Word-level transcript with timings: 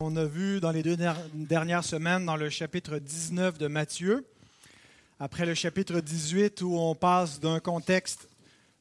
On 0.00 0.14
a 0.16 0.26
vu 0.26 0.60
dans 0.60 0.72
les 0.72 0.82
deux 0.82 0.98
dernières 1.32 1.82
semaines 1.82 2.26
dans 2.26 2.36
le 2.36 2.50
chapitre 2.50 2.98
19 2.98 3.56
de 3.56 3.66
Matthieu, 3.66 4.26
après 5.18 5.46
le 5.46 5.54
chapitre 5.54 6.00
18 6.00 6.60
où 6.60 6.76
on 6.76 6.94
passe 6.94 7.40
d'un 7.40 7.60
contexte 7.60 8.28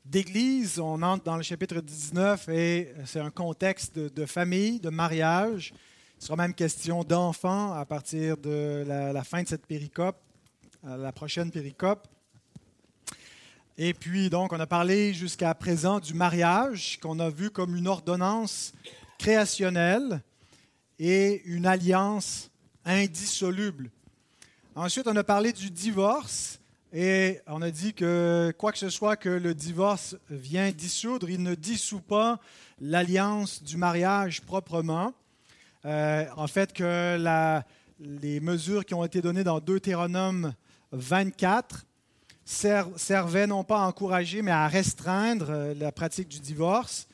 d'église, 0.04 0.78
on 0.78 1.02
entre 1.02 1.24
dans 1.24 1.38
le 1.38 1.42
chapitre 1.42 1.80
19 1.80 2.50
et 2.50 2.94
c'est 3.06 3.22
un 3.22 3.30
contexte 3.30 3.98
de, 3.98 4.26
famille, 4.26 4.82
de 4.82 4.90
mariage. 4.90 5.74
Il 6.20 6.26
sera 6.26 6.36
même 6.36 6.54
question 6.54 7.06
d'enfants 7.06 7.72
à 7.72 7.86
partir 7.86 8.36
de 8.36 8.84
la, 8.86 9.24
fin 9.24 9.42
de 9.42 9.48
cette 9.48 9.66
péricope, 9.66 10.18
la 10.84 11.14
prochaine 11.14 11.50
péricope. 11.50 12.10
Et 13.78 13.94
puis, 13.94 14.30
donc, 14.30 14.52
on 14.52 14.60
a 14.60 14.68
parlé 14.68 15.14
jusqu'à 15.14 15.54
présent 15.56 16.02
du 16.02 16.14
mariage, 16.14 17.00
qu'on 17.02 17.20
a 17.20 17.30
vu 17.30 17.52
comme 17.52 17.74
une 17.78 17.88
ordonnance 17.88 18.74
créationnelle 19.18 20.22
et 21.00 21.42
une 21.46 21.66
alliance 21.66 22.50
indissoluble. 22.86 23.90
Ensuite, 24.76 25.08
on 25.08 25.16
a 25.16 25.24
parlé 25.24 25.54
du 25.54 25.70
divorce 25.70 26.60
et 26.94 27.40
on 27.48 27.62
a 27.62 27.72
dit 27.72 27.94
que 27.94 28.54
quoi 28.58 28.72
que 28.72 28.78
ce 28.78 28.90
soit 28.90 29.18
que 29.18 29.30
le 29.30 29.54
divorce 29.54 30.16
vient 30.30 30.72
dissoudre, 30.72 31.30
il 31.30 31.44
ne 31.44 31.56
dissout 31.56 32.02
pas 32.02 32.40
l'alliance 32.80 33.64
du 33.64 33.78
mariage 33.78 34.42
proprement. 34.42 35.14
Euh, 35.86 36.26
en 36.36 36.48
fait, 36.48 36.74
que 36.74 37.18
les 38.00 38.40
mesures 38.40 38.86
qui 38.86 38.94
ont 38.94 39.04
été 39.04 39.22
données 39.22 39.44
dans 39.44 39.60
Deutéronome 39.60 40.54
24 40.92 41.86
servaient 42.46 43.48
non 43.48 43.64
pas 43.64 43.84
à 43.84 43.88
encourager, 43.88 44.42
mais 44.42 44.52
à 44.52 44.68
restreindre 44.68 45.48
euh, 45.50 45.74
la 45.74 45.92
pratique 45.92 46.28
du 46.28 46.40
divorce 46.40 47.08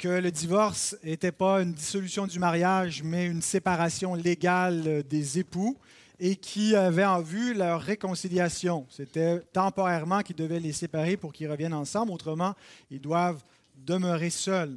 que 0.00 0.08
le 0.08 0.30
divorce 0.30 0.96
n'était 1.04 1.30
pas 1.30 1.60
une 1.60 1.74
dissolution 1.74 2.26
du 2.26 2.38
mariage, 2.38 3.02
mais 3.02 3.26
une 3.26 3.42
séparation 3.42 4.14
légale 4.14 5.02
des 5.02 5.38
époux 5.38 5.76
et 6.18 6.36
qui 6.36 6.74
avait 6.74 7.04
en 7.04 7.20
vue 7.20 7.52
leur 7.52 7.82
réconciliation. 7.82 8.86
C'était 8.88 9.40
temporairement 9.52 10.22
qu'ils 10.22 10.36
devaient 10.36 10.58
les 10.58 10.72
séparer 10.72 11.18
pour 11.18 11.34
qu'ils 11.34 11.50
reviennent 11.50 11.74
ensemble, 11.74 12.12
autrement, 12.12 12.54
ils 12.90 13.00
doivent 13.00 13.42
demeurer 13.76 14.30
seuls. 14.30 14.74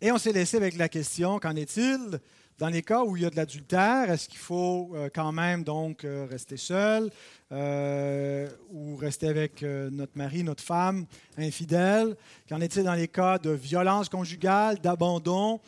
Et 0.00 0.10
on 0.10 0.16
s'est 0.16 0.32
laissé 0.32 0.56
avec 0.56 0.78
la 0.78 0.88
question, 0.88 1.38
qu'en 1.38 1.54
est-il? 1.54 2.20
Dans 2.58 2.68
les 2.68 2.82
cas 2.82 3.02
où 3.02 3.16
il 3.16 3.24
y 3.24 3.26
a 3.26 3.30
de 3.30 3.36
l'adultère, 3.36 4.10
est-ce 4.10 4.28
qu'il 4.28 4.38
faut 4.38 4.92
euh, 4.94 5.08
quand 5.12 5.32
même 5.32 5.64
donc 5.64 6.04
euh, 6.04 6.24
rester 6.30 6.56
seul 6.56 7.10
euh, 7.50 8.48
ou 8.70 8.94
rester 8.96 9.26
avec 9.26 9.62
notre 9.62 10.16
mari, 10.16 10.44
notre 10.44 10.62
femme 10.62 11.04
infidèle? 11.36 12.16
Qu'en 12.48 12.60
est-il 12.60 12.84
dans 12.84 12.94
les 12.94 13.08
cas 13.08 13.38
de 13.38 13.50
violence 13.50 14.08
conjugale, 14.08 14.78
d'abandon? 14.80 15.60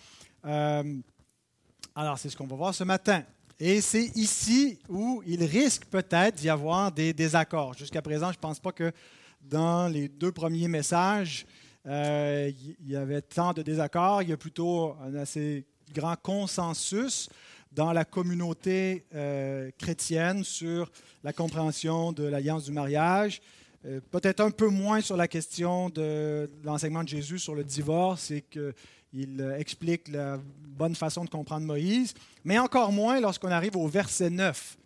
Alors, 0.45 2.19
c'est 2.19 2.29
ce 2.29 2.37
qu'on 2.37 2.47
va 2.47 2.57
voir 2.57 2.75
ce 2.75 2.85
matin. 2.85 3.23
Et 3.59 3.81
c'est 3.81 4.17
ici 4.17 4.79
où 4.89 5.23
il 5.27 5.43
risque 5.43 5.87
peut-être 5.87 6.37
d'y 6.37 6.51
avoir 6.51 6.93
des 6.93 7.13
désaccords. 7.13 7.75
Jusqu'à 7.75 8.03
présent, 8.03 8.31
je 8.31 8.37
ne 8.37 8.43
pense 8.43 8.61
pas 8.61 8.71
que 8.71 8.93
dans 9.41 9.89
les 9.89 10.09
deux 10.09 10.31
premiers 10.31 10.69
messages, 10.69 11.47
il 11.85 12.77
y 12.87 12.95
avait 12.95 13.23
tant 13.23 13.53
de 13.55 13.63
désaccords. 13.63 14.23
Il 14.23 14.29
y 14.29 14.33
a 14.33 14.37
plutôt 14.37 14.95
un 15.03 15.15
assez 15.17 15.65
grand 15.97 16.17
consensus 16.21 17.31
dans 17.73 17.93
la 17.93 18.05
communauté 18.05 19.05
euh, 19.15 19.71
chrétienne 19.79 20.45
sur 20.45 20.91
la 21.25 21.33
compréhension 21.33 22.13
de 22.13 22.25
l'alliance 22.25 22.65
du 22.65 22.73
mariage. 22.73 23.41
Euh, 23.87 24.01
peut-être 24.11 24.41
un 24.41 24.51
peu 24.51 24.69
moins 24.69 25.01
sur 25.01 25.17
la 25.17 25.27
question 25.27 25.89
de 25.89 26.51
l'enseignement 26.65 27.03
de 27.03 27.09
Jésus 27.09 27.39
sur 27.39 27.55
le 27.55 27.65
divorce 27.65 28.31
et 28.31 28.43
qu'il 28.43 29.55
explique 29.59 30.09
la 30.09 30.39
bonne 30.69 30.95
façon 30.95 31.25
de 31.25 31.31
comprendre 31.31 31.65
Moïse, 31.65 32.13
mais 32.45 32.59
encore 32.59 32.93
moins 32.93 33.19
lorsqu'on 33.19 33.51
arrive 33.51 33.77
au 33.77 33.89
verset 33.89 34.29
9 34.29 34.77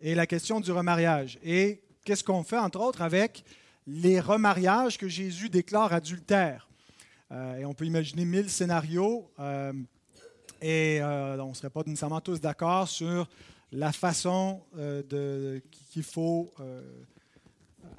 et 0.00 0.16
la 0.16 0.26
question 0.26 0.58
du 0.58 0.72
remariage. 0.72 1.38
Et 1.44 1.82
qu'est-ce 2.04 2.24
qu'on 2.24 2.42
fait, 2.42 2.58
entre 2.58 2.80
autres, 2.80 3.02
avec 3.02 3.44
les 3.86 4.18
remariages 4.18 4.98
que 4.98 5.08
Jésus 5.08 5.50
déclare 5.50 5.92
adultères? 5.92 6.68
Euh, 7.30 7.58
et 7.58 7.64
on 7.64 7.74
peut 7.74 7.84
imaginer 7.84 8.24
mille 8.24 8.50
scénarios. 8.50 9.30
Et 10.60 11.00
euh, 11.00 11.42
on 11.42 11.50
ne 11.50 11.54
serait 11.54 11.70
pas 11.70 11.82
nécessairement 11.86 12.20
tous 12.20 12.40
d'accord 12.40 12.88
sur 12.88 13.28
la 13.70 13.92
façon 13.92 14.62
euh, 14.76 15.60
qu'il 15.92 16.02
faut 16.02 16.52
euh, 16.60 16.82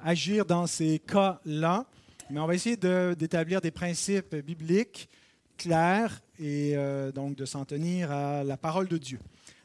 agir 0.00 0.44
dans 0.44 0.66
ces 0.66 0.98
cas-là. 0.98 1.86
Mais 2.28 2.40
on 2.40 2.46
va 2.46 2.54
essayer 2.54 2.76
d'établir 2.76 3.60
des 3.60 3.70
principes 3.70 4.36
bibliques 4.36 5.08
clairs 5.56 6.20
et 6.38 6.76
donc 7.12 7.34
de 7.34 7.44
s'en 7.44 7.64
tenir 7.64 8.10
à 8.12 8.44
la 8.44 8.56
parole 8.56 8.86
de 8.86 8.96
Dieu. 8.96 9.18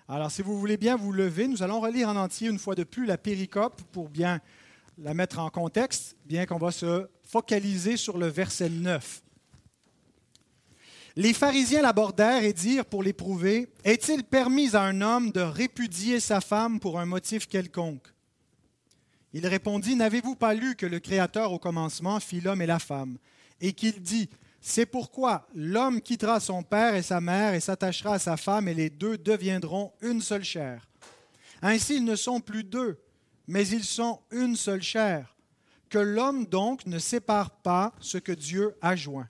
Alors, 0.09 0.31
si 0.31 0.41
vous 0.41 0.59
voulez 0.59 0.75
bien 0.75 0.97
vous 0.97 1.11
lever, 1.11 1.47
nous 1.47 1.61
allons 1.61 1.79
relire 1.79 2.09
en 2.09 2.16
entier 2.16 2.50
une 2.50 2.57
fois 2.57 2.73
de 2.73 2.84
plus 2.84 3.05
la 3.05 3.19
péricope 3.19 3.81
pour 3.91 4.09
bien 4.09 4.41
la 4.97 5.13
mettre 5.13 5.39
en 5.39 5.50
contexte, 5.50 6.16
bien 6.25 6.47
qu'on 6.47 6.57
va 6.57 6.72
se 6.72 7.07
focaliser 7.23 7.97
sur 7.97 8.17
le 8.17 8.28
verset 8.28 8.69
9. 8.69 9.22
Les 11.17 11.33
pharisiens 11.33 11.81
l'abordèrent 11.81 12.43
et 12.43 12.51
dirent 12.51 12.85
pour 12.85 13.01
l'éprouver, 13.01 13.69
Est-il 13.85 14.25
permis 14.25 14.75
à 14.75 14.81
un 14.81 14.99
homme 14.99 15.31
de 15.31 15.39
répudier 15.39 16.19
sa 16.19 16.41
femme 16.41 16.81
pour 16.81 16.99
un 16.99 17.05
motif 17.05 17.47
quelconque? 17.47 18.13
Il 19.31 19.47
répondit, 19.47 19.95
N'avez-vous 19.95 20.35
pas 20.35 20.53
lu 20.53 20.75
que 20.75 20.85
le 20.85 20.99
Créateur 20.99 21.53
au 21.53 21.59
commencement 21.59 22.19
fit 22.19 22.41
l'homme 22.41 22.61
et 22.61 22.65
la 22.65 22.79
femme, 22.79 23.17
et 23.61 23.71
qu'il 23.71 24.01
dit, 24.01 24.29
C'est 24.59 24.85
pourquoi 24.85 25.47
l'homme 25.55 26.01
quittera 26.01 26.41
son 26.41 26.63
père 26.63 26.95
et 26.95 27.03
sa 27.03 27.21
mère 27.21 27.53
et 27.53 27.61
s'attachera 27.61 28.15
à 28.15 28.19
sa 28.19 28.35
femme, 28.35 28.67
et 28.67 28.73
les 28.73 28.89
deux 28.89 29.17
deviendront 29.17 29.93
une 30.01 30.21
seule 30.21 30.43
chair. 30.43 30.85
Ainsi 31.61 31.95
ils 31.95 32.03
ne 32.03 32.17
sont 32.17 32.41
plus 32.41 32.65
deux, 32.65 32.99
mais 33.47 33.65
ils 33.65 33.85
sont 33.85 34.19
une 34.31 34.57
seule 34.57 34.83
chair. 34.83 35.37
Que 35.87 35.99
l'homme 35.99 36.45
donc 36.45 36.85
ne 36.85 36.99
sépare 36.99 37.51
pas 37.51 37.93
ce 38.01 38.17
que 38.17 38.33
Dieu 38.33 38.75
a 38.81 38.97
joint. 38.97 39.29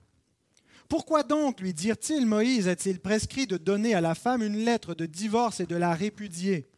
Pourquoi 0.88 1.22
donc, 1.24 1.60
lui 1.60 1.74
dirent-ils, 1.74 2.26
Moïse 2.26 2.68
a-t-il 2.68 3.00
prescrit 3.00 3.46
de 3.46 3.56
donner 3.56 3.94
à 3.94 4.00
la 4.00 4.14
femme 4.14 4.42
une 4.42 4.64
lettre 4.64 4.94
de 4.94 5.06
divorce 5.06 5.60
et 5.60 5.66
de 5.66 5.76
la 5.76 5.94
répudier? 5.94 6.68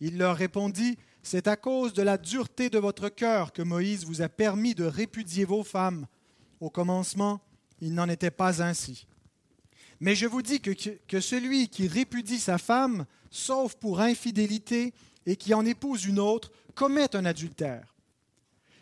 Il 0.00 0.16
leur 0.18 0.36
répondit, 0.36 0.96
C'est 1.22 1.48
à 1.48 1.56
cause 1.56 1.92
de 1.92 2.02
la 2.02 2.18
dureté 2.18 2.70
de 2.70 2.78
votre 2.78 3.08
cœur 3.08 3.52
que 3.52 3.62
Moïse 3.62 4.06
vous 4.06 4.22
a 4.22 4.28
permis 4.28 4.74
de 4.74 4.84
répudier 4.84 5.44
vos 5.44 5.64
femmes. 5.64 6.06
Au 6.60 6.70
commencement, 6.70 7.40
il 7.80 7.94
n'en 7.94 8.08
était 8.08 8.30
pas 8.30 8.62
ainsi. 8.62 9.06
Mais 10.00 10.14
je 10.14 10.26
vous 10.26 10.42
dis 10.42 10.60
que, 10.60 10.70
que 11.08 11.20
celui 11.20 11.68
qui 11.68 11.88
répudie 11.88 12.38
sa 12.38 12.58
femme, 12.58 13.06
sauf 13.30 13.74
pour 13.74 14.00
infidélité, 14.00 14.94
et 15.26 15.36
qui 15.36 15.52
en 15.52 15.66
épouse 15.66 16.04
une 16.04 16.20
autre, 16.20 16.52
commet 16.74 17.14
un 17.16 17.24
adultère. 17.24 17.95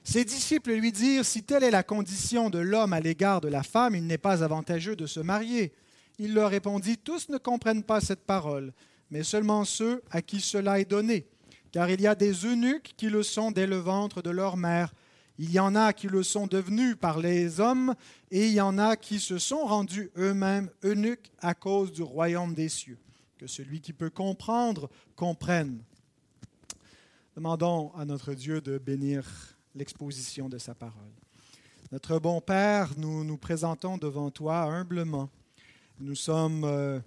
Ses 0.05 0.27
disciples 0.27 0.75
lui 0.75 0.93
dirent, 0.93 1.25
Si 1.25 1.43
telle 1.43 1.65
est 1.65 1.71
la 1.71 1.83
condition 1.83 2.51
de 2.51 2.59
l'homme 2.59 2.93
à 2.93 3.01
l'égard 3.01 3.41
de 3.41 3.49
la 3.49 3.63
femme, 3.63 3.95
il 3.95 4.07
n'est 4.07 4.19
pas 4.19 4.45
avantageux 4.45 4.97
de 4.97 5.07
se 5.07 5.21
marier. 5.21 5.73
Il 6.19 6.35
leur 6.35 6.51
répondit, 6.51 6.99
Tous 6.99 7.31
ne 7.31 7.39
comprennent 7.39 7.83
pas 7.83 8.03
cette 8.03 8.27
parole, 8.27 8.75
mais 9.11 9.23
seulement 9.23 9.65
ceux 9.65 10.03
à 10.11 10.21
qui 10.21 10.41
cela 10.41 10.79
est 10.79 10.91
donné. 10.91 11.27
Car 11.73 11.89
il 11.89 12.03
y 12.03 12.07
a 12.07 12.15
des 12.15 12.45
eunuques 12.45 12.93
qui 12.99 13.09
le 13.09 13.23
sont 13.23 13.51
dès 13.51 13.67
le 13.67 13.79
ventre 13.79 14.21
de 14.21 14.31
leur 14.31 14.59
mère. 14.59 14.95
Il 15.39 15.51
y 15.51 15.59
en 15.59 15.75
a 15.75 15.93
qui 15.93 16.07
le 16.07 16.23
sont 16.23 16.47
devenus 16.47 16.97
par 17.01 17.19
les 17.19 17.59
hommes, 17.59 17.95
et 18.31 18.47
il 18.47 18.53
y 18.53 18.61
en 18.61 18.79
a 18.79 18.97
qui 18.97 19.19
se 19.19 19.39
sont 19.39 19.65
rendus 19.65 20.11
eux-mêmes 20.19 20.71
eunuques 20.85 21.33
à 21.41 21.55
cause 21.55 21.91
du 21.93 22.03
royaume 22.03 22.55
des 22.55 22.69
cieux. 22.69 22.99
Que 23.39 23.47
celui 23.47 23.81
qui 23.81 23.95
peut 23.95 24.11
comprendre 24.11 24.91
comprenne. 25.17 25.83
Demandons 27.35 27.91
à 27.97 28.05
notre 28.05 28.35
Dieu 28.35 28.61
de 28.61 28.79
bénir 28.79 29.54
l'exposition 29.75 30.49
de 30.49 30.59
sa 30.59 30.75
parole. 30.75 31.13
Notre 31.93 32.19
bon 32.19 32.41
Père, 32.41 32.91
nous 32.97 33.25
nous 33.25 33.37
présentons 33.37 33.99
devant 33.99 34.31
toi 34.31 34.63
humblement. 34.63 35.29
Nous 36.01 36.15
sommes 36.15 36.65
euh, 36.65 37.01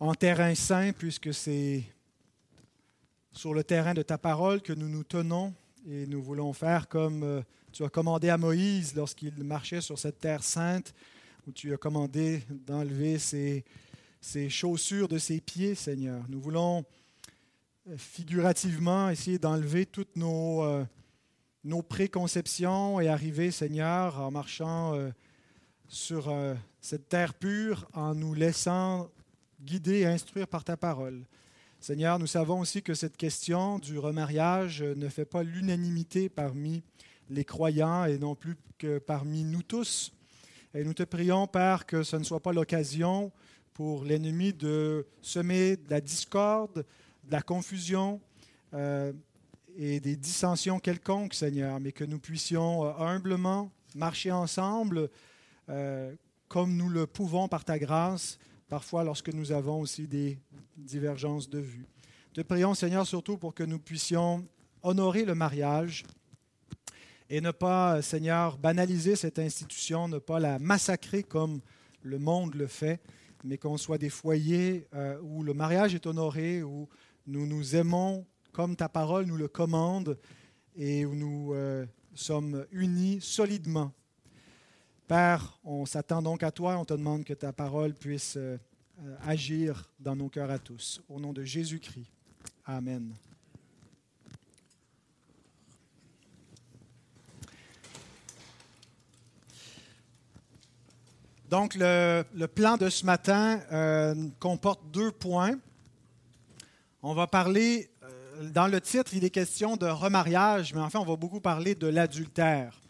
en 0.00 0.14
terrain 0.14 0.54
saint 0.54 0.92
puisque 0.92 1.32
c'est 1.32 1.84
sur 3.32 3.54
le 3.54 3.62
terrain 3.64 3.94
de 3.94 4.02
ta 4.02 4.18
parole 4.18 4.62
que 4.62 4.72
nous 4.72 4.88
nous 4.88 5.04
tenons 5.04 5.54
et 5.88 6.06
nous 6.06 6.22
voulons 6.22 6.52
faire 6.52 6.88
comme 6.88 7.22
euh, 7.22 7.42
tu 7.72 7.84
as 7.84 7.88
commandé 7.88 8.30
à 8.30 8.38
Moïse 8.38 8.94
lorsqu'il 8.94 9.44
marchait 9.44 9.80
sur 9.80 9.98
cette 9.98 10.18
terre 10.18 10.42
sainte, 10.42 10.94
où 11.46 11.52
tu 11.52 11.72
as 11.72 11.76
commandé 11.76 12.42
d'enlever 12.66 13.18
ses, 13.18 13.64
chaussures 14.48 15.08
de 15.08 15.18
ses 15.18 15.40
pieds, 15.40 15.74
Seigneur. 15.74 16.24
Nous 16.28 16.40
voulons 16.40 16.84
euh, 17.88 17.96
figurativement 17.96 19.08
essayer 19.10 19.38
d'enlever 19.38 19.86
toutes 19.86 20.16
nos 20.16 20.86
nos 21.64 21.82
préconceptions 21.82 23.00
et 23.00 23.08
arriver, 23.08 23.50
Seigneur, 23.50 24.20
en 24.20 24.30
marchant 24.30 24.94
euh, 24.94 25.10
sur 25.88 26.28
euh, 26.28 26.54
cette 26.80 27.08
terre 27.08 27.34
pure, 27.34 27.88
en 27.92 28.14
nous 28.14 28.34
laissant 28.34 29.10
guider 29.60 30.00
et 30.00 30.06
instruire 30.06 30.46
par 30.46 30.64
ta 30.64 30.76
parole. 30.76 31.24
Seigneur, 31.80 32.18
nous 32.18 32.26
savons 32.26 32.60
aussi 32.60 32.82
que 32.82 32.94
cette 32.94 33.16
question 33.16 33.78
du 33.78 33.98
remariage 33.98 34.82
ne 34.82 35.08
fait 35.08 35.24
pas 35.24 35.42
l'unanimité 35.42 36.28
parmi 36.28 36.82
les 37.30 37.44
croyants 37.44 38.04
et 38.04 38.18
non 38.18 38.34
plus 38.34 38.56
que 38.78 38.98
parmi 38.98 39.44
nous 39.44 39.62
tous. 39.62 40.12
Et 40.74 40.84
nous 40.84 40.94
te 40.94 41.02
prions, 41.02 41.46
Père, 41.46 41.86
que 41.86 42.02
ce 42.02 42.16
ne 42.16 42.24
soit 42.24 42.40
pas 42.42 42.52
l'occasion 42.52 43.32
pour 43.74 44.04
l'ennemi 44.04 44.52
de 44.52 45.06
semer 45.22 45.76
de 45.76 45.90
la 45.90 46.00
discorde, 46.00 46.84
de 47.24 47.32
la 47.32 47.42
confusion 47.42 48.20
euh, 48.74 49.12
et 49.80 50.00
des 50.00 50.16
dissensions 50.16 50.80
quelconques, 50.80 51.34
Seigneur, 51.34 51.78
mais 51.78 51.92
que 51.92 52.02
nous 52.02 52.18
puissions 52.18 52.84
euh, 52.84 52.92
humblement 52.98 53.70
marcher 53.94 54.32
ensemble 54.32 55.08
euh, 55.68 56.12
comme 56.48 56.76
nous 56.76 56.88
le 56.88 57.06
pouvons 57.06 57.46
par 57.46 57.64
ta 57.64 57.78
grâce, 57.78 58.38
parfois 58.68 59.04
lorsque 59.04 59.32
nous 59.32 59.52
avons 59.52 59.80
aussi 59.80 60.08
des 60.08 60.36
divergences 60.76 61.48
de 61.48 61.60
vue. 61.60 61.86
Te 62.34 62.40
prions, 62.40 62.74
Seigneur, 62.74 63.06
surtout 63.06 63.36
pour 63.36 63.54
que 63.54 63.62
nous 63.62 63.78
puissions 63.78 64.44
honorer 64.82 65.24
le 65.24 65.36
mariage 65.36 66.04
et 67.30 67.40
ne 67.40 67.52
pas, 67.52 68.02
Seigneur, 68.02 68.58
banaliser 68.58 69.14
cette 69.14 69.38
institution, 69.38 70.08
ne 70.08 70.18
pas 70.18 70.40
la 70.40 70.58
massacrer 70.58 71.22
comme 71.22 71.60
le 72.02 72.18
monde 72.18 72.54
le 72.54 72.66
fait, 72.66 73.00
mais 73.44 73.58
qu'on 73.58 73.76
soit 73.76 73.98
des 73.98 74.10
foyers 74.10 74.88
euh, 74.94 75.20
où 75.22 75.44
le 75.44 75.54
mariage 75.54 75.94
est 75.94 76.06
honoré, 76.06 76.64
où 76.64 76.88
nous 77.28 77.46
nous 77.46 77.76
aimons 77.76 78.26
comme 78.58 78.74
ta 78.74 78.88
parole 78.88 79.24
nous 79.26 79.36
le 79.36 79.46
commande 79.46 80.18
et 80.74 81.06
où 81.06 81.14
nous 81.14 81.54
euh, 81.54 81.86
sommes 82.12 82.66
unis 82.72 83.20
solidement. 83.20 83.92
Père, 85.06 85.60
on 85.62 85.86
s'attend 85.86 86.22
donc 86.22 86.42
à 86.42 86.50
toi, 86.50 86.76
on 86.76 86.84
te 86.84 86.92
demande 86.92 87.22
que 87.22 87.34
ta 87.34 87.52
parole 87.52 87.94
puisse 87.94 88.36
euh, 88.36 88.58
agir 89.20 89.88
dans 90.00 90.16
nos 90.16 90.28
cœurs 90.28 90.50
à 90.50 90.58
tous. 90.58 91.00
Au 91.08 91.20
nom 91.20 91.32
de 91.32 91.44
Jésus-Christ. 91.44 92.10
Amen. 92.66 93.14
Donc, 101.48 101.76
le, 101.76 102.24
plan 102.46 102.76
de 102.76 102.90
ce 102.90 103.06
matin 103.06 103.60
euh, 103.70 104.16
comporte 104.40 104.80
deux 104.90 105.12
points. 105.12 105.56
On 107.04 107.14
va 107.14 107.28
parler, 107.28 107.88
dans 108.42 108.68
le 108.68 108.80
titre, 108.80 109.12
il 109.14 109.24
est 109.24 109.30
question 109.30 109.76
de 109.76 109.86
remariage, 109.86 110.74
mais 110.74 110.80
enfin, 110.80 111.00
on 111.00 111.04
va 111.04 111.16
beaucoup 111.16 111.40
parler 111.40 111.74
de 111.74 111.86
l'adultère. 111.86 112.80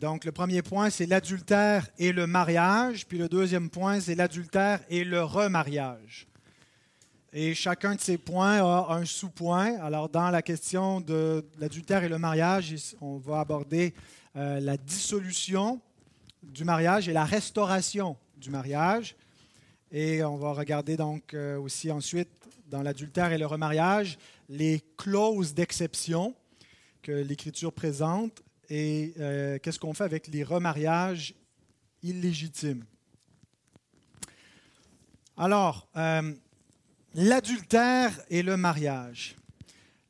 Donc, 0.00 0.24
le 0.24 0.32
premier 0.32 0.62
point, 0.62 0.90
c'est 0.90 1.06
l'adultère 1.06 1.88
et 1.98 2.12
le 2.12 2.26
mariage, 2.26 3.06
puis 3.06 3.18
le 3.18 3.28
deuxième 3.28 3.70
point, 3.70 4.00
c'est 4.00 4.16
l'adultère 4.16 4.80
et 4.88 5.04
le 5.04 5.22
remariage. 5.22 6.26
Et 7.32 7.54
chacun 7.54 7.94
de 7.94 8.00
ces 8.00 8.18
points 8.18 8.58
a 8.58 8.94
un 8.94 9.04
sous-point. 9.04 9.80
Alors, 9.80 10.08
dans 10.08 10.30
la 10.30 10.42
question 10.42 11.00
de 11.00 11.46
l'adultère 11.58 12.04
et 12.04 12.08
le 12.08 12.18
mariage, 12.18 12.74
on 13.00 13.16
va 13.16 13.40
aborder 13.40 13.94
euh, 14.36 14.60
la 14.60 14.76
dissolution 14.76 15.80
du 16.42 16.64
mariage 16.64 17.08
et 17.08 17.12
la 17.12 17.24
restauration 17.24 18.16
du 18.36 18.50
mariage. 18.50 19.14
Et 19.92 20.24
on 20.24 20.36
va 20.36 20.52
regarder 20.52 20.96
donc 20.96 21.32
euh, 21.32 21.58
aussi 21.58 21.90
ensuite 21.90 22.41
dans 22.72 22.82
l'adultère 22.82 23.32
et 23.32 23.38
le 23.38 23.46
remariage 23.46 24.18
les 24.48 24.82
clauses 24.96 25.54
d'exception 25.54 26.34
que 27.02 27.12
l'Écriture 27.12 27.72
présente 27.72 28.42
et 28.70 29.12
euh, 29.20 29.58
qu'est-ce 29.58 29.78
qu'on 29.78 29.92
fait 29.92 30.04
avec 30.04 30.26
les 30.28 30.42
remariages 30.42 31.34
illégitimes? 32.02 32.84
Alors, 35.36 35.86
euh, 35.96 36.32
l'adultère 37.14 38.18
et 38.30 38.42
le 38.42 38.56
mariage. 38.56 39.36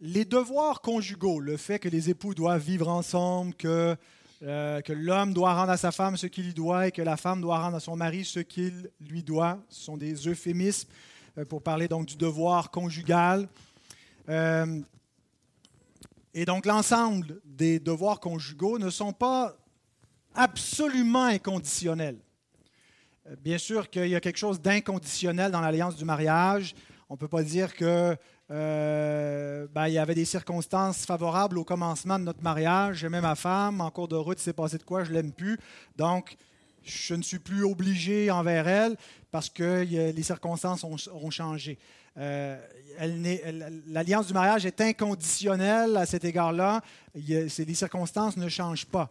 Les 0.00 0.24
devoirs 0.24 0.80
conjugaux, 0.80 1.40
le 1.40 1.56
fait 1.56 1.80
que 1.80 1.88
les 1.88 2.10
époux 2.10 2.34
doivent 2.34 2.62
vivre 2.62 2.88
ensemble, 2.88 3.54
que 3.54 3.96
euh, 4.44 4.80
que 4.80 4.92
l'homme 4.92 5.32
doit 5.32 5.54
rendre 5.54 5.70
à 5.70 5.76
sa 5.76 5.92
femme 5.92 6.16
ce 6.16 6.26
qu'il 6.26 6.46
lui 6.46 6.54
doit 6.54 6.88
et 6.88 6.92
que 6.92 7.02
la 7.02 7.16
femme 7.16 7.40
doit 7.40 7.60
rendre 7.60 7.76
à 7.76 7.80
son 7.80 7.94
mari 7.94 8.24
ce 8.24 8.40
qu'il 8.40 8.90
lui 9.00 9.22
doit. 9.22 9.60
Ce 9.68 9.84
sont 9.84 9.96
des 9.96 10.26
euphémismes 10.26 10.88
pour 11.48 11.62
parler 11.62 11.88
donc 11.88 12.06
du 12.06 12.16
devoir 12.16 12.70
conjugal. 12.70 13.48
Euh, 14.28 14.80
et 16.34 16.44
donc 16.44 16.66
l'ensemble 16.66 17.40
des 17.44 17.78
devoirs 17.78 18.20
conjugaux 18.20 18.78
ne 18.78 18.90
sont 18.90 19.12
pas 19.12 19.56
absolument 20.34 21.24
inconditionnels. 21.24 22.18
Bien 23.40 23.58
sûr 23.58 23.88
qu'il 23.88 24.08
y 24.08 24.16
a 24.16 24.20
quelque 24.20 24.38
chose 24.38 24.60
d'inconditionnel 24.60 25.52
dans 25.52 25.60
l'alliance 25.60 25.96
du 25.96 26.04
mariage. 26.04 26.74
On 27.08 27.14
ne 27.14 27.18
peut 27.18 27.28
pas 27.28 27.42
dire 27.42 27.74
que 27.74 28.16
euh, 28.50 29.66
ben, 29.72 29.88
il 29.88 29.94
y 29.94 29.98
avait 29.98 30.14
des 30.14 30.24
circonstances 30.24 31.06
favorables 31.06 31.58
au 31.58 31.64
commencement 31.64 32.18
de 32.18 32.24
notre 32.24 32.42
mariage. 32.42 32.98
J'aimais 32.98 33.20
ma 33.20 33.34
femme. 33.34 33.80
En 33.80 33.90
cours 33.90 34.08
de 34.08 34.16
route, 34.16 34.38
il 34.40 34.42
s'est 34.42 34.52
passé 34.52 34.78
de 34.78 34.82
quoi? 34.82 35.04
Je 35.04 35.12
l'aime 35.12 35.32
plus. 35.32 35.58
Donc, 35.96 36.36
je 36.84 37.14
ne 37.14 37.22
suis 37.22 37.38
plus 37.38 37.64
obligé 37.64 38.30
envers 38.30 38.68
elle 38.68 38.96
parce 39.30 39.48
que 39.48 39.82
les 39.84 40.22
circonstances 40.22 40.84
ont, 40.84 41.30
changé. 41.30 41.78
Euh, 42.18 42.58
l'alliance 43.86 44.26
du 44.26 44.34
mariage 44.34 44.66
est 44.66 44.80
inconditionnelle 44.80 45.96
à 45.96 46.06
cet 46.06 46.24
égard-là. 46.24 46.82
Les 47.14 47.74
circonstances 47.74 48.36
ne 48.36 48.48
changent 48.48 48.86
pas. 48.86 49.10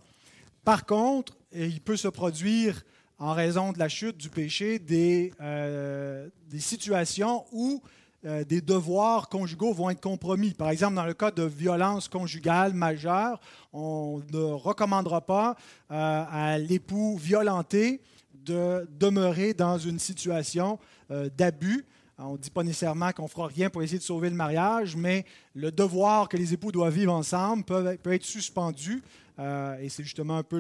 Par 0.64 0.86
contre, 0.86 1.36
il 1.54 1.82
peut 1.82 1.98
se 1.98 2.08
produire, 2.08 2.84
en 3.18 3.34
raison 3.34 3.72
de 3.72 3.80
la 3.80 3.90
chute 3.90 4.18
du 4.18 4.30
péché, 4.30 4.80
des, 4.80 5.34
euh, 5.42 6.28
des 6.50 6.60
situations 6.60 7.46
où 7.52 7.82
euh, 8.24 8.44
des 8.44 8.62
devoirs 8.62 9.30
conjugaux 9.30 9.74
vont 9.74 9.90
être 9.90 10.00
compromis. 10.02 10.52
Par 10.52 10.70
exemple, 10.70 10.94
dans 10.94 11.08
le 11.08 11.16
cas 11.16 11.32
de 11.32 11.42
violence 11.42 12.08
conjugale 12.08 12.74
majeure, 12.76 13.40
on 13.74 14.22
ne 14.32 14.44
recommandera 14.44 15.22
pas 15.22 15.56
euh, 15.90 16.24
à 16.30 16.60
l'époux 16.60 17.18
violenté 17.18 18.00
de 18.36 18.88
demeurer 18.92 19.56
dans 19.56 19.80
une 19.80 19.98
situation 19.98 20.78
euh, 21.10 21.30
d'abus. 21.36 21.84
On 22.20 22.34
ne 22.34 22.38
dit 22.38 22.52
pas 22.52 22.62
nécessairement 22.62 23.12
qu'on 23.12 23.28
fera 23.28 23.48
rien 23.48 23.72
pour 23.72 23.82
essayer 23.82 23.98
de 23.98 24.04
sauver 24.04 24.30
le 24.30 24.36
mariage, 24.36 24.96
mais 24.96 25.26
le 25.56 25.72
devoir 25.72 26.30
que 26.30 26.38
les 26.38 26.54
époux 26.54 26.72
doivent 26.72 26.94
vivre 26.94 27.14
ensemble 27.14 27.64
peut, 27.64 28.14
être 28.14 28.24
suspendu. 28.24 29.02
et 29.40 29.90
c'est 29.90 30.04
justement 30.04 30.38
un 30.38 30.44
peu 30.44 30.60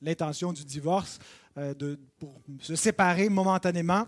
l'intention 0.00 0.52
du 0.52 0.64
divorce, 0.64 1.18
de, 1.56 1.98
pour 2.20 2.40
se 2.60 2.76
séparer 2.76 3.28
momentanément 3.28 4.06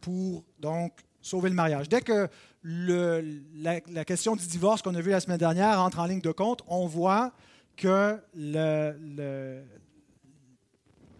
pour 0.00 0.42
donc 0.58 1.03
sauver 1.24 1.48
le 1.48 1.54
mariage. 1.54 1.88
Dès 1.88 2.02
que 2.02 2.28
la, 2.62 4.04
question 4.04 4.36
du 4.36 4.46
divorce 4.46 4.82
qu'on 4.82 4.94
a 4.94 5.00
vu 5.00 5.10
la 5.10 5.20
semaine 5.20 5.38
dernière 5.38 5.80
entre 5.80 5.98
en 5.98 6.06
ligne 6.06 6.20
de 6.20 6.30
compte, 6.30 6.62
on 6.68 6.86
voit 6.86 7.32
que 7.76 8.18
le, 8.34 9.62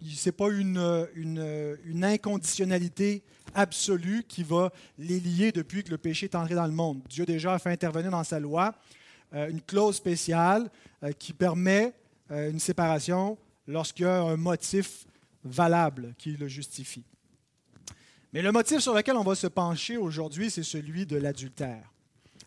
ce 0.01 0.29
n'est 0.29 0.31
pas 0.31 0.49
une, 0.49 1.07
une, 1.15 2.03
inconditionnalité 2.03 3.23
absolue 3.53 4.23
qui 4.27 4.43
va 4.43 4.71
les 4.97 5.19
lier 5.19 5.51
depuis 5.51 5.83
que 5.83 5.89
le 5.89 5.97
péché 5.97 6.25
est 6.25 6.35
entré 6.35 6.55
dans 6.55 6.67
le 6.67 6.71
monde. 6.71 7.01
Dieu 7.09 7.25
déjà 7.25 7.53
a 7.53 7.59
fait 7.59 7.71
intervenir 7.71 8.11
dans 8.11 8.23
sa 8.23 8.39
loi 8.39 8.75
euh, 9.33 9.49
une 9.49 9.61
clause 9.61 9.95
spéciale 9.95 10.69
euh, 11.03 11.11
qui 11.13 11.33
permet 11.33 11.93
euh, 12.31 12.51
une 12.51 12.59
séparation 12.59 13.37
lorsqu'il 13.67 14.05
y 14.05 14.09
a 14.09 14.21
un 14.21 14.37
motif 14.37 15.05
valable 15.43 16.13
qui 16.17 16.31
le 16.37 16.47
justifie. 16.47 17.03
Mais 18.35 18.41
le 18.41 18.51
motif 18.51 18.79
sur 18.79 18.93
lequel 18.93 19.15
on 19.15 19.23
va 19.23 19.33
se 19.33 19.47
pencher 19.47 19.95
aujourd'hui, 19.95 20.51
c'est 20.51 20.61
celui 20.61 21.05
de 21.05 21.15
l'adultère. 21.15 21.89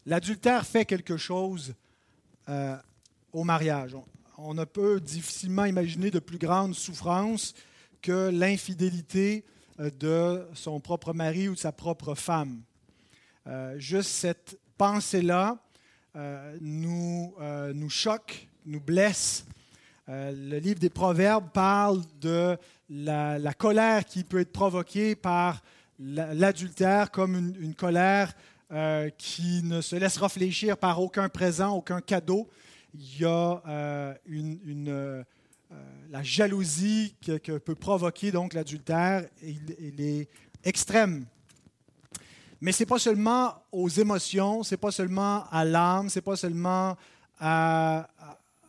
L'adultère 0.05 0.67
fait 0.67 0.85
quelque 0.85 1.17
chose 1.17 1.73
euh, 2.51 2.77
au 3.33 3.43
mariage. 3.43 3.97
On, 4.37 4.53
ne 4.53 4.67
peut 4.67 5.01
difficilement 5.01 5.65
imaginer 5.65 6.11
de 6.11 6.19
plus 6.19 6.37
grande 6.37 6.75
souffrance 6.75 7.55
que 8.03 8.29
l'infidélité 8.29 9.47
euh, 9.81 9.91
de 9.99 10.47
son 10.53 10.79
propre 10.79 11.15
mari 11.15 11.49
ou 11.49 11.55
de 11.55 11.59
sa 11.59 11.73
propre 11.73 12.15
femme. 12.15 12.61
Euh, 13.47 13.79
juste 13.79 14.11
cette 14.11 14.59
pensée-là 14.77 15.57
nous, 16.61 17.35
nous 17.75 17.91
choque, 17.91 18.49
nous 18.67 18.81
blesse. 18.81 19.47
le 20.09 20.59
livre 20.59 20.81
des 20.81 20.91
Proverbes 20.91 21.49
parle 21.53 22.03
de 22.21 22.59
la, 22.91 23.39
la 23.39 23.55
colère 23.55 24.05
qui 24.05 24.25
peut 24.25 24.41
être 24.41 24.53
provoquée 24.53 25.15
par 25.15 25.63
l'adultère 25.99 27.11
comme 27.11 27.35
une, 27.61 27.75
colère 27.75 28.33
euh, 28.73 29.11
qui 29.19 29.63
ne 29.63 29.81
se 29.81 29.97
laisse 29.97 30.17
réfléchir 30.17 30.77
par 30.77 31.01
aucun 31.01 31.29
présent, 31.29 31.75
aucun 31.75 32.01
cadeau. 32.01 32.49
Il 32.95 33.21
y 33.21 33.25
a 33.25 33.63
euh, 33.67 34.15
une, 34.27 34.89
euh, 34.89 35.23
la 36.11 36.23
jalousie 36.23 37.15
que, 37.25 37.59
peut 37.59 37.75
provoquer 37.75 38.31
donc 38.31 38.55
l'adultère. 38.55 39.25
Il, 39.43 40.01
est 40.01 40.29
extrême. 40.65 41.27
Mais 42.61 42.73
ce 42.73 42.83
n'est 42.83 42.87
pas 42.87 42.99
seulement 42.99 43.55
aux 43.71 43.89
émotions, 43.89 44.63
ce 44.63 44.75
n'est 44.75 44.79
pas 44.79 44.91
seulement 44.91 45.45
à 45.51 45.65
l'âme, 45.65 46.09
ce 46.09 46.19
n'est 46.19 46.23
pas 46.23 46.37
seulement 46.37 46.97
à, 47.39 48.09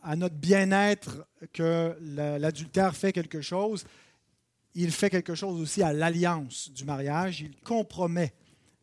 à 0.02 0.16
notre 0.16 0.36
bien-être 0.36 1.26
que 1.52 1.96
l'adultère 2.00 2.94
fait 2.94 3.12
quelque 3.12 3.40
chose, 3.40 3.84
il 4.74 4.90
fait 4.92 5.10
quelque 5.10 5.34
chose 5.34 5.60
aussi 5.60 5.82
à 5.82 5.92
l'alliance 5.92 6.70
du 6.72 6.84
mariage. 6.84 7.40
Il 7.40 7.56
compromet 7.56 8.32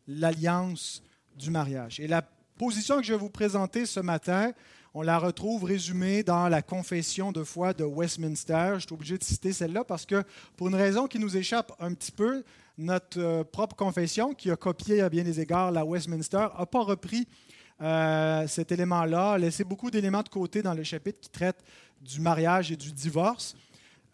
l'alliance 0.06 1.02
du 1.36 1.50
mariage. 1.50 2.00
Et 2.00 2.06
la 2.06 2.22
position 2.58 2.96
que 2.96 3.04
je 3.04 3.12
vais 3.12 3.18
vous 3.18 3.30
présenter 3.30 3.86
ce 3.86 4.00
matin, 4.00 4.52
on 4.94 5.02
la 5.02 5.18
retrouve 5.18 5.64
résumée 5.64 6.22
dans 6.22 6.48
la 6.48 6.62
confession 6.62 7.30
de 7.30 7.44
foi 7.44 7.72
de 7.72 7.84
Westminster. 7.84 8.72
Je 8.74 8.86
suis 8.86 8.92
obligé 8.92 9.18
de 9.18 9.24
citer 9.24 9.52
celle-là 9.52 9.84
parce 9.84 10.06
que, 10.06 10.24
pour 10.56 10.68
une 10.68 10.74
raison 10.74 11.06
qui 11.06 11.18
nous 11.18 11.36
échappe 11.36 11.72
un 11.78 11.94
petit 11.94 12.12
peu, 12.12 12.42
notre 12.78 13.20
euh, 13.20 13.44
propre 13.44 13.76
confession, 13.76 14.34
qui 14.34 14.50
a 14.50 14.56
copié 14.56 15.00
à 15.00 15.08
bien 15.08 15.24
des 15.24 15.40
égards 15.40 15.72
la 15.72 15.84
Westminster, 15.84 16.46
n'a 16.58 16.66
pas 16.66 16.82
repris 16.82 17.26
euh, 17.80 18.46
cet 18.46 18.72
élément-là, 18.72 19.32
a 19.32 19.38
laissé 19.38 19.64
beaucoup 19.64 19.90
d'éléments 19.90 20.22
de 20.22 20.28
côté 20.28 20.62
dans 20.62 20.74
le 20.74 20.82
chapitre 20.82 21.20
qui 21.20 21.30
traite 21.30 21.62
du 22.00 22.20
mariage 22.20 22.72
et 22.72 22.76
du 22.76 22.92
divorce. 22.92 23.56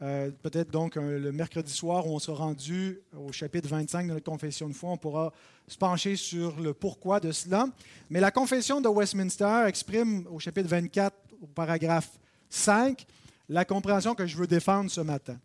Euh, 0.04 0.30
peut-être 0.42 0.70
donc 0.70 0.96
le 0.96 1.32
mercredi 1.32 1.72
soir 1.72 2.06
où 2.06 2.10
on 2.10 2.18
sera 2.18 2.44
rendu 2.44 3.00
au 3.16 3.32
chapitre 3.32 3.68
25 3.68 4.06
de 4.06 4.12
notre 4.12 4.30
confession 4.30 4.68
de 4.68 4.74
foi, 4.74 4.90
on 4.90 4.98
pourra 4.98 5.32
se 5.66 5.78
pencher 5.78 6.16
sur 6.16 6.60
le 6.60 6.74
pourquoi 6.74 7.20
de 7.20 7.32
cela. 7.32 7.68
Mais 8.10 8.20
la 8.20 8.30
confession 8.30 8.82
de 8.82 8.88
Westminster 8.88 9.64
exprime 9.66 10.26
au 10.30 10.38
chapitre 10.38 10.68
24, 10.68 11.16
au 11.40 11.46
paragraphe 11.46 12.10
5, 12.50 13.06
la 13.48 13.64
compréhension 13.64 14.14
que 14.14 14.26
je 14.26 14.36
veux 14.36 14.46
défendre 14.46 14.90
ce 14.90 15.00
matin. 15.00 15.38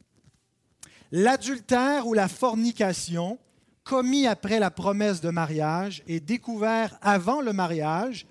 L'adultère 1.13 2.05
ou 2.05 2.13
la 2.13 2.27
fornication 2.27 3.39
commis 3.85 4.27
après 4.27 4.59
la 4.59 4.71
promesse 4.71 5.21
de 5.21 5.29
mariage 5.29 6.03
et 6.05 6.19
découvert 6.19 6.97
avant 7.01 7.41
le 7.41 7.53
mariage 7.53 8.27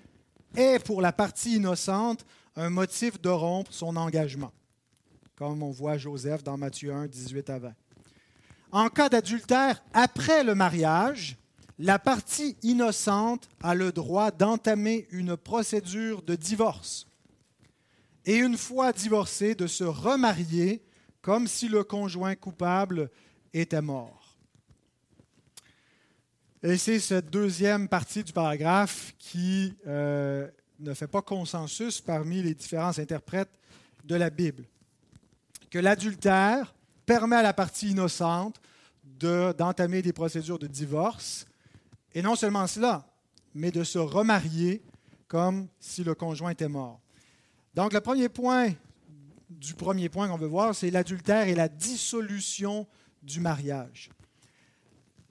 est 0.55 0.83
pour 0.85 1.01
la 1.01 1.11
partie 1.11 1.55
innocente 1.55 2.23
un 2.55 2.69
motif 2.69 3.19
de 3.19 3.29
rompre 3.29 3.73
son 3.73 3.95
engagement, 3.95 4.51
comme 5.39 5.63
on 5.63 5.71
voit 5.71 5.97
Joseph 5.97 6.43
dans 6.43 6.57
Matthieu 6.57 6.91
1, 6.91 7.07
18 7.07 7.49
à 7.49 7.59
20. 7.59 7.73
En 8.73 8.89
cas 8.89 9.07
d'adultère 9.07 9.81
après 9.93 10.43
le 10.43 10.53
mariage, 10.53 11.37
la 11.79 11.97
partie 11.97 12.57
innocente 12.61 13.47
a 13.63 13.73
le 13.73 13.93
droit 13.93 14.31
d'entamer 14.31 15.07
une 15.11 15.37
procédure 15.37 16.23
de 16.23 16.35
divorce 16.35 17.07
et 18.25 18.35
une 18.35 18.57
fois 18.57 18.91
divorcée 18.91 19.55
de 19.55 19.65
se 19.65 19.85
remarier 19.85 20.83
comme 21.21 21.47
si 21.47 21.69
le 21.69 21.85
conjoint 21.85 22.35
coupable 22.35 23.09
était 23.53 23.81
mort. 23.81 24.35
Et 26.63 26.75
c'est 26.75 26.99
cette 26.99 27.29
deuxième 27.29 27.87
partie 27.87 28.25
du 28.25 28.33
paragraphe 28.33 29.13
qui 29.17 29.73
euh, 29.87 30.49
ne 30.81 30.93
fait 30.93 31.07
pas 31.07 31.21
consensus 31.21 32.01
parmi 32.01 32.43
les 32.43 32.53
différents 32.53 32.99
interprètes 32.99 33.57
de 34.03 34.15
la 34.15 34.29
Bible. 34.29 34.65
Que 35.69 35.79
l'adultère 35.79 36.73
permet 37.05 37.35
à 37.37 37.41
la 37.41 37.53
partie 37.53 37.89
innocente 37.89 38.59
d'entamer 39.19 40.01
des 40.01 40.13
procédures 40.13 40.59
de 40.59 40.67
divorce, 40.67 41.45
et 42.13 42.21
non 42.21 42.35
seulement 42.35 42.67
cela, 42.67 43.05
mais 43.53 43.71
de 43.71 43.83
se 43.83 43.99
remarier 43.99 44.81
comme 45.27 45.67
si 45.79 46.03
le 46.03 46.15
conjoint 46.15 46.51
était 46.51 46.69
mort. 46.69 46.99
Donc 47.75 47.93
le 47.93 48.01
premier 48.01 48.29
point 48.29 48.73
du 49.49 49.73
premier 49.73 50.09
point 50.09 50.27
qu'on 50.27 50.37
veut 50.37 50.47
voir, 50.47 50.75
c'est 50.75 50.91
l'adultère 50.91 51.47
et 51.47 51.55
la 51.55 51.67
dissolution 51.67 52.87
du 53.23 53.39
mariage. 53.39 54.09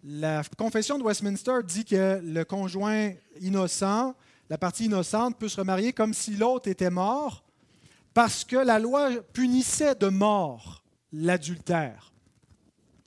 La 0.05 0.43
confession 0.57 0.99
de 0.99 1.03
Westminster 1.03 1.61
dit 1.65 1.85
que 1.85 2.21
le 2.23 2.45
conjoint 2.45 3.13
innocent, 3.41 4.15
la 4.51 4.59
partie 4.59 4.87
innocente, 4.87 5.39
peut 5.39 5.49
se 5.49 5.59
remarier 5.61 5.93
comme 5.93 6.15
si 6.15 6.37
l'autre 6.37 6.69
était 6.69 6.91
mort, 6.91 7.45
parce 8.19 8.43
que 8.45 8.57
la 8.57 8.81
loi 8.81 9.11
punissait 9.33 9.95
de 9.95 10.09
mort 10.09 10.83
l'adultère. 11.13 12.13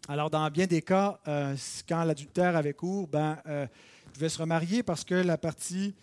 Alors, 0.08 0.30
dans 0.30 0.50
bien 0.50 0.68
des 0.68 0.82
cas, 0.82 1.20
euh, 1.28 1.54
quand 1.86 2.06
l'adultère 2.06 2.56
avait 2.56 2.72
cours, 2.72 3.10
ben, 3.10 3.38
euh, 3.46 3.68
il 4.06 4.12
pouvait 4.14 4.30
se 4.30 4.38
remarier 4.38 4.84
parce 4.84 5.04
que 5.04 5.16
la 5.16 5.38
partie 5.38 5.96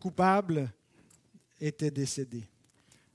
coupable 0.00 0.72
était 1.60 1.92
décédée. 1.92 2.48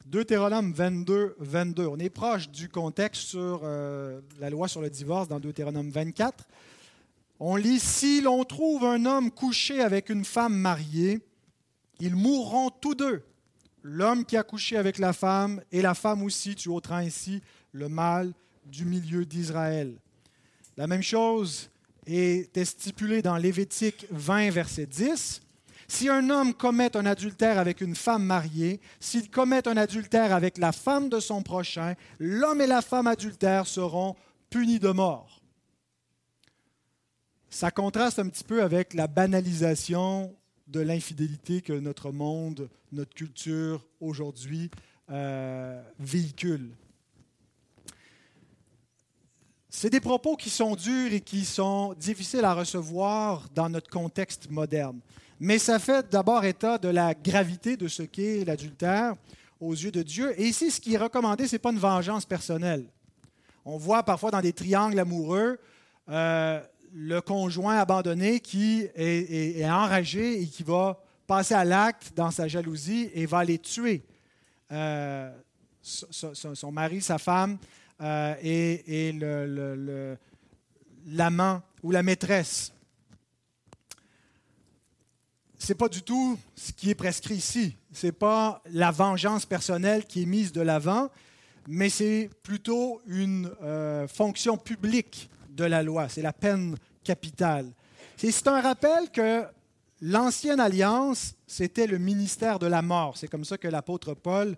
Deutéronome 0.05 0.71
22, 0.71 1.35
22. 1.39 1.87
On 1.87 1.99
est 1.99 2.09
proche 2.09 2.47
du 2.47 2.69
contexte 2.69 3.23
sur 3.23 3.63
euh, 3.65 4.21
la 4.39 4.49
loi 4.49 4.69
sur 4.69 4.79
le 4.79 4.89
divorce 4.89 5.27
dans 5.27 5.41
Deutéronome 5.41 5.89
24. 5.89 6.47
On 7.41 7.57
lit 7.57 7.81
Si 7.81 8.21
l'on 8.21 8.45
trouve 8.45 8.85
un 8.85 9.05
homme 9.05 9.29
couché 9.29 9.81
avec 9.81 10.07
une 10.07 10.23
femme 10.23 10.55
mariée, 10.55 11.19
ils 11.99 12.15
mourront 12.15 12.69
tous 12.69 12.95
deux. 12.95 13.23
L'homme 13.83 14.23
qui 14.25 14.37
a 14.37 14.43
couché 14.43 14.77
avec 14.77 14.97
la 14.97 15.11
femme 15.11 15.61
et 15.71 15.81
la 15.81 15.93
femme 15.93 16.23
aussi, 16.23 16.55
tu 16.55 16.69
ôteras 16.69 16.99
ainsi 16.99 17.41
le 17.73 17.89
mal 17.89 18.33
du 18.65 18.85
milieu 18.85 19.25
d'Israël. 19.25 19.93
La 20.77 20.87
même 20.87 21.03
chose 21.03 21.69
est 22.05 22.63
stipulée 22.63 23.21
dans 23.21 23.37
Lévitique 23.37 24.07
20, 24.09 24.51
verset 24.51 24.85
10. 24.85 25.41
Si 25.87 26.07
un 26.09 26.29
homme 26.29 26.53
commet 26.53 26.95
un 26.95 27.05
adultère 27.05 27.59
avec 27.59 27.81
une 27.81 27.95
femme 27.95 28.23
mariée, 28.23 28.79
s'il 28.99 29.29
commet 29.29 29.67
un 29.67 29.77
adultère 29.77 30.33
avec 30.33 30.57
la 30.57 30.71
femme 30.71 31.09
de 31.09 31.19
son 31.19 31.43
prochain, 31.43 31.95
l'homme 32.19 32.61
et 32.61 32.67
la 32.67 32.81
femme 32.81 33.07
adultères 33.07 33.67
seront 33.67 34.15
punis 34.49 34.79
de 34.79 34.89
mort. 34.89 35.41
Ça 37.49 37.69
contraste 37.69 38.17
un 38.17 38.29
petit 38.29 38.43
peu 38.43 38.63
avec 38.63 38.93
la 38.93 39.07
banalisation 39.07 40.33
de 40.73 40.79
l'infidélité 40.79 41.61
que 41.61 41.73
notre 41.73 42.11
monde, 42.11 42.67
notre 42.91 43.13
culture 43.13 43.85
aujourd'hui 44.01 44.71
euh, 45.11 45.81
véhicule. 45.99 46.71
C'est 49.69 49.91
des 49.91 49.99
propos 49.99 50.35
qui 50.35 50.49
sont 50.49 50.75
durs 50.75 51.13
et 51.13 51.21
qui 51.21 51.45
sont 51.45 51.93
difficiles 51.93 52.43
à 52.43 52.55
recevoir 52.55 53.47
dans 53.53 53.69
notre 53.69 53.89
contexte 53.89 54.49
moderne. 54.49 54.99
Mais 55.39 55.59
ça 55.59 55.77
fait 55.77 56.09
d'abord 56.09 56.43
état 56.43 56.79
de 56.79 56.89
la 56.89 57.13
gravité 57.13 57.77
de 57.77 57.87
ce 57.87 58.01
qu'est 58.01 58.43
l'adultère 58.43 59.13
aux 59.59 59.73
yeux 59.73 59.91
de 59.91 60.01
Dieu. 60.01 60.39
Et 60.39 60.47
ici, 60.47 60.71
ce 60.71 60.81
qui 60.81 60.95
est 60.95 60.97
recommandé, 60.97 61.47
ce 61.47 61.55
n'est 61.55 61.59
pas 61.59 61.71
une 61.71 61.79
vengeance 61.79 62.25
personnelle. 62.25 62.85
On 63.63 63.77
voit 63.77 64.01
parfois 64.01 64.31
dans 64.31 64.41
des 64.41 64.53
triangles 64.53 64.99
amoureux 64.99 65.59
euh, 66.09 66.61
le 66.93 67.21
conjoint 67.21 67.77
abandonné 67.77 68.39
qui 68.39 68.87
est, 68.95 69.65
enragé 69.65 70.41
et 70.41 70.47
qui 70.47 70.63
va 70.63 70.99
passer 71.25 71.55
à 71.55 71.65
l'acte 71.65 72.13
dans 72.15 72.29
sa 72.29 72.47
jalousie 72.47 73.09
et 73.13 73.25
va 73.25 73.43
les 73.43 73.57
tuer. 73.57 74.03
Euh, 74.71 75.31
son, 75.81 76.71
mari, 76.71 77.01
sa 77.01 77.17
femme 77.17 77.57
euh, 78.01 78.35
et, 78.41 79.11
l'amant 81.07 81.61
ou 81.81 81.91
la 81.91 82.03
maîtresse 82.03 82.71
n'est 85.67 85.75
pas 85.75 85.89
du 85.89 86.01
tout 86.01 86.37
ce 86.55 86.71
qui 86.73 86.89
est 86.89 86.95
prescrit 86.95 87.35
ici. 87.35 87.75
Ce 87.91 88.07
n'est 88.07 88.11
pas 88.11 88.61
la 88.71 88.91
vengeance 88.91 89.45
personnelle 89.45 90.05
qui 90.05 90.23
est 90.23 90.25
mise 90.25 90.51
de 90.51 90.61
l'avant, 90.61 91.09
mais 91.67 91.89
c'est 91.89 92.29
plutôt 92.43 93.01
une 93.07 93.49
euh, 93.61 94.07
fonction 94.07 94.57
publique 94.57 95.29
de 95.53 95.63
la 95.63 95.83
loi. 95.83 96.09
C'est 96.09 96.21
la 96.21 96.33
peine 96.33 96.75
capitale. 97.03 97.71
C'est 98.17 98.47
un 98.47 98.61
rappel 98.61 99.09
que 99.11 99.43
l'ancienne 100.01 100.59
alliance, 100.59 101.35
c'était 101.47 101.87
le 101.87 101.97
ministère 101.97 102.59
de 102.59 102.67
la 102.67 102.81
mort. 102.81 103.17
C'est 103.17 103.27
comme 103.27 103.45
ça 103.45 103.57
que 103.57 103.67
l'apôtre 103.67 104.13
Paul 104.13 104.55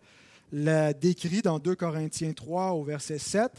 l'a 0.51 0.93
décrit 0.93 1.41
dans 1.41 1.59
2 1.59 1.75
Corinthiens 1.75 2.33
3 2.33 2.71
au 2.71 2.83
verset 2.83 3.17
7, 3.17 3.51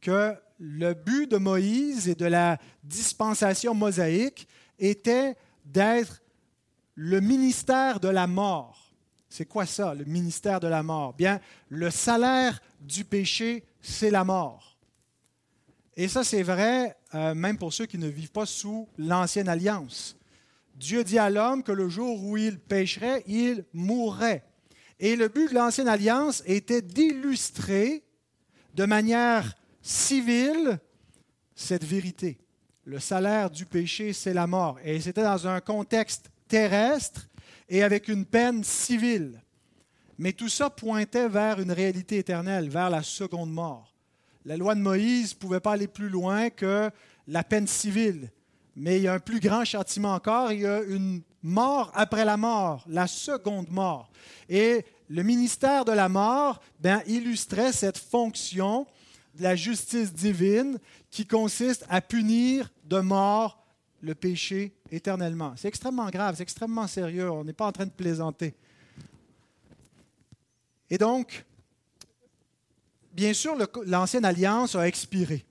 que 0.00 0.34
le 0.58 0.94
but 0.94 1.30
de 1.30 1.36
Moïse 1.36 2.08
et 2.08 2.14
de 2.14 2.26
la 2.26 2.58
dispensation 2.82 3.74
mosaïque 3.74 4.46
était 4.78 5.36
d'être 5.64 6.22
le 6.94 7.20
ministère 7.20 8.00
de 8.00 8.08
la 8.08 8.26
mort. 8.26 8.94
C'est 9.28 9.44
quoi 9.44 9.66
ça, 9.66 9.94
le 9.94 10.04
ministère 10.04 10.60
de 10.60 10.68
la 10.68 10.82
mort? 10.82 11.12
Bien, 11.12 11.40
le 11.68 11.90
salaire 11.90 12.60
du 12.80 13.04
péché, 13.04 13.64
c'est 13.82 14.10
la 14.10 14.24
mort. 14.24 14.75
Et 15.96 16.08
ça, 16.08 16.24
c'est 16.24 16.42
vrai 16.42 16.96
euh, 17.14 17.34
même 17.34 17.56
pour 17.56 17.72
ceux 17.72 17.86
qui 17.86 17.98
ne 17.98 18.08
vivent 18.08 18.32
pas 18.32 18.46
sous 18.46 18.88
l'ancienne 18.98 19.48
alliance. 19.48 20.16
Dieu 20.74 21.02
dit 21.04 21.18
à 21.18 21.30
l'homme 21.30 21.62
que 21.62 21.72
le 21.72 21.88
jour 21.88 22.22
où 22.22 22.36
il 22.36 22.58
pécherait, 22.58 23.24
il 23.26 23.64
mourrait. 23.72 24.44
Et 25.00 25.16
le 25.16 25.28
but 25.28 25.48
de 25.48 25.54
l'ancienne 25.54 25.88
alliance 25.88 26.42
était 26.46 26.82
d'illustrer 26.82 28.04
de 28.74 28.84
manière 28.84 29.54
civile 29.80 30.78
cette 31.54 31.84
vérité. 31.84 32.38
Le 32.84 33.00
salaire 33.00 33.50
du 33.50 33.64
péché, 33.64 34.12
c'est 34.12 34.34
la 34.34 34.46
mort. 34.46 34.78
Et 34.84 35.00
c'était 35.00 35.22
dans 35.22 35.48
un 35.48 35.60
contexte 35.60 36.30
terrestre 36.46 37.26
et 37.68 37.82
avec 37.82 38.08
une 38.08 38.26
peine 38.26 38.62
civile. 38.62 39.42
Mais 40.18 40.32
tout 40.32 40.48
ça 40.48 40.68
pointait 40.68 41.28
vers 41.28 41.58
une 41.58 41.72
réalité 41.72 42.18
éternelle, 42.18 42.68
vers 42.68 42.90
la 42.90 43.02
seconde 43.02 43.50
mort. 43.50 43.95
La 44.46 44.56
loi 44.56 44.76
de 44.76 44.80
Moïse 44.80 45.34
ne 45.34 45.38
pouvait 45.40 45.58
pas 45.58 45.72
aller 45.72 45.88
plus 45.88 46.08
loin 46.08 46.50
que 46.50 46.88
la 47.26 47.42
peine 47.42 47.66
civile. 47.66 48.30
Mais 48.76 48.98
il 48.98 49.02
y 49.02 49.08
a 49.08 49.14
un 49.14 49.18
plus 49.18 49.40
grand 49.40 49.64
châtiment 49.64 50.14
encore, 50.14 50.52
il 50.52 50.60
y 50.60 50.66
a 50.66 50.82
une 50.82 51.22
mort 51.42 51.90
après 51.94 52.24
la 52.24 52.36
mort, 52.36 52.84
la 52.86 53.08
seconde 53.08 53.68
mort. 53.70 54.08
Et 54.48 54.84
le 55.08 55.24
ministère 55.24 55.84
de 55.84 55.90
la 55.90 56.08
mort 56.08 56.60
ben, 56.78 57.02
illustrait 57.08 57.72
cette 57.72 57.98
fonction 57.98 58.86
de 59.34 59.42
la 59.42 59.56
justice 59.56 60.12
divine 60.12 60.78
qui 61.10 61.26
consiste 61.26 61.84
à 61.88 62.00
punir 62.00 62.70
de 62.84 63.00
mort 63.00 63.66
le 64.00 64.14
péché 64.14 64.76
éternellement. 64.92 65.54
C'est 65.56 65.66
extrêmement 65.66 66.08
grave, 66.08 66.36
c'est 66.36 66.44
extrêmement 66.44 66.86
sérieux, 66.86 67.32
on 67.32 67.42
n'est 67.42 67.52
pas 67.52 67.66
en 67.66 67.72
train 67.72 67.86
de 67.86 67.90
plaisanter. 67.90 68.54
Et 70.88 70.98
donc, 70.98 71.44
bien 73.16 73.32
sûr, 73.32 73.56
l'ancienne 73.86 74.26
alliance 74.26 74.76
a 74.76 74.86
expiré. 74.86 75.44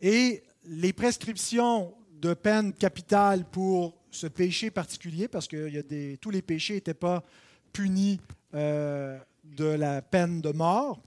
Et 0.00 0.42
les 0.64 0.92
prescriptions 0.92 1.92
de 2.12 2.34
peine 2.34 2.72
capitale 2.72 3.44
pour 3.44 3.96
ce 4.12 4.28
péché 4.28 4.70
particulier, 4.70 5.26
parce 5.26 5.48
que 5.48 6.16
tous 6.16 6.30
les 6.30 6.40
péchés 6.40 6.74
n'étaient 6.74 6.94
pas 6.94 7.24
punis 7.72 8.20
euh, 8.54 9.18
de 9.44 9.64
la 9.64 10.02
peine 10.02 10.40
de 10.40 10.52
mort. 10.52 11.02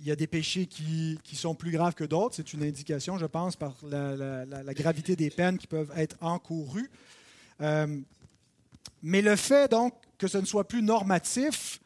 Il 0.00 0.06
y 0.06 0.12
a 0.12 0.16
des 0.16 0.26
péchés 0.26 0.66
qui, 0.66 1.18
sont 1.32 1.54
plus 1.54 1.72
graves 1.72 1.94
que 1.94 2.04
d'autres. 2.04 2.36
C'est 2.36 2.52
une 2.52 2.62
indication, 2.62 3.18
je 3.18 3.26
pense, 3.26 3.56
par 3.56 3.74
la, 3.82 4.44
la, 4.44 4.74
gravité 4.74 5.16
des 5.16 5.30
peines 5.30 5.58
qui 5.58 5.66
peuvent 5.66 5.92
être 5.96 6.16
encourues. 6.20 6.90
Euh, 7.60 7.98
mais 9.02 9.22
le 9.22 9.34
fait, 9.36 9.70
donc, 9.70 9.94
que 10.18 10.28
ce 10.28 10.38
ne 10.38 10.44
soit 10.44 10.68
plus 10.68 10.82
normatif 10.82 11.80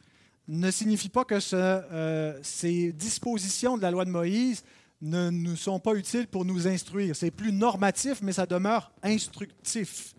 ne 0.51 0.71
signifie 0.73 1.09
pas 1.09 1.25
que 1.25 1.39
euh, 1.55 2.39
ces 2.43 2.93
dispositions 2.93 3.77
de 3.77 3.83
la 3.83 3.93
loi 3.93 4.05
de 4.05 4.11
Moïse 4.11 4.65
ne 5.01 5.31
nous 5.31 5.55
sont 5.55 5.79
pas 5.79 5.95
utiles 5.95 6.27
pour 6.27 6.45
nous 6.45 6.67
instruire. 6.67 7.15
C'est 7.15 7.31
plus 7.31 7.53
normatif, 7.53 8.21
mais 8.21 8.33
ça 8.33 8.47
demeure 8.47 8.91
instructif 9.05 10.15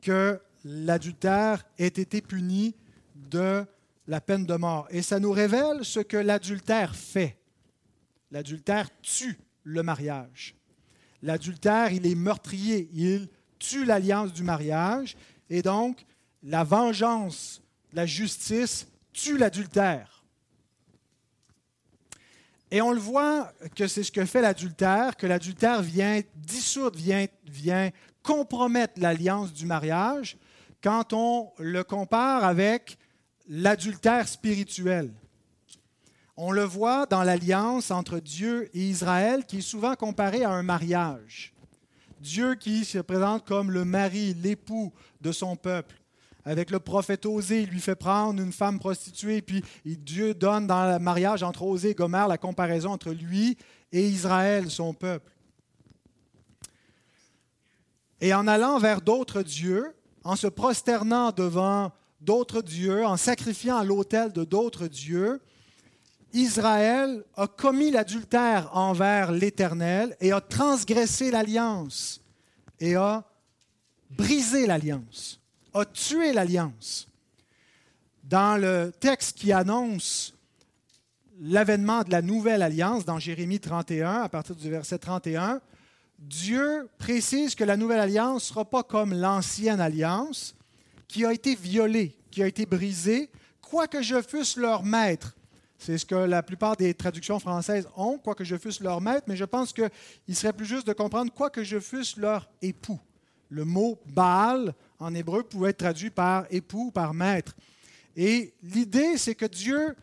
que 0.00 0.40
l'adultère 0.64 1.64
ait 1.76 1.86
été 1.88 2.22
puni 2.22 2.76
de 3.16 3.64
la 4.06 4.20
peine 4.20 4.46
de 4.46 4.54
mort. 4.54 4.86
Et 4.90 5.02
ça 5.02 5.18
nous 5.18 5.32
révèle 5.32 5.84
ce 5.84 5.98
que 5.98 6.16
l'adultère 6.16 6.94
fait. 6.94 7.36
L'adultère 8.30 8.88
tue 9.02 9.38
le 9.64 9.82
mariage. 9.82 10.54
L'adultère, 11.20 11.92
il 11.92 12.06
est 12.06 12.14
meurtrier, 12.14 12.88
il 12.92 13.28
tue 13.58 13.84
l'alliance 13.84 14.32
du 14.32 14.44
mariage, 14.44 15.16
et 15.50 15.62
donc 15.62 16.04
la 16.44 16.62
vengeance, 16.62 17.60
la 17.92 18.06
justice 18.06 18.86
tue 19.12 19.38
l'adultère. 19.38 20.22
Et 22.70 22.80
on 22.80 22.92
le 22.92 22.98
voit 22.98 23.52
que 23.76 23.86
c'est 23.86 24.02
ce 24.02 24.10
que 24.10 24.24
fait 24.24 24.40
l'adultère, 24.40 25.16
que 25.16 25.26
l'adultère 25.26 25.82
vient 25.82 26.22
dissoudre, 26.34 26.98
vient, 27.44 27.90
compromettre 28.22 28.94
l'alliance 28.96 29.52
du 29.52 29.66
mariage 29.66 30.38
quand 30.82 31.12
on 31.12 31.52
le 31.58 31.84
compare 31.84 32.44
avec 32.44 32.96
l'adultère 33.48 34.26
spirituel. 34.26 35.12
On 36.36 36.50
le 36.50 36.64
voit 36.64 37.04
dans 37.04 37.22
l'alliance 37.22 37.90
entre 37.90 38.20
Dieu 38.20 38.70
et 38.74 38.88
Israël 38.88 39.44
qui 39.44 39.58
est 39.58 39.60
souvent 39.60 39.94
comparée 39.94 40.44
à 40.44 40.50
un 40.50 40.62
mariage. 40.62 41.52
Dieu 42.20 42.54
qui 42.54 42.84
se 42.84 42.98
présente 42.98 43.46
comme 43.46 43.70
le 43.70 43.84
mari, 43.84 44.34
l'époux 44.34 44.92
de 45.20 45.30
son 45.30 45.56
peuple. 45.56 46.01
Avec 46.44 46.70
le 46.70 46.80
prophète 46.80 47.24
Osée, 47.24 47.62
il 47.62 47.68
lui 47.68 47.80
fait 47.80 47.94
prendre 47.94 48.42
une 48.42 48.52
femme 48.52 48.80
prostituée, 48.80 49.42
puis 49.42 49.62
Dieu 49.84 50.34
donne 50.34 50.66
dans 50.66 50.90
le 50.90 50.98
mariage 50.98 51.42
entre 51.42 51.62
Osée 51.62 51.90
et 51.90 51.94
Gomère 51.94 52.26
la 52.26 52.38
comparaison 52.38 52.90
entre 52.90 53.10
lui 53.10 53.56
et 53.92 54.08
Israël, 54.08 54.70
son 54.70 54.92
peuple. 54.92 55.30
Et 58.20 58.34
en 58.34 58.48
allant 58.48 58.78
vers 58.78 59.02
d'autres 59.02 59.42
dieux, 59.42 59.94
en 60.24 60.36
se 60.36 60.46
prosternant 60.46 61.30
devant 61.30 61.92
d'autres 62.20 62.62
dieux, 62.62 63.04
en 63.04 63.16
sacrifiant 63.16 63.76
à 63.76 63.84
l'autel 63.84 64.32
de 64.32 64.44
d'autres 64.44 64.88
dieux, 64.88 65.40
Israël 66.32 67.24
a 67.36 67.46
commis 67.46 67.90
l'adultère 67.90 68.70
envers 68.76 69.32
l'Éternel 69.32 70.16
et 70.20 70.32
a 70.32 70.40
transgressé 70.40 71.30
l'alliance 71.30 72.20
et 72.80 72.96
a 72.96 73.24
brisé 74.10 74.66
l'alliance 74.66 75.41
a 75.74 75.84
tué 75.84 76.32
l'alliance. 76.32 77.08
Dans 78.24 78.60
le 78.60 78.92
texte 78.98 79.38
qui 79.38 79.52
annonce 79.52 80.34
l'avènement 81.40 82.02
de 82.02 82.10
la 82.10 82.22
nouvelle 82.22 82.62
alliance, 82.62 83.04
dans 83.04 83.18
Jérémie 83.18 83.60
31, 83.60 84.22
à 84.22 84.28
partir 84.28 84.54
du 84.54 84.70
verset 84.70 84.98
31, 84.98 85.60
Dieu 86.18 86.88
précise 86.98 87.54
que 87.54 87.64
la 87.64 87.76
nouvelle 87.76 88.00
alliance 88.00 88.44
ne 88.44 88.48
sera 88.48 88.64
pas 88.64 88.84
comme 88.84 89.12
l'ancienne 89.12 89.80
alliance, 89.80 90.54
qui 91.08 91.26
a 91.26 91.32
été 91.32 91.54
violée, 91.54 92.16
qui 92.30 92.42
a 92.42 92.46
été 92.46 92.64
brisée, 92.64 93.28
quoique 93.60 94.02
je 94.02 94.22
fusse 94.22 94.56
leur 94.56 94.84
maître. 94.84 95.34
C'est 95.78 95.98
ce 95.98 96.06
que 96.06 96.14
la 96.14 96.44
plupart 96.44 96.76
des 96.76 96.94
traductions 96.94 97.40
françaises 97.40 97.88
ont, 97.96 98.18
quoique 98.18 98.44
je 98.44 98.56
fusse 98.56 98.80
leur 98.80 99.00
maître, 99.00 99.24
mais 99.26 99.36
je 99.36 99.44
pense 99.44 99.72
qu'il 99.72 100.36
serait 100.36 100.52
plus 100.52 100.64
juste 100.64 100.86
de 100.86 100.92
comprendre 100.92 101.32
quoique 101.32 101.64
je 101.64 101.80
fusse 101.80 102.16
leur 102.16 102.48
époux. 102.62 103.00
Le 103.48 103.64
mot 103.64 103.98
Baal 104.06 104.74
en 105.02 105.14
hébreu 105.14 105.42
pouvait 105.42 105.70
être 105.70 105.78
traduit 105.78 106.10
par 106.10 106.46
époux, 106.50 106.90
par 106.90 107.12
maître. 107.12 107.54
Et 108.16 108.54
l'idée, 108.62 109.16
c'est 109.16 109.34
que 109.34 109.46
Dieu 109.46 109.96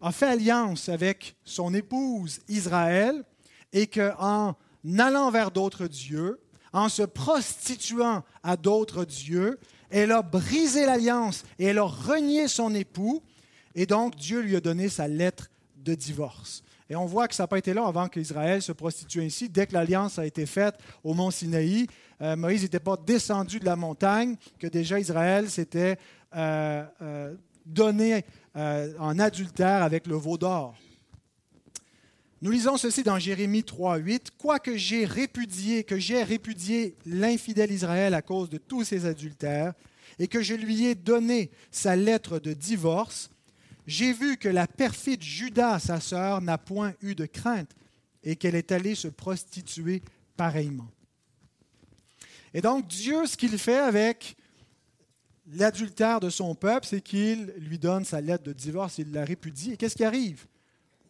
a 0.00 0.12
fait 0.12 0.26
alliance 0.26 0.88
avec 0.88 1.36
son 1.44 1.72
épouse 1.74 2.40
Israël 2.48 3.24
et 3.72 3.86
qu'en 3.86 4.54
allant 4.98 5.30
vers 5.30 5.50
d'autres 5.50 5.86
dieux, 5.86 6.40
en 6.72 6.88
se 6.88 7.02
prostituant 7.02 8.22
à 8.42 8.56
d'autres 8.56 9.04
dieux, 9.04 9.58
elle 9.90 10.12
a 10.12 10.20
brisé 10.20 10.84
l'alliance 10.84 11.44
et 11.58 11.66
elle 11.66 11.78
a 11.78 11.84
renié 11.84 12.46
son 12.48 12.74
époux. 12.74 13.22
Et 13.74 13.86
donc, 13.86 14.16
Dieu 14.16 14.40
lui 14.40 14.56
a 14.56 14.60
donné 14.60 14.90
sa 14.90 15.08
lettre 15.08 15.48
de 15.76 15.94
divorce. 15.94 16.62
Et 16.90 16.96
on 16.96 17.06
voit 17.06 17.28
que 17.28 17.34
ça 17.34 17.44
n'a 17.44 17.48
pas 17.48 17.58
été 17.58 17.72
là 17.74 17.86
avant 17.86 18.08
qu'Israël 18.08 18.60
se 18.60 18.72
prostitue 18.72 19.22
ainsi. 19.22 19.48
Dès 19.48 19.66
que 19.66 19.74
l'alliance 19.74 20.18
a 20.18 20.26
été 20.26 20.46
faite 20.46 20.76
au 21.04 21.14
mont 21.14 21.30
Sinaï, 21.30 21.86
euh, 22.20 22.36
Moïse 22.36 22.62
n'était 22.62 22.80
pas 22.80 22.96
descendu 22.96 23.60
de 23.60 23.64
la 23.64 23.76
montagne, 23.76 24.36
que 24.58 24.66
déjà 24.66 24.98
Israël 24.98 25.48
s'était 25.50 25.98
euh, 26.34 26.84
euh, 27.02 27.34
donné 27.64 28.24
en 28.98 29.20
adultère 29.20 29.84
avec 29.84 30.08
le 30.08 30.16
veau 30.16 30.36
d'or. 30.36 30.74
Nous 32.42 32.50
lisons 32.50 32.76
ceci 32.76 33.04
dans 33.04 33.18
Jérémie 33.18 33.60
3.8. 33.60 34.30
Quoique 34.36 34.76
j'ai 34.76 35.04
répudié, 35.04 35.84
que 35.84 35.96
j'ai 35.96 36.24
répudié 36.24 36.96
l'infidèle 37.06 37.70
Israël 37.70 38.14
à 38.14 38.22
cause 38.22 38.48
de 38.48 38.58
tous 38.58 38.82
ses 38.82 39.06
adultères, 39.06 39.74
et 40.18 40.26
que 40.26 40.42
je 40.42 40.54
lui 40.54 40.86
ai 40.86 40.96
donné 40.96 41.52
sa 41.70 41.94
lettre 41.94 42.40
de 42.40 42.52
divorce, 42.52 43.30
j'ai 43.86 44.12
vu 44.12 44.36
que 44.36 44.48
la 44.48 44.66
perfide 44.66 45.22
Judas, 45.22 45.78
sa 45.78 46.00
sœur, 46.00 46.42
n'a 46.42 46.58
point 46.58 46.94
eu 47.00 47.14
de 47.14 47.26
crainte 47.26 47.70
et 48.24 48.34
qu'elle 48.36 48.56
est 48.56 48.72
allée 48.72 48.94
se 48.94 49.08
prostituer 49.08 50.02
pareillement. 50.36 50.88
Et 52.54 52.60
donc 52.60 52.86
Dieu, 52.86 53.26
ce 53.26 53.36
qu'il 53.36 53.56
fait 53.58 53.78
avec 53.78 54.36
l'adultère 55.52 56.20
de 56.20 56.30
son 56.30 56.54
peuple, 56.54 56.86
c'est 56.86 57.00
qu'il 57.00 57.52
lui 57.58 57.78
donne 57.78 58.04
sa 58.04 58.20
lettre 58.20 58.44
de 58.44 58.52
divorce, 58.52 58.98
il 58.98 59.12
la 59.12 59.24
répudie. 59.24 59.72
Et 59.72 59.76
qu'est-ce 59.76 59.96
qui 59.96 60.04
arrive? 60.04 60.46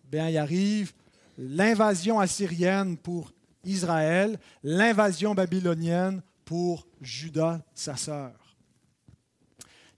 Bien, 0.05 0.29
il 0.29 0.39
arrive 0.39 0.93
l'invasion 1.37 2.19
assyrienne 2.19 2.97
pour 2.97 3.33
Israël, 3.65 4.39
l'invasion 4.63 5.35
babylonienne 5.35 6.23
pour 6.45 6.87
Judas, 7.01 7.61
sa 7.75 7.97
sœur. 7.97 8.33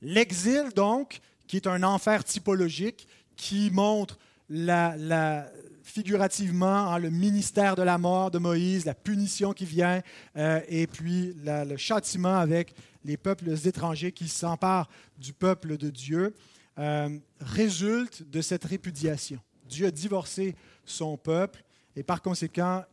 L'exil, 0.02 0.70
donc, 0.74 1.20
qui 1.46 1.56
est 1.56 1.66
un 1.66 1.82
enfer 1.82 2.24
typologique 2.24 3.06
qui 3.36 3.70
montre 3.70 4.18
la, 4.50 5.50
figurativement 5.82 6.98
le 6.98 7.10
ministère 7.10 7.76
de 7.76 7.82
la 7.82 7.98
mort 7.98 8.30
de 8.30 8.38
Moïse, 8.38 8.84
la 8.84 8.94
punition 8.94 9.52
qui 9.52 9.64
vient, 9.64 10.02
euh, 10.36 10.60
et 10.68 10.86
puis 10.86 11.34
le 11.44 11.76
châtiment 11.76 12.36
avec 12.36 12.74
les 13.04 13.16
peuples 13.16 13.50
étrangers 13.66 14.12
qui 14.12 14.28
s'emparent 14.28 14.88
du 15.18 15.32
peuple 15.32 15.76
de 15.76 15.88
Dieu, 15.88 16.34
euh, 16.78 17.18
résulte 17.40 18.28
de 18.28 18.40
cette 18.40 18.64
répudiation. 18.64 19.40
Dieu 19.68 19.86
a 19.86 19.90
divorcé 19.90 20.54
son 20.84 21.16
peuple 21.16 21.64
et 21.96 22.02
par 22.02 22.22
conséquent, 22.22 22.84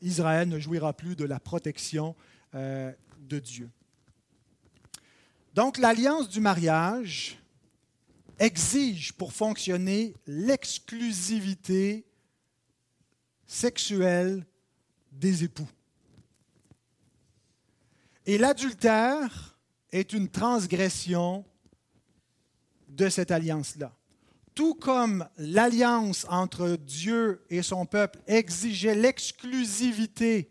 Israël 0.00 0.48
ne 0.48 0.58
jouira 0.58 0.92
plus 0.92 1.16
de 1.16 1.24
la 1.24 1.40
protection 1.40 2.14
euh, 2.54 2.92
de 3.20 3.38
Dieu. 3.38 3.68
Donc 5.54 5.78
l'alliance 5.78 6.28
du 6.28 6.40
mariage 6.40 7.37
exige 8.38 9.12
pour 9.12 9.32
fonctionner 9.32 10.14
l'exclusivité 10.26 12.06
sexuelle 13.46 14.46
des 15.12 15.44
époux. 15.44 15.68
Et 18.26 18.38
l'adultère 18.38 19.58
est 19.90 20.12
une 20.12 20.28
transgression 20.28 21.44
de 22.88 23.08
cette 23.08 23.30
alliance-là. 23.30 23.94
Tout 24.54 24.74
comme 24.74 25.26
l'alliance 25.38 26.26
entre 26.28 26.76
Dieu 26.76 27.44
et 27.48 27.62
son 27.62 27.86
peuple 27.86 28.18
exigeait 28.26 28.94
l'exclusivité 28.94 30.50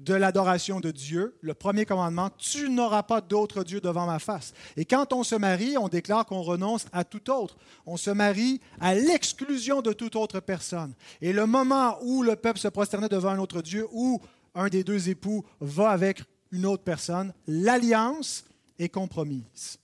de 0.00 0.14
l'adoration 0.14 0.80
de 0.80 0.90
Dieu, 0.90 1.36
le 1.42 1.52
premier 1.52 1.84
commandement, 1.84 2.30
tu 2.38 2.70
n'auras 2.70 3.02
pas 3.02 3.20
d'autre 3.20 3.64
Dieu 3.64 3.80
devant 3.80 4.06
ma 4.06 4.18
face. 4.18 4.54
Et 4.76 4.86
quand 4.86 5.12
on 5.12 5.22
se 5.22 5.34
marie, 5.34 5.76
on 5.76 5.88
déclare 5.88 6.24
qu'on 6.24 6.40
renonce 6.40 6.86
à 6.92 7.04
tout 7.04 7.30
autre. 7.30 7.56
On 7.84 7.98
se 7.98 8.10
marie 8.10 8.60
à 8.80 8.94
l'exclusion 8.94 9.82
de 9.82 9.92
toute 9.92 10.16
autre 10.16 10.40
personne. 10.40 10.94
Et 11.20 11.34
le 11.34 11.44
moment 11.44 11.98
où 12.02 12.22
le 12.22 12.34
peuple 12.34 12.58
se 12.58 12.68
prosternait 12.68 13.10
devant 13.10 13.30
un 13.30 13.38
autre 13.38 13.60
Dieu, 13.60 13.86
ou 13.92 14.20
un 14.54 14.68
des 14.68 14.84
deux 14.84 15.10
époux 15.10 15.44
va 15.60 15.90
avec 15.90 16.22
une 16.50 16.64
autre 16.64 16.82
personne, 16.82 17.34
l'alliance 17.46 18.44
est 18.78 18.88
compromise. 18.88 19.78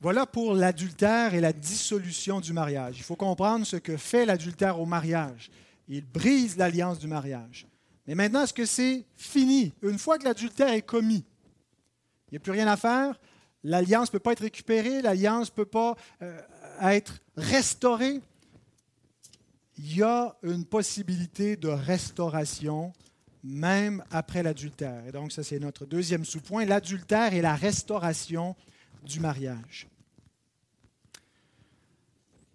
Voilà 0.00 0.26
pour 0.26 0.52
l'adultère 0.52 1.32
et 1.32 1.40
la 1.40 1.52
dissolution 1.52 2.40
du 2.40 2.52
mariage. 2.52 2.96
Il 2.98 3.04
faut 3.04 3.16
comprendre 3.16 3.64
ce 3.64 3.76
que 3.76 3.96
fait 3.96 4.26
l'adultère 4.26 4.80
au 4.80 4.84
mariage 4.84 5.50
il 5.88 6.04
brise 6.04 6.56
l'alliance 6.56 6.98
du 6.98 7.06
mariage. 7.06 7.66
Mais 8.06 8.14
maintenant, 8.14 8.42
est-ce 8.42 8.52
que 8.52 8.66
c'est 8.66 9.04
fini? 9.16 9.72
Une 9.82 9.98
fois 9.98 10.18
que 10.18 10.24
l'adultère 10.24 10.72
est 10.72 10.82
commis, 10.82 11.24
il 12.28 12.32
n'y 12.32 12.36
a 12.36 12.40
plus 12.40 12.52
rien 12.52 12.66
à 12.66 12.76
faire, 12.76 13.18
l'alliance 13.62 14.08
ne 14.08 14.12
peut 14.12 14.18
pas 14.18 14.32
être 14.32 14.40
récupérée, 14.40 15.02
l'alliance 15.02 15.50
ne 15.50 15.54
peut 15.54 15.64
pas 15.64 15.96
euh, 16.22 16.40
être 16.82 17.20
restaurée. 17.36 18.20
Il 19.78 19.96
y 19.96 20.02
a 20.02 20.36
une 20.42 20.64
possibilité 20.64 21.56
de 21.56 21.68
restauration 21.68 22.92
même 23.42 24.02
après 24.10 24.42
l'adultère. 24.42 25.06
Et 25.06 25.12
donc, 25.12 25.30
ça, 25.30 25.42
c'est 25.42 25.58
notre 25.58 25.84
deuxième 25.84 26.24
sous-point, 26.24 26.64
l'adultère 26.64 27.34
et 27.34 27.42
la 27.42 27.54
restauration 27.54 28.56
du 29.04 29.20
mariage. 29.20 29.86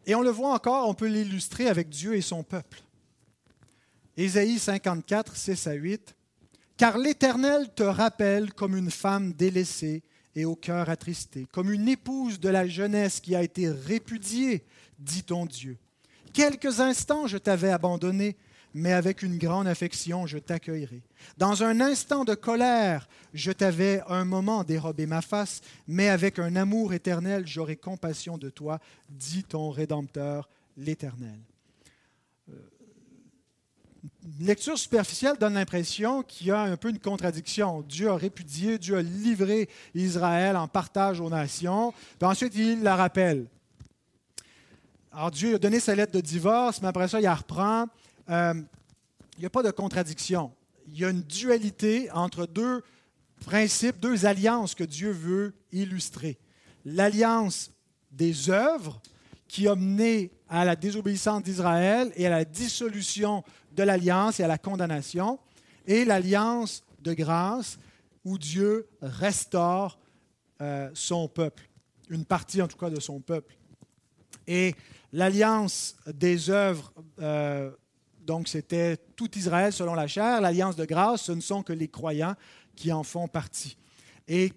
Et 0.07 0.15
on 0.15 0.21
le 0.21 0.31
voit 0.31 0.53
encore, 0.53 0.89
on 0.89 0.95
peut 0.95 1.07
l'illustrer 1.07 1.67
avec 1.67 1.89
Dieu 1.89 2.15
et 2.15 2.21
son 2.21 2.43
peuple. 2.43 2.81
Ésaïe 4.19 4.59
54, 4.59 5.33
6 5.33 5.67
à 5.67 5.73
8. 5.73 6.13
Car 6.75 6.97
l'Éternel 6.97 7.69
te 7.73 7.83
rappelle 7.83 8.51
comme 8.53 8.75
une 8.75 8.91
femme 8.91 9.31
délaissée 9.31 10.03
et 10.35 10.43
au 10.43 10.57
cœur 10.57 10.89
attristé, 10.89 11.47
comme 11.53 11.71
une 11.71 11.87
épouse 11.87 12.37
de 12.37 12.49
la 12.49 12.67
jeunesse 12.67 13.21
qui 13.21 13.33
a 13.33 13.41
été 13.41 13.69
répudiée, 13.69 14.65
dit 14.99 15.23
ton 15.23 15.45
Dieu. 15.45 15.77
Quelques 16.33 16.81
instants 16.81 17.27
je 17.27 17.37
t'avais 17.37 17.69
abandonné, 17.69 18.35
mais 18.73 18.91
avec 18.91 19.23
une 19.23 19.37
grande 19.37 19.67
affection, 19.67 20.27
je 20.27 20.37
t'accueillerai. 20.37 21.01
Dans 21.37 21.63
un 21.63 21.79
instant 21.79 22.25
de 22.25 22.35
colère, 22.35 23.07
je 23.33 23.53
t'avais 23.53 24.01
un 24.09 24.25
moment 24.25 24.65
dérobé 24.65 25.05
ma 25.05 25.21
face, 25.21 25.61
mais 25.87 26.09
avec 26.09 26.39
un 26.39 26.57
amour 26.57 26.93
éternel, 26.93 27.47
j'aurai 27.47 27.77
compassion 27.77 28.37
de 28.37 28.49
toi, 28.49 28.79
dit 29.09 29.45
ton 29.45 29.69
Rédempteur, 29.69 30.49
l'Éternel. 30.75 31.39
Une 34.39 34.45
lecture 34.45 34.77
superficielle 34.77 35.37
donne 35.37 35.55
l'impression 35.55 36.23
qu'il 36.23 36.47
y 36.47 36.51
a 36.51 36.61
un 36.61 36.77
peu 36.77 36.89
une 36.89 36.99
contradiction. 36.99 37.81
Dieu 37.81 38.09
a 38.09 38.15
répudié, 38.15 38.77
Dieu 38.77 38.97
a 38.97 39.01
livré 39.01 39.69
Israël 39.93 40.55
en 40.55 40.67
partage 40.67 41.19
aux 41.19 41.29
nations, 41.29 41.93
puis 42.17 42.27
ensuite 42.27 42.55
il 42.55 42.81
la 42.81 42.95
rappelle. 42.95 43.47
Alors 45.11 45.31
Dieu 45.31 45.55
a 45.55 45.57
donné 45.57 45.79
sa 45.79 45.95
lettre 45.95 46.13
de 46.13 46.21
divorce, 46.21 46.81
mais 46.81 46.87
après 46.87 47.07
ça, 47.07 47.19
il 47.19 47.23
la 47.23 47.35
reprend 47.35 47.87
euh, 48.29 48.53
il 49.37 49.43
n'y 49.43 49.45
a 49.45 49.49
pas 49.49 49.63
de 49.63 49.71
contradiction. 49.71 50.51
Il 50.87 50.99
y 50.99 51.05
a 51.05 51.09
une 51.09 51.21
dualité 51.21 52.11
entre 52.11 52.45
deux 52.45 52.83
principes, 53.45 53.99
deux 53.99 54.25
alliances 54.25 54.75
que 54.75 54.83
Dieu 54.83 55.11
veut 55.11 55.53
illustrer. 55.71 56.37
L'alliance 56.83 57.71
des 58.11 58.49
œuvres 58.49 59.01
qui 59.47 59.67
a 59.67 59.75
mené 59.75 60.31
à 60.49 60.65
la 60.65 60.75
désobéissance 60.75 61.43
d'Israël 61.43 62.11
et 62.15 62.27
à 62.27 62.29
la 62.29 62.43
dissolution 62.43 63.43
de 63.79 63.83
l'alliance 63.83 64.41
et 64.41 64.43
à 64.43 64.47
la 64.47 64.57
condamnation, 64.57 65.39
et 65.87 66.03
l'alliance 66.03 66.83
de 66.99 67.13
grâce 67.13 67.79
où 68.25 68.37
Dieu 68.37 68.89
restaure 69.01 69.97
euh, 70.61 70.89
son 70.93 71.29
peuple, 71.29 71.69
une 72.09 72.25
partie 72.25 72.61
en 72.61 72.67
tout 72.67 72.77
cas 72.77 72.89
de 72.89 72.99
son 72.99 73.21
peuple. 73.21 73.55
Et 74.47 74.75
l'alliance 75.13 75.95
des 76.13 76.49
œuvres 76.49 76.93
euh, 77.21 77.71
donc 78.29 78.49
c'était 78.49 78.97
tout 79.15 79.31
Israël 79.37 79.71
selon 79.71 79.95
la 79.95 80.07
chair. 80.07 80.41
L'alliance 80.41 80.75
de 80.75 80.85
grâce, 80.85 81.23
ce 81.23 81.31
ne 81.31 81.41
sont 81.41 81.63
que 81.63 81.73
les 81.73 81.87
croyants 81.87 82.35
qui 82.75 82.91
en 82.91 83.03
font 83.03 83.27
partie. 83.27 83.77
Et 84.27 84.51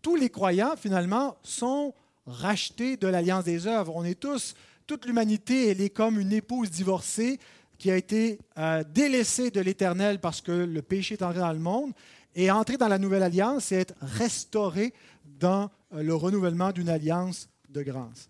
tous 0.00 0.14
les 0.14 0.30
croyants, 0.30 0.76
finalement, 0.76 1.36
sont 1.42 1.92
rachetés 2.24 2.96
de 2.96 3.08
l'alliance 3.08 3.44
des 3.44 3.66
œuvres. 3.66 3.92
On 3.94 4.04
est 4.04 4.18
tous, 4.18 4.54
toute 4.86 5.04
l'humanité, 5.04 5.68
elle 5.68 5.82
est 5.82 5.90
comme 5.90 6.18
une 6.18 6.32
épouse 6.32 6.70
divorcée 6.70 7.38
qui 7.80 7.90
a 7.90 7.96
été 7.96 8.38
euh, 8.58 8.84
délaissée 8.84 9.50
de 9.50 9.58
l'Éternel 9.60 10.20
parce 10.20 10.42
que 10.42 10.52
le 10.52 10.82
péché 10.82 11.14
est 11.14 11.22
entré 11.22 11.40
dans 11.40 11.52
le 11.52 11.58
monde. 11.58 11.92
Et 12.34 12.50
entrer 12.50 12.76
dans 12.76 12.88
la 12.88 12.98
nouvelle 12.98 13.22
alliance, 13.22 13.64
c'est 13.64 13.76
être 13.76 13.94
restauré 14.02 14.92
dans 15.24 15.70
euh, 15.94 16.02
le 16.02 16.14
renouvellement 16.14 16.72
d'une 16.72 16.90
alliance 16.90 17.48
de 17.70 17.82
grâce. 17.82 18.28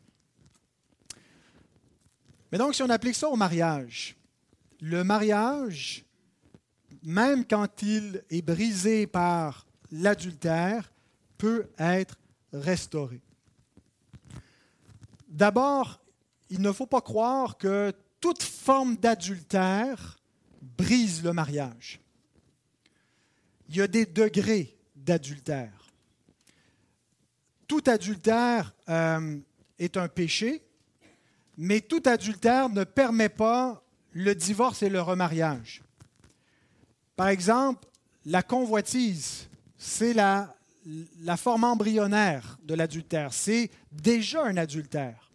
Mais 2.50 2.58
donc, 2.58 2.76
si 2.76 2.82
on 2.82 2.88
applique 2.88 3.16
ça 3.16 3.28
au 3.28 3.36
mariage, 3.36 4.16
le 4.80 5.02
mariage, 5.02 6.04
même 7.02 7.44
quand 7.44 7.82
il 7.82 8.22
est 8.30 8.42
brisé 8.42 9.08
par 9.08 9.66
l'adultère, 9.90 10.92
peut 11.38 11.68
être 11.76 12.16
restauré. 12.52 13.20
D'abord, 15.28 16.00
il 16.50 16.60
ne 16.60 16.70
faut 16.70 16.86
pas 16.86 17.00
croire 17.00 17.58
que 17.58 17.92
toute 18.20 18.42
forme 18.42 18.96
d'adultère 18.96 20.18
brise 20.60 21.22
le 21.22 21.32
mariage. 21.32 22.00
Il 23.68 23.76
y 23.76 23.80
a 23.80 23.86
des 23.86 24.06
degrés 24.06 24.76
d'adultère. 24.94 25.72
Tout 27.66 27.82
adultère 27.86 28.74
euh, 28.88 29.38
est 29.78 29.96
un 29.96 30.08
péché, 30.08 30.62
mais 31.56 31.80
tout 31.80 32.02
adultère 32.04 32.68
ne 32.68 32.84
permet 32.84 33.28
pas 33.28 33.82
le 34.12 34.34
divorce 34.34 34.82
et 34.82 34.88
le 34.88 35.00
remariage. 35.00 35.82
Par 37.16 37.28
exemple, 37.28 37.86
la 38.26 38.42
convoitise, 38.42 39.48
c'est 39.78 40.12
la, 40.12 40.54
la 41.20 41.36
forme 41.36 41.64
embryonnaire 41.64 42.58
de 42.64 42.74
l'adultère. 42.74 43.32
C'est 43.32 43.70
déjà 43.92 44.44
un 44.44 44.56
adultère. 44.56 45.29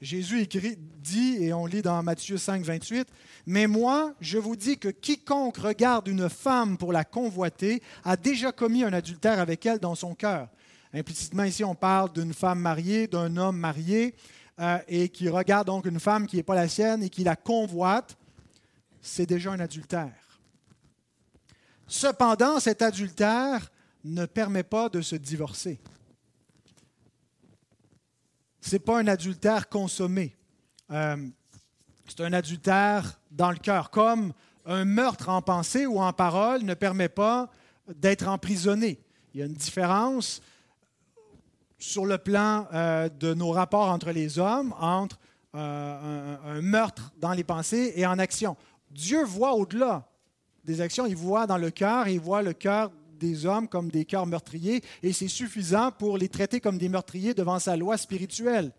Jésus 0.00 0.46
dit, 0.46 1.36
et 1.44 1.52
on 1.52 1.66
lit 1.66 1.82
dans 1.82 2.02
Matthieu 2.02 2.38
5, 2.38 2.62
28, 2.62 3.08
Mais 3.46 3.66
moi, 3.66 4.14
je 4.20 4.38
vous 4.38 4.56
dis 4.56 4.78
que 4.78 4.88
quiconque 4.88 5.58
regarde 5.58 6.08
une 6.08 6.28
femme 6.28 6.78
pour 6.78 6.92
la 6.92 7.04
convoiter 7.04 7.82
a 8.04 8.16
déjà 8.16 8.52
commis 8.52 8.82
un 8.82 8.92
adultère 8.92 9.38
avec 9.38 9.66
elle 9.66 9.78
dans 9.78 9.94
son 9.94 10.14
cœur. 10.14 10.48
Implicitement, 10.94 11.44
ici, 11.44 11.64
on 11.64 11.74
parle 11.74 12.12
d'une 12.12 12.32
femme 12.32 12.60
mariée, 12.60 13.06
d'un 13.06 13.36
homme 13.36 13.58
marié, 13.58 14.14
euh, 14.58 14.78
et 14.88 15.08
qui 15.08 15.28
regarde 15.28 15.66
donc 15.66 15.86
une 15.86 16.00
femme 16.00 16.26
qui 16.26 16.36
n'est 16.36 16.42
pas 16.42 16.54
la 16.54 16.68
sienne 16.68 17.02
et 17.02 17.10
qui 17.10 17.22
la 17.22 17.36
convoite 17.36 18.16
c'est 19.00 19.26
déjà 19.26 19.52
un 19.52 19.60
adultère. 19.60 20.12
Cependant, 21.86 22.60
cet 22.60 22.82
adultère 22.82 23.70
ne 24.04 24.26
permet 24.26 24.62
pas 24.62 24.88
de 24.88 25.00
se 25.00 25.16
divorcer. 25.16 25.80
N'est 28.72 28.78
pas 28.78 29.00
un 29.00 29.06
adultère 29.08 29.68
consommé. 29.68 30.36
Euh, 30.90 31.16
c'est 32.06 32.20
un 32.20 32.32
adultère 32.32 33.20
dans 33.30 33.50
le 33.50 33.56
cœur, 33.56 33.90
comme 33.90 34.32
un 34.66 34.84
meurtre 34.84 35.28
en 35.28 35.42
pensée 35.42 35.86
ou 35.86 36.00
en 36.00 36.12
parole 36.12 36.62
ne 36.62 36.74
permet 36.74 37.08
pas 37.08 37.50
d'être 37.96 38.28
emprisonné. 38.28 39.00
Il 39.34 39.40
y 39.40 39.42
a 39.42 39.46
une 39.46 39.54
différence 39.54 40.40
sur 41.78 42.04
le 42.04 42.18
plan 42.18 42.68
euh, 42.72 43.08
de 43.08 43.34
nos 43.34 43.50
rapports 43.50 43.88
entre 43.88 44.10
les 44.10 44.38
hommes, 44.38 44.74
entre 44.78 45.18
euh, 45.54 46.36
un, 46.44 46.62
meurtre 46.62 47.12
dans 47.18 47.32
les 47.32 47.42
pensées 47.42 47.92
et 47.96 48.06
en 48.06 48.18
action. 48.18 48.56
Dieu 48.90 49.24
voit 49.24 49.54
au-delà 49.54 50.06
des 50.64 50.80
actions, 50.80 51.06
il 51.06 51.16
voit 51.16 51.46
dans 51.46 51.56
le 51.56 51.70
cœur, 51.70 52.06
il 52.06 52.20
voit 52.20 52.42
le 52.42 52.52
cœur 52.52 52.90
des 53.20 53.46
hommes 53.46 53.68
comme 53.68 53.90
des 53.90 54.04
cœurs 54.04 54.26
meurtriers, 54.26 54.82
et 55.02 55.12
c'est 55.12 55.28
suffisant 55.28 55.92
pour 55.92 56.18
les 56.18 56.28
traiter 56.28 56.60
comme 56.60 56.78
des 56.78 56.88
meurtriers 56.88 57.34
devant 57.34 57.60
sa 57.60 57.76
loi 57.76 57.96
spirituelle. 57.96 58.72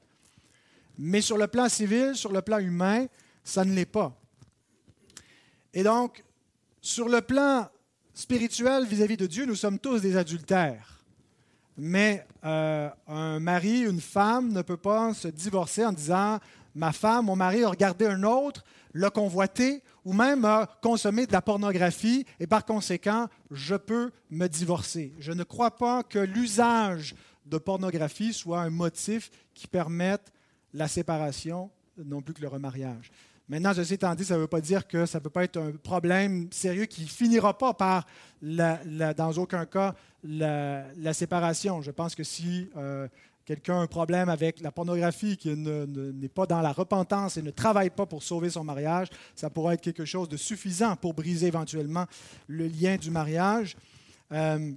Mais 0.98 1.22
sur 1.22 1.38
le 1.38 1.48
plan 1.48 1.70
civil, 1.70 2.16
sur 2.16 2.32
le 2.32 2.42
plan 2.42 2.58
humain, 2.60 3.06
ça 3.44 3.64
ne 3.64 3.74
l'est 3.74 3.86
pas. 3.86 4.14
Et 5.74 5.84
donc, 5.84 6.24
sur 6.82 7.08
le 7.08 7.22
plan 7.22 7.70
spirituel 8.14 8.86
vis-à-vis 8.86 9.18
de 9.18 9.28
Dieu, 9.28 9.46
nous 9.46 9.56
sommes 9.56 9.80
tous 9.80 10.02
des 10.02 10.18
adultères. 10.18 11.04
Mais 11.78 12.26
euh, 12.44 12.90
un 13.08 13.40
mari, 13.40 13.82
une 13.82 14.02
femme 14.02 14.52
ne 14.52 14.62
peut 14.62 14.78
pas 14.78 15.14
se 15.14 15.30
divorcer 15.30 15.86
en 15.86 15.94
disant 15.94 16.40
ma 16.76 16.92
femme, 16.92 17.26
mon 17.26 17.36
mari 17.36 17.64
a 17.64 17.70
regardé 17.70 18.06
un 18.06 18.24
autre, 18.24 18.64
l'a 18.94 19.10
convoité, 19.10 19.84
ou 20.06 20.14
même 20.14 20.46
a 20.46 20.68
consommé 20.82 21.26
de 21.26 21.32
la 21.32 21.42
pornographie, 21.42 22.26
et 22.40 22.48
par 22.48 22.66
conséquent, 22.66 23.28
je 23.50 23.76
peux 23.76 24.12
me 24.30 24.48
divorcer. 24.48 25.14
Je 25.20 25.32
ne 25.32 25.44
crois 25.44 25.72
pas 25.72 26.04
que 26.04 26.20
l'usage 26.20 27.16
de 27.46 27.58
pornographie 27.58 28.34
soit 28.34 28.62
un 28.62 28.70
motif 28.70 29.30
qui 29.54 29.68
permette 29.68 30.32
la 30.74 30.88
séparation, 30.88 31.70
non 31.98 32.22
plus 32.22 32.34
que 32.34 32.42
le 32.42 32.48
remariage. 32.48 33.12
Maintenant, 33.50 33.74
ceci 33.74 33.96
étant 33.96 34.16
dit, 34.16 34.24
ça 34.24 34.36
ne 34.36 34.40
veut 34.40 34.48
pas 34.48 34.62
dire 34.62 34.88
que 34.88 35.06
ça 35.06 35.20
ne 35.20 35.24
peut 35.24 35.30
pas 35.30 35.44
être 35.44 35.58
un 35.58 35.72
problème 35.72 36.48
sérieux 36.52 36.86
qui 36.86 37.06
finira 37.06 37.58
pas 37.58 37.74
par, 37.74 38.08
dans 38.42 39.34
aucun 39.36 39.66
cas, 39.66 39.94
la, 40.24 41.14
séparation. 41.14 41.82
Je 41.82 41.92
pense 41.92 42.16
que 42.16 42.24
si 42.24 42.70
euh, 42.78 43.10
quelqu'un 43.46 43.80
a 43.80 43.82
un 43.82 43.88
problème 43.88 44.30
avec 44.30 44.60
la 44.62 44.72
pornographie, 44.72 45.38
qui 45.38 45.56
n'est 45.56 46.30
pas 46.30 46.46
dans 46.46 46.62
la 46.62 46.72
repentance 46.72 47.38
et 47.38 47.42
ne 47.42 47.52
travaille 47.52 47.90
pas 47.90 48.06
pour 48.06 48.24
sauver 48.24 48.50
son 48.50 48.64
mariage, 48.64 49.08
ça 49.36 49.50
pourrait 49.50 49.76
être 49.76 49.82
quelque 49.82 50.06
chose 50.06 50.30
de 50.30 50.38
suffisant 50.38 50.96
pour 50.96 51.14
briser 51.14 51.48
éventuellement 51.48 52.06
le 52.48 52.68
lien 52.68 52.98
du 52.98 53.12
mariage. 53.12 53.76
Euh, 54.32 54.72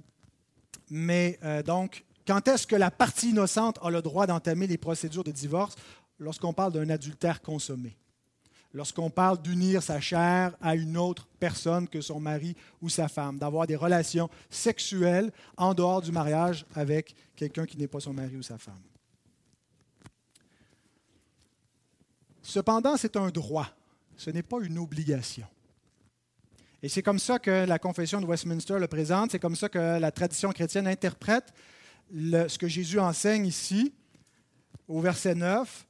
mais 0.89 1.39
euh, 1.43 1.63
donc, 1.63 2.03
quand 2.27 2.47
est-ce 2.47 2.67
que 2.67 2.75
la 2.75 2.91
partie 2.91 3.29
innocente 3.29 3.79
a 3.81 3.89
le 3.89 4.01
droit 4.01 4.27
d'entamer 4.27 4.67
les 4.67 4.77
procédures 4.77 5.23
de 5.23 5.31
divorce? 5.31 5.75
Lorsqu'on 6.17 6.53
parle 6.53 6.73
d'un 6.73 6.89
adultère 6.89 7.41
consommé? 7.41 7.97
Lorsqu'on 8.75 9.09
parle 9.09 9.41
d'unir 9.41 9.81
sa 9.81 10.01
chair 10.01 10.55
à 10.61 10.75
une 10.75 10.97
autre 10.97 11.27
personne 11.39 11.87
que 11.87 12.01
son 12.01 12.19
mari 12.19 12.55
ou 12.81 12.89
sa 12.89 13.07
femme, 13.07 13.39
d'avoir 13.39 13.65
des 13.67 13.77
relations 13.77 14.29
sexuelles 14.49 15.31
en 15.55 15.73
dehors 15.73 16.01
du 16.01 16.11
mariage 16.11 16.65
avec 16.75 17.15
quelqu'un 17.37 17.65
qui 17.65 17.77
n'est 17.77 17.87
pas 17.87 18.01
son 18.01 18.13
mari 18.13 18.35
ou 18.35 18.43
sa 18.43 18.57
femme. 18.57 18.81
Cependant, 22.41 22.97
c'est 22.97 23.15
un 23.15 23.29
droit, 23.29 23.69
ce 24.17 24.29
n'est 24.29 24.43
pas 24.43 24.57
une 24.61 24.77
obligation. 24.77 25.47
Et 26.83 26.89
c'est 26.89 27.01
comme 27.01 27.17
ça 27.17 27.39
que 27.39 27.65
la 27.65 27.79
confession 27.79 28.19
de 28.19 28.25
Westminster 28.25 28.77
le 28.77 28.87
présente, 28.87 29.31
c'est 29.31 29.39
comme 29.39 29.55
ça 29.55 29.69
que 29.69 29.99
la 29.99 30.11
tradition 30.11 30.51
chrétienne 30.51 30.85
interprète 30.85 31.53
ce 32.13 32.57
que 32.57 32.67
Jésus 32.67 32.99
enseigne 32.99 33.47
ici, 33.47 33.93
au 34.89 34.99
verset 34.99 35.33
9. 35.33 35.87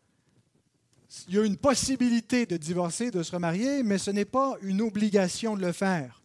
Il 1.27 1.35
y 1.35 1.39
a 1.39 1.45
une 1.45 1.57
possibilité 1.57 2.45
de 2.45 2.57
divorcer, 2.57 3.11
de 3.11 3.23
se 3.23 3.31
remarier, 3.31 3.83
mais 3.83 3.97
ce 3.97 4.11
n'est 4.11 4.25
pas 4.25 4.55
une 4.61 4.81
obligation 4.81 5.55
de 5.55 5.61
le 5.61 5.71
faire. 5.71 6.21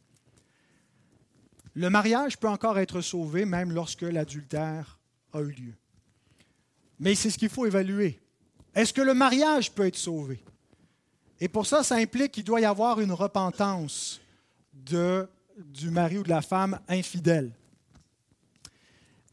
Le 1.74 1.88
mariage 1.88 2.38
peut 2.38 2.48
encore 2.48 2.78
être 2.78 3.00
sauvé 3.00 3.44
même 3.44 3.72
lorsque 3.72 4.02
l'adultère 4.02 4.98
a 5.32 5.40
eu 5.40 5.50
lieu. 5.52 5.74
Mais 6.98 7.14
c'est 7.14 7.30
ce 7.30 7.38
qu'il 7.38 7.48
faut 7.48 7.66
évaluer. 7.66 8.20
Est-ce 8.74 8.92
que 8.92 9.00
le 9.00 9.14
mariage 9.14 9.72
peut 9.72 9.86
être 9.86 9.96
sauvé? 9.96 10.42
Et 11.40 11.48
pour 11.48 11.66
ça, 11.66 11.82
ça 11.82 11.96
implique 11.96 12.32
qu'il 12.32 12.44
doit 12.44 12.60
y 12.60 12.64
avoir 12.64 13.00
une 13.00 13.12
repentance 13.12 14.20
du 14.74 15.90
mari 15.90 16.18
ou 16.18 16.22
de 16.22 16.28
la 16.28 16.42
femme 16.42 16.78
infidèle. 16.88 17.52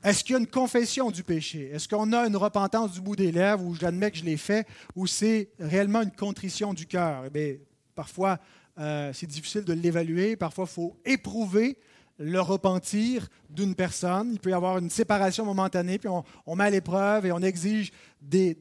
Est-ce 0.04 0.24
qu'il 0.24 0.34
y 0.34 0.36
a 0.36 0.40
une 0.40 0.48
confession 0.48 1.10
du 1.10 1.24
péché? 1.24 1.72
Est-ce 1.74 1.88
qu'on 1.88 2.14
a 2.14 2.28
une 2.28 2.36
repentance 2.36 2.92
du 2.92 3.02
bout 3.02 3.16
des 3.16 3.32
lèvres 3.32 3.64
où 3.64 3.76
j'admets 3.76 4.12
que 4.12 4.18
je 4.18 4.24
l'ai 4.24 4.38
fait 4.38 4.68
ou 4.96 5.08
c'est 5.08 5.50
réellement 5.60 6.04
une 6.04 6.12
contrition 6.12 6.74
du 6.74 6.86
cœur? 6.86 7.24
Eh 7.34 7.62
parfois, 7.96 8.40
euh, 8.80 9.12
c'est 9.14 9.26
difficile 9.28 9.64
de 9.64 9.74
l'évaluer. 9.74 10.36
Parfois, 10.36 10.66
il 10.70 10.74
faut 10.74 10.98
éprouver 11.04 11.78
le 12.20 12.40
repentir 12.40 13.28
d'une 13.50 13.74
personne. 13.74 14.30
Il 14.34 14.40
peut 14.40 14.52
y 14.52 14.54
avoir 14.54 14.78
une 14.78 14.90
séparation 14.90 15.46
momentanée, 15.46 15.98
puis 15.98 16.10
on, 16.10 16.24
on 16.46 16.56
met 16.56 16.66
à 16.66 16.70
l'épreuve 16.70 17.26
et 17.26 17.32
on 17.32 17.40
exige 17.40 17.92
des, 18.22 18.58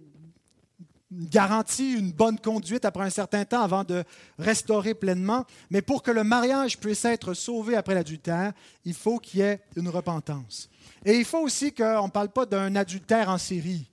une 1.10 1.26
garantie, 1.26 1.94
une 1.94 2.12
bonne 2.12 2.38
conduite 2.38 2.84
après 2.84 3.04
un 3.04 3.10
certain 3.10 3.44
temps 3.44 3.62
avant 3.62 3.84
de 3.84 4.04
restaurer 4.38 4.94
pleinement. 4.94 5.44
Mais 5.70 5.82
pour 5.82 6.02
que 6.02 6.10
le 6.10 6.24
mariage 6.24 6.78
puisse 6.78 7.04
être 7.04 7.34
sauvé 7.34 7.76
après 7.76 7.94
l'adultère, 7.94 8.52
il 8.84 8.94
faut 8.94 9.18
qu'il 9.18 9.40
y 9.40 9.42
ait 9.42 9.60
une 9.76 9.88
repentance. 9.88 10.68
Et 11.06 11.18
il 11.18 11.24
faut 11.24 11.38
aussi 11.38 11.72
qu'on 11.72 12.06
ne 12.06 12.10
parle 12.10 12.30
pas 12.30 12.44
d'un 12.44 12.74
adultère 12.74 13.28
en 13.28 13.38
série, 13.38 13.88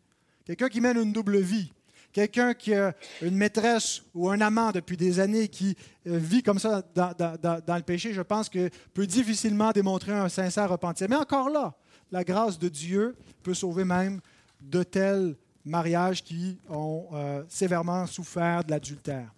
quelqu'un 0.45 0.67
qui 0.67 0.81
mène 0.81 0.97
une 0.97 1.13
double 1.13 1.37
vie, 1.37 1.71
quelqu'un 2.11 2.55
qui 2.55 2.73
a 2.73 2.95
une 3.21 3.35
maîtresse 3.35 4.01
ou 4.15 4.31
un 4.31 4.41
amant 4.41 4.71
depuis 4.71 4.97
des 4.97 5.19
années 5.19 5.47
qui 5.47 5.77
euh, 6.07 6.17
vit 6.17 6.41
comme 6.41 6.57
ça 6.57 6.81
dans, 6.95 7.75
le 7.75 7.83
péché, 7.83 8.13
je 8.13 8.21
pense 8.23 8.49
que 8.49 8.67
peut 8.95 9.05
difficilement 9.05 9.71
démontrer 9.71 10.11
un 10.11 10.27
sincère 10.27 10.67
repentir. 10.71 11.07
Mais 11.07 11.15
encore 11.15 11.49
là, 11.49 11.75
la 12.11 12.23
grâce 12.23 12.57
de 12.57 12.67
Dieu 12.67 13.15
peut 13.43 13.53
sauver 13.53 13.85
même 13.85 14.19
de 14.59 14.81
tels 14.81 15.35
mariages 15.65 16.23
qui 16.23 16.57
ont 16.67 17.09
euh, 17.13 17.43
sévèrement 17.47 18.07
souffert 18.07 18.63
de 18.63 18.71
l'adultère. 18.71 19.31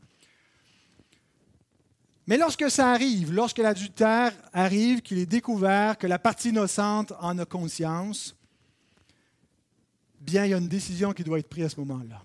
Mais 2.28 2.38
lorsque 2.38 2.72
ça 2.72 2.92
arrive, 2.92 3.32
lorsque 3.32 3.60
l'adultère 3.60 4.34
arrive, 4.52 5.02
qu'il 5.02 5.20
est 5.20 5.28
découvert, 5.28 5.98
que 5.98 6.08
la 6.08 6.18
partie 6.18 6.50
innocente 6.50 7.14
en 7.20 7.38
a 7.38 7.46
conscience, 7.46 8.36
bien, 10.20 10.46
il 10.46 10.52
y 10.52 10.54
a 10.54 10.58
une 10.58 10.68
décision 10.68 11.14
qui 11.14 11.24
doit 11.24 11.40
être 11.40 11.50
prise 11.50 11.66
à 11.66 11.70
ce 11.70 11.80
moment-là. 11.82 12.24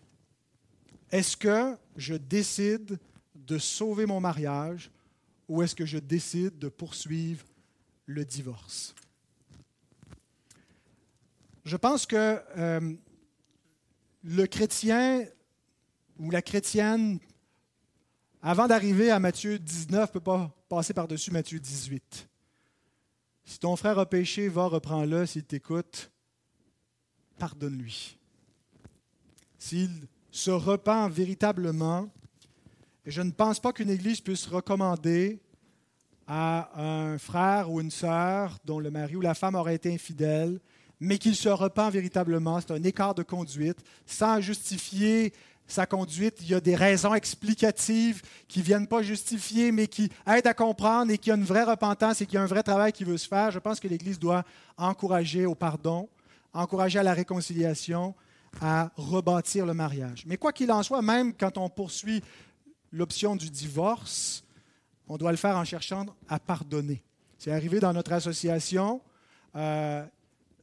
Est-ce 1.10 1.36
que 1.36 1.76
je 1.96 2.14
décide 2.14 2.98
de 3.34 3.58
sauver 3.58 4.06
mon 4.06 4.20
mariage 4.20 4.90
ou 5.48 5.62
est-ce 5.62 5.74
que 5.74 5.84
je 5.84 5.98
décide 5.98 6.58
de 6.58 6.68
poursuivre 6.68 7.44
le 8.06 8.24
divorce? 8.24 8.94
Je 11.64 11.76
pense 11.76 12.06
que 12.06 12.40
euh, 12.56 12.94
le 14.22 14.46
chrétien 14.46 15.24
ou 16.18 16.30
la 16.30 16.42
chrétienne, 16.42 17.18
avant 18.42 18.66
d'arriver 18.66 19.10
à 19.10 19.18
Matthieu 19.18 19.58
19, 19.58 20.08
ne 20.08 20.12
peut 20.12 20.20
pas 20.20 20.50
passer 20.68 20.94
par-dessus 20.94 21.30
Matthieu 21.30 21.60
18. 21.60 22.28
Si 23.44 23.58
ton 23.58 23.76
frère 23.76 23.98
a 23.98 24.06
péché, 24.06 24.48
va, 24.48 24.66
reprends-le. 24.66 25.26
S'il 25.26 25.44
t'écoute, 25.44 26.10
pardonne-lui. 27.38 28.16
S'il 29.58 29.90
se 30.30 30.50
repent 30.50 31.10
véritablement, 31.10 32.08
et 33.04 33.10
je 33.10 33.20
ne 33.20 33.30
pense 33.30 33.60
pas 33.60 33.72
qu'une 33.72 33.90
Église 33.90 34.20
puisse 34.20 34.46
recommander 34.46 35.40
à 36.26 36.70
un 36.80 37.18
frère 37.18 37.70
ou 37.70 37.80
une 37.80 37.90
sœur 37.90 38.58
dont 38.64 38.78
le 38.78 38.90
mari 38.90 39.16
ou 39.16 39.20
la 39.20 39.34
femme 39.34 39.54
aurait 39.54 39.74
été 39.74 39.92
infidèle 39.92 40.60
mais 41.00 41.16
qu'il 41.16 41.34
se 41.34 41.48
repent 41.48 41.90
véritablement. 41.90 42.60
C'est 42.60 42.72
un 42.72 42.82
écart 42.82 43.14
de 43.14 43.22
conduite. 43.22 43.78
Sans 44.04 44.40
justifier 44.40 45.32
sa 45.72 45.86
conduite, 45.86 46.36
il 46.40 46.48
y 46.48 46.54
a 46.54 46.60
des 46.60 46.74
raisons 46.74 47.14
explicatives 47.14 48.22
qui 48.48 48.60
ne 48.60 48.64
viennent 48.64 48.86
pas 48.86 49.02
justifier, 49.02 49.72
mais 49.72 49.86
qui 49.86 50.10
aident 50.26 50.46
à 50.46 50.54
comprendre 50.54 51.12
et 51.12 51.18
qui 51.18 51.30
a 51.30 51.34
une 51.34 51.44
vraie 51.44 51.64
repentance 51.64 52.20
et 52.20 52.26
qui 52.26 52.36
a 52.36 52.42
un 52.42 52.46
vrai 52.46 52.62
travail 52.62 52.92
qui 52.92 53.04
veut 53.04 53.18
se 53.18 53.28
faire. 53.28 53.50
Je 53.50 53.58
pense 53.58 53.80
que 53.80 53.88
l'Église 53.88 54.18
doit 54.18 54.44
encourager 54.76 55.46
au 55.46 55.54
pardon, 55.54 56.08
encourager 56.52 56.98
à 56.98 57.02
la 57.02 57.14
réconciliation, 57.14 58.14
à 58.60 58.90
rebâtir 58.96 59.66
le 59.66 59.74
mariage. 59.74 60.24
Mais 60.26 60.36
quoi 60.36 60.52
qu'il 60.52 60.72
en 60.72 60.82
soit, 60.82 61.02
même 61.02 61.32
quand 61.34 61.56
on 61.58 61.68
poursuit 61.68 62.22
l'option 62.92 63.36
du 63.36 63.50
divorce, 63.50 64.44
on 65.08 65.16
doit 65.16 65.30
le 65.30 65.36
faire 65.36 65.56
en 65.56 65.64
cherchant 65.64 66.06
à 66.28 66.38
pardonner. 66.38 67.02
C'est 67.38 67.52
arrivé 67.52 67.80
dans 67.80 67.92
notre 67.92 68.12
association. 68.12 69.00
Euh, 69.56 70.04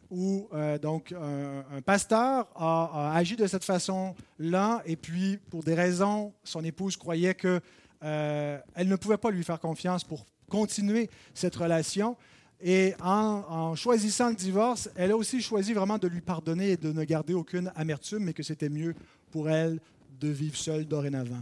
où 0.10 0.48
euh, 0.54 0.78
donc 0.78 1.12
un, 1.12 1.82
pasteur 1.82 2.48
a, 2.56 3.14
agi 3.16 3.36
de 3.36 3.48
cette 3.48 3.64
façon-là, 3.64 4.82
et 4.86 4.96
puis 4.96 5.38
pour 5.50 5.64
des 5.64 5.74
raisons, 5.74 6.34
son 6.44 6.64
épouse 6.64 6.96
croyait 6.98 7.36
qu'elle 7.36 7.62
euh, 8.04 8.60
ne 8.78 8.96
pouvait 8.96 9.18
pas 9.18 9.32
lui 9.32 9.44
faire 9.44 9.60
confiance 9.60 10.04
pour 10.04 10.26
continuer 10.50 11.10
cette 11.34 11.56
relation. 11.56 12.16
Et 12.60 12.96
en, 13.04 13.76
choisissant 13.76 14.30
le 14.30 14.36
divorce, 14.36 14.90
elle 14.96 15.12
a 15.12 15.18
aussi 15.18 15.42
choisi 15.42 15.74
vraiment 15.74 16.00
de 16.00 16.08
lui 16.08 16.22
pardonner 16.22 16.72
et 16.72 16.78
de 16.78 16.92
ne 16.92 17.04
garder 17.04 17.34
aucune 17.34 17.72
amertume, 17.76 18.24
mais 18.24 18.34
que 18.34 18.44
c'était 18.44 18.70
mieux 18.70 18.96
pour 19.30 19.50
elle 19.50 19.80
de 20.20 20.30
vivre 20.30 20.58
seule 20.58 20.86
dorénavant. 20.86 21.42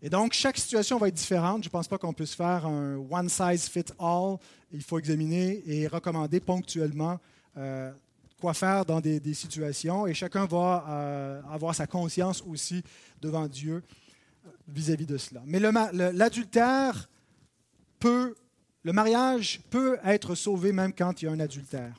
Et 0.00 0.10
donc, 0.10 0.34
chaque 0.34 0.58
situation 0.58 0.98
va 0.98 1.08
être 1.08 1.14
différente. 1.14 1.64
Je 1.64 1.68
ne 1.68 1.72
pense 1.72 1.88
pas 1.88 1.96
qu'on 1.96 2.12
puisse 2.12 2.34
faire 2.34 2.66
un 2.66 2.96
one 3.10 3.28
size 3.28 3.68
fit 3.68 3.86
all. 3.98 4.36
Il 4.74 4.82
faut 4.82 4.98
examiner 4.98 5.62
et 5.66 5.86
recommander 5.86 6.40
ponctuellement 6.40 7.20
euh, 7.56 7.92
quoi 8.40 8.54
faire 8.54 8.84
dans 8.84 9.00
des, 9.00 9.34
situations. 9.34 10.04
Et 10.08 10.14
chacun 10.14 10.46
va 10.46 10.84
euh, 10.88 11.42
avoir 11.48 11.76
sa 11.76 11.86
conscience 11.86 12.42
aussi 12.42 12.82
devant 13.22 13.46
Dieu 13.46 13.84
euh, 14.44 14.50
vis-à-vis 14.66 15.06
de 15.06 15.16
cela. 15.16 15.42
Mais 15.46 15.60
l'adultère 15.60 17.08
peut, 18.00 18.34
le 18.82 18.92
mariage 18.92 19.60
peut 19.70 19.96
être 20.04 20.34
sauvé 20.34 20.72
même 20.72 20.92
quand 20.92 21.22
il 21.22 21.26
y 21.26 21.28
a 21.28 21.30
un 21.30 21.40
adultère. 21.40 21.94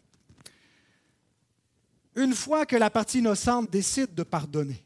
Une 2.17 2.33
fois 2.33 2.65
que 2.65 2.75
la 2.75 2.89
partie 2.89 3.19
innocente 3.19 3.71
décide 3.71 4.13
de 4.13 4.23
pardonner, 4.23 4.83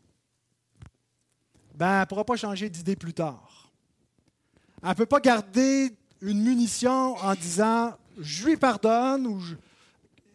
ben, 1.73 1.93
elle 1.93 1.99
ne 2.02 2.06
pourra 2.06 2.23
pas 2.23 2.36
changer 2.36 2.69
d'idée 2.69 2.95
plus 2.95 3.15
tard. 3.15 3.71
Elle 4.84 4.89
ne 4.89 4.93
peut 4.93 5.08
pas 5.08 5.19
garder 5.19 5.91
une 6.21 6.41
munition 6.41 7.15
en 7.17 7.34
disant 7.34 7.93
je 8.19 8.45
lui 8.45 8.58
pardonne 8.58 9.39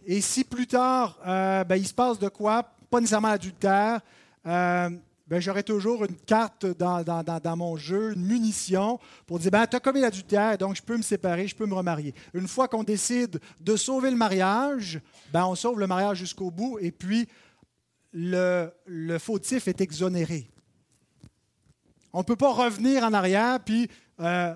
et 0.07 0.21
si 0.21 0.45
plus 0.45 0.67
tard 0.67 1.19
euh, 1.27 1.65
ben, 1.65 1.77
il 1.77 1.87
se 1.87 1.95
passe 1.95 2.19
de 2.19 2.29
quoi, 2.29 2.63
pas 2.91 3.01
nécessairement 3.01 3.29
l'adultère, 3.29 4.01
euh, 4.47 4.91
ben, 5.27 5.41
j'aurai 5.41 5.63
toujours 5.63 6.05
une 6.05 6.17
carte 6.17 6.67
dans, 6.67 7.57
mon 7.57 7.77
jeu, 7.77 8.13
une 8.15 8.25
munition 8.25 8.99
pour 9.27 9.39
dire 9.39 9.51
ben, 9.51 9.67
tu 9.67 9.77
as 9.77 9.81
commis 9.81 10.01
l'adultère, 10.01 10.59
donc 10.59 10.77
je 10.77 10.83
peux 10.83 10.97
me 10.97 11.03
séparer, 11.03 11.47
je 11.47 11.57
peux 11.57 11.67
me 11.67 11.75
remarier. 11.75 12.15
Une 12.35 12.49
fois 12.49 12.69
qu'on 12.69 12.85
décide 12.85 13.41
de 13.61 13.77
sauver 13.77 14.11
le 14.11 14.17
mariage, 14.17 15.01
ben, 15.33 15.47
on 15.47 15.55
sauve 15.55 15.81
le 15.81 15.87
mariage 15.87 16.19
jusqu'au 16.19 16.51
bout 16.51 16.79
et 16.81 16.93
puis 16.93 17.27
le, 18.13 18.71
le 18.87 19.19
fautif 19.19 19.67
est 19.69 19.81
exonéré. 19.81 20.51
On 22.13 22.19
ne 22.19 22.25
peut 22.25 22.37
pas 22.37 22.53
revenir 22.53 23.03
en 23.03 23.13
arrière 23.13 23.61
puis 23.61 23.89
euh, 24.21 24.55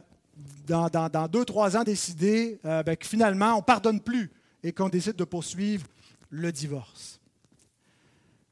dans, 0.66 1.28
deux, 1.28 1.44
trois 1.44 1.76
ans 1.76 1.82
décider 1.82 2.60
euh, 2.64 2.82
ben, 2.82 2.96
que 2.96 3.06
finalement 3.06 3.54
on 3.54 3.58
ne 3.58 3.62
pardonne 3.62 4.00
plus 4.00 4.30
et 4.62 4.72
qu'on 4.72 4.88
décide 4.88 5.16
de 5.16 5.24
poursuivre 5.24 5.86
le 6.30 6.52
divorce. 6.52 7.20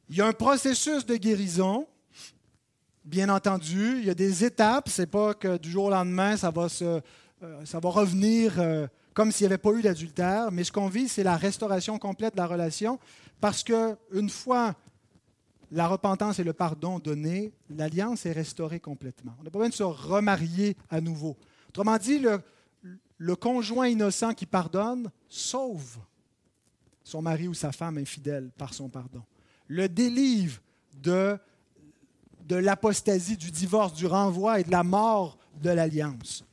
Il 0.08 0.16
y 0.16 0.20
a 0.20 0.26
un 0.26 0.32
processus 0.32 1.04
de 1.04 1.16
guérison, 1.16 1.86
bien 3.04 3.28
entendu. 3.28 3.98
Il 3.98 4.04
y 4.04 4.10
a 4.10 4.14
des 4.14 4.44
étapes. 4.44 4.88
Ce 4.88 5.02
n'est 5.02 5.06
pas 5.06 5.34
que 5.34 5.58
du 5.58 5.70
jour 5.70 5.86
au 5.86 5.90
lendemain, 5.90 6.36
ça 6.36 6.50
va, 6.50 6.68
euh, 6.82 7.00
ça 7.64 7.80
va 7.80 7.90
revenir 7.90 8.54
comme 9.14 9.32
s'il 9.32 9.46
n'y 9.46 9.52
avait 9.52 9.58
pas 9.58 9.72
eu 9.72 9.82
d'adultère. 9.82 10.52
Mais 10.52 10.62
ce 10.62 10.70
qu'on 10.70 10.88
vit, 10.88 11.08
c'est 11.08 11.24
la 11.24 11.36
restauration 11.36 11.98
complète 11.98 12.34
de 12.34 12.40
la 12.40 12.46
relation 12.46 13.00
parce 13.40 13.64
qu'une 13.64 14.30
fois 14.30 14.74
la 15.72 15.88
repentance 15.88 16.38
et 16.38 16.44
le 16.44 16.52
pardon 16.52 16.98
donnés, 16.98 17.52
l'alliance 17.70 18.26
est 18.26 18.32
restaurée 18.32 18.80
complètement. 18.80 19.32
On 19.40 19.42
n'a 19.42 19.50
pas 19.50 19.58
besoin 19.58 19.68
de 19.68 19.74
se 19.74 19.82
remarier 19.82 20.76
à 20.90 21.00
nouveau. 21.00 21.36
Autrement 21.76 21.98
dit, 21.98 22.18
le, 23.18 23.36
conjoint 23.36 23.86
innocent 23.86 24.32
qui 24.32 24.46
pardonne 24.46 25.10
sauve 25.28 25.98
son 27.04 27.20
mari 27.20 27.48
ou 27.48 27.52
sa 27.52 27.70
femme 27.70 27.98
infidèle 27.98 28.50
par 28.56 28.72
son 28.72 28.88
pardon. 28.88 29.22
Le 29.66 29.86
délivre 29.86 30.58
de, 30.94 31.38
de 32.46 32.56
l'apostasie, 32.56 33.36
du 33.36 33.50
divorce, 33.50 33.92
du 33.92 34.06
renvoi 34.06 34.60
et 34.60 34.64
de 34.64 34.70
la 34.70 34.82
mort 34.84 35.36
de 35.60 35.68
l'alliance. 35.68 36.46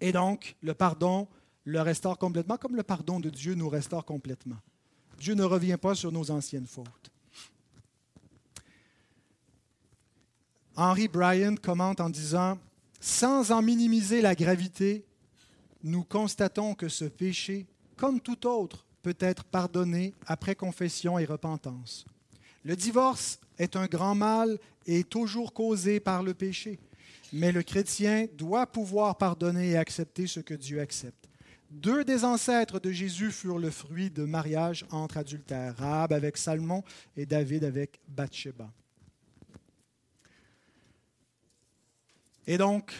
Et 0.00 0.10
donc, 0.10 0.56
le 0.62 0.74
pardon 0.74 1.28
le 1.62 1.80
restaure 1.80 2.18
complètement, 2.18 2.56
comme 2.56 2.74
le 2.74 2.82
pardon 2.82 3.20
de 3.20 3.30
Dieu 3.30 3.54
nous 3.54 3.68
restaure 3.68 4.04
complètement. 4.04 4.58
Dieu 5.20 5.34
ne 5.34 5.44
revient 5.44 5.78
pas 5.80 5.94
sur 5.94 6.10
nos 6.10 6.28
anciennes 6.32 6.66
fautes. 6.66 7.12
Henry 10.74 11.06
Bryan 11.06 11.56
commente 11.56 12.00
en 12.00 12.10
disant, 12.10 12.58
sans 13.00 13.52
en 13.52 13.62
minimiser 13.62 14.20
la 14.20 14.34
gravité, 14.34 15.04
nous 15.82 16.04
constatons 16.04 16.74
que 16.74 16.88
ce 16.88 17.04
péché, 17.04 17.66
comme 17.96 18.20
tout 18.20 18.46
autre, 18.46 18.84
peut 19.02 19.16
être 19.20 19.44
pardonné 19.44 20.14
après 20.26 20.54
confession 20.54 21.18
et 21.18 21.24
repentance. 21.24 22.04
Le 22.64 22.76
divorce 22.76 23.38
est 23.58 23.76
un 23.76 23.86
grand 23.86 24.14
mal 24.14 24.58
et 24.86 25.04
toujours 25.04 25.52
causé 25.52 26.00
par 26.00 26.22
le 26.22 26.34
péché, 26.34 26.78
mais 27.32 27.52
le 27.52 27.62
chrétien 27.62 28.26
doit 28.36 28.66
pouvoir 28.66 29.16
pardonner 29.16 29.70
et 29.70 29.76
accepter 29.76 30.26
ce 30.26 30.40
que 30.40 30.54
Dieu 30.54 30.80
accepte. 30.80 31.28
Deux 31.70 32.02
des 32.04 32.24
ancêtres 32.24 32.80
de 32.80 32.90
Jésus 32.90 33.30
furent 33.30 33.58
le 33.58 33.70
fruit 33.70 34.10
de 34.10 34.24
mariage 34.24 34.86
entre 34.90 35.18
adultères, 35.18 35.76
Rahab 35.76 36.12
avec 36.14 36.38
Salmon 36.38 36.82
et 37.16 37.26
David 37.26 37.64
avec 37.64 38.00
Bathsheba. 38.08 38.70
Et 42.50 42.56
donc, 42.56 42.94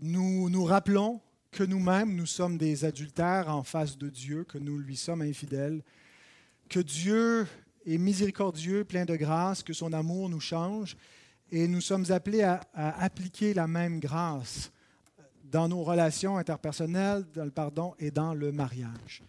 nous 0.00 0.48
nous 0.48 0.64
rappelons 0.64 1.20
que 1.50 1.62
nous-mêmes, 1.62 2.16
nous 2.16 2.24
sommes 2.24 2.56
des 2.56 2.86
adultères 2.86 3.54
en 3.54 3.62
face 3.62 3.98
de 3.98 4.08
Dieu, 4.08 4.44
que 4.44 4.56
nous 4.56 4.78
lui 4.78 4.96
sommes 4.96 5.20
infidèles, 5.20 5.82
que 6.70 6.80
Dieu 6.80 7.46
est 7.84 7.98
miséricordieux, 7.98 8.84
plein 8.84 9.04
de 9.04 9.16
grâce, 9.16 9.62
que 9.62 9.74
son 9.74 9.92
amour 9.92 10.30
nous 10.30 10.40
change, 10.40 10.96
et 11.52 11.68
nous 11.68 11.82
sommes 11.82 12.10
appelés 12.10 12.42
à, 12.42 12.62
appliquer 12.72 13.52
la 13.52 13.66
même 13.66 14.00
grâce 14.00 14.72
dans 15.44 15.68
nos 15.68 15.82
relations 15.82 16.38
interpersonnelles, 16.38 17.26
dans 17.34 17.44
le 17.44 17.50
pardon 17.50 17.94
et 17.98 18.10
dans 18.10 18.32
le 18.32 18.50
mariage. 18.50 19.22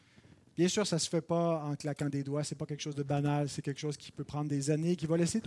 Bien 0.55 0.69
sûr, 0.69 0.87
ça 0.87 0.95
ne 0.95 1.01
se 1.01 1.09
fait 1.09 1.19
pas 1.19 1.61
en 1.61 1.75
claquant 1.75 2.07
des 2.07 2.23
doigts, 2.23 2.45
ce 2.45 2.53
n'est 2.53 2.57
pas 2.57 2.65
quelque 2.65 2.83
chose 2.83 2.95
de 2.95 3.03
banal, 3.03 3.49
c'est 3.49 3.61
quelque 3.61 3.81
chose 3.81 3.97
qui 3.97 4.13
peut 4.13 4.23
prendre 4.23 4.49
des 4.49 4.71
années, 4.71 4.95
qui 4.95 5.07
va 5.07 5.17
laisser 5.17 5.41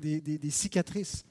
des, 0.00 0.50
cicatrices. 0.50 1.26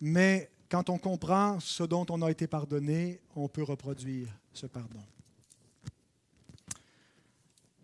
Mais 0.00 0.50
quand 0.68 0.90
on 0.90 0.98
comprend 0.98 1.60
ce 1.60 1.82
dont 1.82 2.06
on 2.10 2.22
a 2.22 2.30
été 2.30 2.46
pardonné, 2.46 3.20
on 3.34 3.48
peut 3.48 3.62
reproduire 3.62 4.28
ce 4.52 4.66
pardon. 4.66 5.02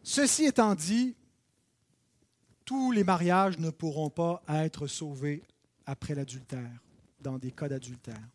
Ceci 0.03 0.44
étant 0.44 0.74
dit, 0.74 1.16
tous 2.64 2.92
les 2.92 3.05
mariages 3.05 3.59
ne 3.59 3.70
pourront 3.70 4.11
pas 4.11 4.42
être 4.48 4.87
sauvés 4.87 5.42
après 5.87 6.14
l'adultère, 6.14 6.70
dans 7.20 7.38
des 7.38 7.53
cas 7.53 7.68
d'adultère. 7.68 8.29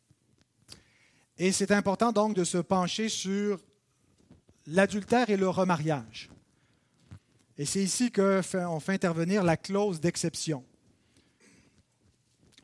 Et 1.37 1.51
c'est 1.51 1.71
important 1.71 2.11
donc 2.11 2.35
de 2.35 2.43
se 2.43 2.57
pencher 2.57 3.07
sur 3.07 3.59
l'adultère 4.67 5.29
et 5.29 5.37
le 5.37 5.47
remariage. 5.47 6.29
Et 7.57 7.65
c'est 7.65 7.83
ici 7.83 8.11
qu'on 8.11 8.79
fait 8.79 8.93
intervenir 8.93 9.43
la 9.43 9.57
clause 9.57 9.99
d'exception 9.99 10.63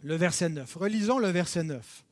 le 0.06 0.16
verset 0.16 0.50
9. 0.50 0.76
Relisons 0.76 1.18
le 1.18 1.30
verset 1.30 1.64
9. 1.64 2.04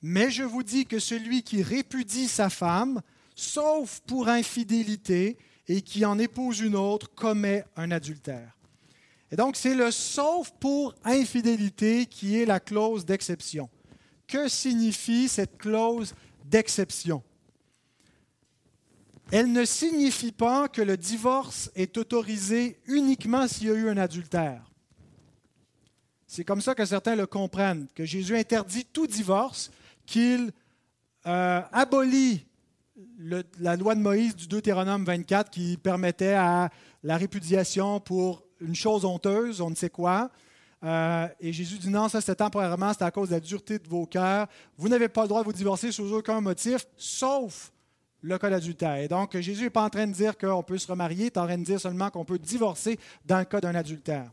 Mais 0.00 0.30
je 0.30 0.42
vous 0.42 0.62
dis 0.62 0.86
que 0.86 0.98
celui 0.98 1.42
qui 1.42 1.62
répudie 1.62 2.26
sa 2.26 2.48
femme, 2.48 3.02
sauf 3.36 4.00
pour 4.06 4.28
infidélité, 4.28 5.36
et 5.68 5.82
qui 5.82 6.06
en 6.06 6.18
épouse 6.18 6.60
une 6.60 6.74
autre, 6.74 7.14
commet 7.14 7.64
un 7.76 7.90
adultère. 7.90 8.56
Et 9.30 9.36
donc, 9.36 9.56
c'est 9.56 9.74
le 9.74 9.90
sauf 9.90 10.52
pour 10.58 10.94
infidélité 11.04 12.06
qui 12.06 12.38
est 12.38 12.46
la 12.46 12.60
clause 12.60 13.04
d'exception. 13.04 13.68
Que 14.26 14.48
signifie 14.48 15.28
cette 15.28 15.58
clause 15.58 16.14
d'exception? 16.46 17.22
Elle 19.30 19.52
ne 19.52 19.66
signifie 19.66 20.32
pas 20.32 20.66
que 20.66 20.82
le 20.82 20.96
divorce 20.96 21.70
est 21.74 21.96
autorisé 21.98 22.78
uniquement 22.86 23.46
s'il 23.46 23.68
y 23.68 23.70
a 23.70 23.74
eu 23.74 23.88
un 23.90 23.98
adultère. 23.98 24.71
C'est 26.34 26.44
comme 26.44 26.62
ça 26.62 26.74
que 26.74 26.86
certains 26.86 27.14
le 27.14 27.26
comprennent, 27.26 27.88
que 27.94 28.06
Jésus 28.06 28.34
interdit 28.34 28.86
tout 28.86 29.06
divorce, 29.06 29.70
qu'il 30.06 30.50
euh, 31.26 31.60
abolit 31.70 32.46
la 33.60 33.76
loi 33.76 33.94
de 33.94 34.00
Moïse 34.00 34.34
du 34.34 34.46
Deutéronome 34.46 35.04
24 35.04 35.50
qui 35.50 35.76
permettait 35.76 36.32
à 36.32 36.70
la 37.02 37.18
répudiation 37.18 38.00
pour 38.00 38.44
une 38.62 38.74
chose 38.74 39.04
honteuse, 39.04 39.60
on 39.60 39.68
ne 39.68 39.74
sait 39.74 39.90
quoi. 39.90 40.30
Euh, 40.82 41.28
et 41.38 41.52
Jésus 41.52 41.76
dit 41.76 41.90
non, 41.90 42.08
ça 42.08 42.22
c'était 42.22 42.36
temporairement, 42.36 42.94
c'est 42.94 43.04
à 43.04 43.10
cause 43.10 43.28
de 43.28 43.34
la 43.34 43.40
dureté 43.40 43.78
de 43.78 43.86
vos 43.86 44.06
cœurs. 44.06 44.46
Vous 44.78 44.88
n'avez 44.88 45.10
pas 45.10 45.24
le 45.24 45.28
droit 45.28 45.42
de 45.42 45.44
vous 45.44 45.52
divorcer 45.52 45.92
sous 45.92 46.14
aucun 46.14 46.40
motif, 46.40 46.86
sauf 46.96 47.70
le 48.22 48.38
cas 48.38 48.48
d'adultère. 48.48 48.96
Et 48.96 49.06
donc 49.06 49.36
Jésus 49.36 49.64
n'est 49.64 49.70
pas 49.70 49.84
en 49.84 49.90
train 49.90 50.06
de 50.06 50.14
dire 50.14 50.38
qu'on 50.38 50.62
peut 50.62 50.78
se 50.78 50.86
remarier, 50.86 51.24
il 51.24 51.26
est 51.26 51.36
en 51.36 51.44
train 51.44 51.58
de 51.58 51.64
dire 51.64 51.78
seulement 51.78 52.08
qu'on 52.08 52.24
peut 52.24 52.38
divorcer 52.38 52.98
dans 53.26 53.40
le 53.40 53.44
cas 53.44 53.60
d'un 53.60 53.74
adultère. 53.74 54.30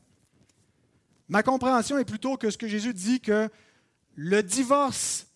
Ma 1.29 1.43
compréhension 1.43 1.97
est 1.99 2.05
plutôt 2.05 2.37
que 2.37 2.49
ce 2.49 2.57
que 2.57 2.67
Jésus 2.67 2.93
dit 2.93 3.21
que 3.21 3.49
le 4.15 4.41
divorce 4.43 5.27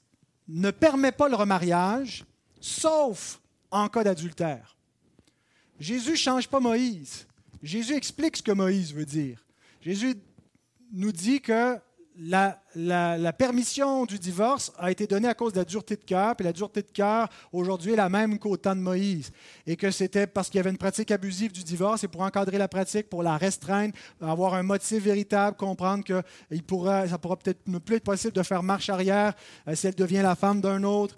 ne 0.48 0.72
permet 0.72 1.12
pas 1.12 1.30
le 1.30 1.36
remariage, 1.36 2.26
sauf 2.60 3.40
en 3.72 3.88
cas 3.88 4.04
d'adultère. 4.04 4.76
Jésus 5.80 6.12
ne 6.12 6.16
change 6.16 6.48
pas 6.48 6.60
Moïse. 6.60 7.28
Jésus 7.62 7.94
explique 7.94 8.38
ce 8.38 8.44
que 8.44 8.52
Moïse 8.52 8.94
veut 8.94 9.06
dire. 9.06 9.46
Jésus 9.82 10.16
nous 10.92 11.12
dit 11.12 11.42
que 11.42 11.78
la, 12.18 13.34
permission 13.34 14.06
du 14.06 14.20
divorce 14.20 14.72
a 14.78 14.92
été 14.92 15.08
donnée 15.08 15.28
à 15.28 15.34
cause 15.34 15.54
de 15.54 15.60
la 15.60 15.66
dureté 15.66 15.96
de 15.96 16.04
cœur, 16.04 16.36
puis 16.36 16.46
la 16.46 16.54
dureté 16.54 16.82
de 16.82 16.92
cœur 16.92 17.28
aujourd'hui 17.52 17.94
est 17.94 17.98
la 17.98 18.10
même 18.10 18.38
qu'au 18.40 18.58
temps 18.58 18.76
de 18.76 18.82
Moïse, 18.82 19.32
et 19.66 19.76
que 19.76 19.92
c'était 19.92 20.28
parce 20.28 20.50
qu'il 20.50 20.58
y 20.58 20.60
avait 20.60 20.70
une 20.70 20.78
pratique 20.78 21.12
abusive 21.12 21.52
du 21.52 21.64
divorce, 21.64 22.04
et 22.04 22.08
pour 22.08 22.22
encadrer 22.22 22.58
la 22.58 22.68
pratique, 22.68 23.10
pour 23.10 23.24
la 23.24 23.38
restreindre, 23.38 23.94
avoir 24.22 24.54
un 24.54 24.64
motif 24.64 25.04
véritable, 25.04 25.58
comprendre 25.58 26.04
que 26.04 26.22
il 26.52 26.64
pourra, 26.64 27.08
ça 27.08 27.18
pourra 27.18 27.38
peut-être 27.38 27.68
ne 27.68 27.80
plus 27.80 27.98
être 27.98 28.04
possible 28.04 28.34
de 28.34 28.44
faire 28.44 28.64
marche 28.64 28.90
arrière 28.90 29.34
euh, 29.68 29.76
si 29.76 29.88
elle 29.88 29.96
devient 29.96 30.22
la 30.22 30.36
femme 30.36 30.62
d'un 30.62 30.84
autre. 30.84 31.16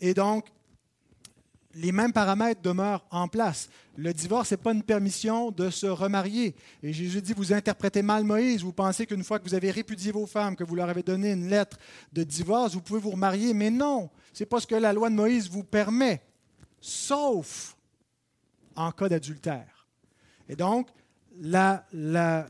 Et 0.00 0.14
donc, 0.14 0.46
les 1.80 1.92
mêmes 1.92 2.12
paramètres 2.12 2.60
demeurent 2.60 3.04
en 3.10 3.28
place. 3.28 3.68
Le 3.96 4.12
divorce 4.12 4.50
n'est 4.50 4.56
pas 4.56 4.72
une 4.72 4.82
permission 4.82 5.50
de 5.50 5.70
se 5.70 5.86
remarier. 5.86 6.54
Et 6.82 6.92
Jésus 6.92 7.22
dit, 7.22 7.32
vous 7.32 7.52
interprétez 7.52 8.02
mal 8.02 8.24
Moïse, 8.24 8.62
vous 8.62 8.72
pensez 8.72 9.06
qu'une 9.06 9.22
fois 9.22 9.38
que 9.38 9.44
vous 9.44 9.54
avez 9.54 9.70
répudié 9.70 10.10
vos 10.10 10.26
femmes, 10.26 10.56
que 10.56 10.64
vous 10.64 10.74
leur 10.74 10.88
avez 10.88 11.02
donné 11.02 11.32
une 11.32 11.48
lettre 11.48 11.78
de 12.12 12.24
divorce, 12.24 12.74
vous 12.74 12.80
pouvez 12.80 13.00
vous 13.00 13.10
remarier. 13.10 13.54
Mais 13.54 13.70
non, 13.70 14.10
ce 14.32 14.42
n'est 14.42 14.46
pas 14.46 14.60
ce 14.60 14.66
que 14.66 14.74
la 14.74 14.92
loi 14.92 15.08
de 15.08 15.14
Moïse 15.14 15.48
vous 15.48 15.64
permet, 15.64 16.20
sauf 16.80 17.76
en 18.74 18.90
cas 18.90 19.08
d'adultère. 19.08 19.86
Et 20.48 20.56
donc, 20.56 20.88
la, 21.40 21.84
la, 21.92 22.46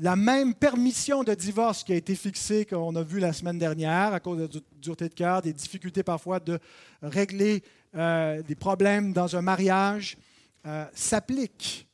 la 0.00 0.16
même 0.16 0.54
permission 0.54 1.24
de 1.24 1.34
divorce 1.34 1.84
qui 1.84 1.92
a 1.92 1.96
été 1.96 2.14
fixée, 2.14 2.64
qu'on 2.64 2.94
a 2.96 3.02
vu 3.02 3.18
la 3.20 3.32
semaine 3.32 3.58
dernière, 3.58 4.12
à 4.12 4.20
cause 4.20 4.38
de 4.38 4.58
la 4.58 4.60
dureté 4.80 5.08
de 5.08 5.14
cœur, 5.14 5.42
des 5.42 5.52
difficultés 5.52 6.02
parfois 6.02 6.40
de 6.40 6.58
régler 7.02 7.62
euh, 7.96 8.42
des 8.42 8.54
problèmes 8.54 9.12
dans 9.12 9.36
un 9.36 9.42
mariage, 9.42 10.16
euh, 10.66 10.84
s'applique. 10.94 11.86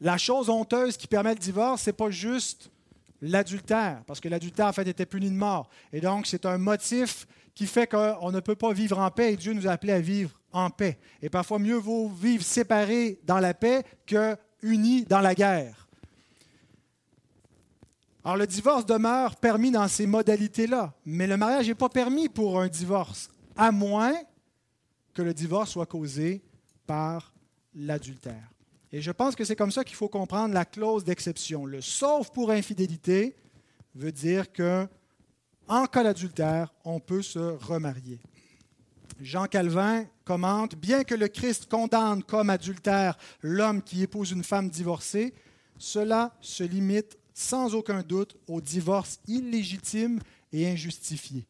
La 0.00 0.18
chose 0.18 0.50
honteuse 0.50 0.96
qui 0.96 1.06
permet 1.06 1.34
le 1.34 1.40
divorce, 1.40 1.82
ce 1.82 1.90
n'est 1.90 1.94
pas 1.94 2.10
juste 2.10 2.70
l'adultère, 3.20 4.02
parce 4.06 4.20
que 4.20 4.28
l'adultère, 4.28 4.66
en 4.66 4.72
fait, 4.72 4.86
était 4.88 5.06
puni 5.06 5.30
de 5.30 5.36
mort. 5.36 5.68
Et 5.92 6.00
donc, 6.00 6.26
c'est 6.26 6.44
un 6.44 6.58
motif 6.58 7.26
qui 7.54 7.66
fait 7.66 7.86
qu'on 7.86 8.32
ne 8.32 8.40
peut 8.40 8.56
pas 8.56 8.72
vivre 8.72 8.98
en 8.98 9.10
paix 9.10 9.32
et 9.32 9.36
Dieu 9.36 9.52
nous 9.52 9.66
a 9.66 9.72
appelés 9.72 9.92
à 9.92 10.00
vivre 10.00 10.30
en 10.52 10.70
paix. 10.70 10.98
Et 11.20 11.28
parfois, 11.28 11.58
mieux 11.58 11.76
vaut 11.76 12.08
vivre 12.08 12.42
séparés 12.42 13.20
dans 13.24 13.38
la 13.38 13.54
paix 13.54 13.84
que 14.06 14.36
unis 14.62 15.04
dans 15.04 15.20
la 15.20 15.34
guerre. 15.34 15.88
Alors 18.24 18.36
le 18.36 18.46
divorce 18.46 18.86
demeure 18.86 19.34
permis 19.36 19.72
dans 19.72 19.88
ces 19.88 20.06
modalités-là, 20.06 20.94
mais 21.04 21.26
le 21.26 21.36
mariage 21.36 21.66
n'est 21.66 21.74
pas 21.74 21.88
permis 21.88 22.28
pour 22.28 22.60
un 22.60 22.68
divorce, 22.68 23.28
à 23.56 23.72
moins 23.72 24.14
que 25.14 25.22
le 25.22 25.34
divorce 25.34 25.70
soit 25.70 25.86
causé 25.86 26.42
par 26.86 27.32
l'adultère. 27.74 28.50
Et 28.92 29.00
je 29.00 29.10
pense 29.10 29.34
que 29.34 29.44
c'est 29.44 29.56
comme 29.56 29.72
ça 29.72 29.84
qu'il 29.84 29.96
faut 29.96 30.08
comprendre 30.08 30.52
la 30.52 30.64
clause 30.64 31.04
d'exception. 31.04 31.64
Le 31.64 31.80
sauf 31.80 32.30
pour 32.30 32.50
infidélité 32.50 33.34
veut 33.94 34.12
dire 34.12 34.52
que 34.52 34.86
en 35.68 35.86
cas 35.86 36.02
d'adultère, 36.02 36.74
on 36.84 37.00
peut 37.00 37.22
se 37.22 37.38
remarier. 37.38 38.20
Jean 39.20 39.46
Calvin 39.46 40.04
commente 40.24 40.74
Bien 40.74 41.04
que 41.04 41.14
le 41.14 41.28
Christ 41.28 41.66
condamne 41.70 42.22
comme 42.22 42.50
adultère 42.50 43.16
l'homme 43.40 43.82
qui 43.82 44.02
épouse 44.02 44.32
une 44.32 44.44
femme 44.44 44.68
divorcée, 44.68 45.32
cela 45.78 46.36
se 46.40 46.64
limite 46.64 47.18
sans 47.32 47.74
aucun 47.74 48.02
doute 48.02 48.36
au 48.46 48.60
divorce 48.60 49.20
illégitime 49.26 50.20
et 50.52 50.68
injustifié. 50.68 51.46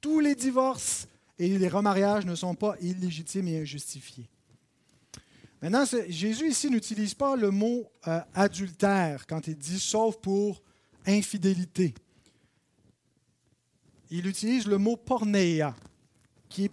Tous 0.00 0.20
les 0.20 0.34
divorces 0.34 1.06
et 1.38 1.58
les 1.58 1.68
remariages 1.68 2.26
ne 2.26 2.34
sont 2.34 2.54
pas 2.54 2.76
illégitimes 2.80 3.48
et 3.48 3.60
injustifiés. 3.60 4.28
Maintenant, 5.62 5.84
Jésus 6.08 6.50
ici 6.50 6.70
n'utilise 6.70 7.14
pas 7.14 7.36
le 7.36 7.50
mot 7.50 7.90
euh, 8.06 8.20
adultère 8.34 9.26
quand 9.26 9.46
il 9.46 9.56
dit 9.56 9.80
sauf 9.80 10.16
pour 10.18 10.62
infidélité. 11.06 11.94
Il 14.10 14.26
utilise 14.26 14.66
le 14.66 14.78
mot 14.78 14.96
pornéa, 14.96 15.74
qui 16.48 16.66
est 16.66 16.72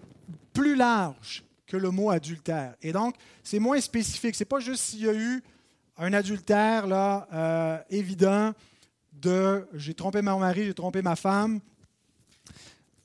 plus 0.54 0.76
large 0.76 1.44
que 1.66 1.78
le 1.78 1.90
mot 1.90 2.10
adultère. 2.10 2.76
Et 2.82 2.92
donc, 2.92 3.16
c'est 3.44 3.60
moins 3.60 3.80
spécifique. 3.80 4.36
Ce 4.36 4.44
n'est 4.44 4.48
pas 4.48 4.60
juste 4.60 4.84
s'il 4.84 5.06
y 5.06 5.10
a 5.10 5.14
eu 5.14 5.42
un 5.98 6.12
adultère 6.14 6.86
là, 6.86 7.28
euh, 7.32 7.78
évident 7.90 8.54
de 9.14 9.66
j'ai 9.74 9.94
trompé 9.94 10.22
mon 10.22 10.40
mari, 10.40 10.66
j'ai 10.66 10.74
trompé 10.74 11.02
ma 11.02 11.16
femme, 11.16 11.62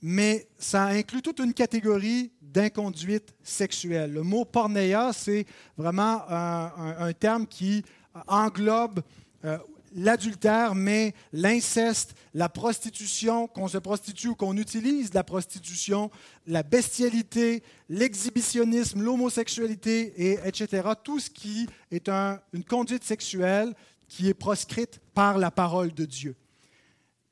mais 0.02 0.48
ça 0.58 0.84
inclut 0.84 1.22
toute 1.22 1.38
une 1.40 1.54
catégorie 1.54 2.32
d'inconduite 2.40 3.34
sexuelle. 3.42 4.12
Le 4.12 4.22
mot 4.22 4.44
pornéa, 4.44 5.12
c'est 5.12 5.46
vraiment 5.76 6.22
un, 6.28 7.12
terme 7.12 7.46
qui 7.46 7.84
englobe 8.26 9.00
euh, 9.44 9.58
l'adultère, 9.94 10.74
mais 10.74 11.14
l'inceste, 11.32 12.14
la 12.34 12.48
prostitution, 12.48 13.46
qu'on 13.48 13.68
se 13.68 13.78
prostitue 13.78 14.28
ou 14.28 14.34
qu'on 14.34 14.56
utilise 14.56 15.14
la 15.14 15.24
prostitution, 15.24 16.10
la 16.46 16.62
bestialité, 16.62 17.62
l'exhibitionnisme, 17.88 19.02
l'homosexualité, 19.02 20.12
et 20.16 20.38
etc. 20.44 20.90
Tout 21.02 21.18
ce 21.18 21.30
qui 21.30 21.66
est 21.90 22.08
une 22.08 22.64
conduite 22.68 23.04
sexuelle 23.04 23.74
qui 24.08 24.28
est 24.28 24.34
proscrite 24.34 25.00
par 25.14 25.38
la 25.38 25.50
parole 25.50 25.92
de 25.92 26.04
Dieu. 26.04 26.36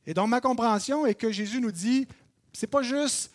Et 0.06 0.14
donc 0.14 0.28
ma 0.28 0.40
compréhension 0.40 1.06
est 1.06 1.14
que 1.14 1.30
Jésus 1.30 1.60
nous 1.60 1.72
dit, 1.72 2.06
c'est 2.54 2.68
pas 2.68 2.82
juste 2.82 3.32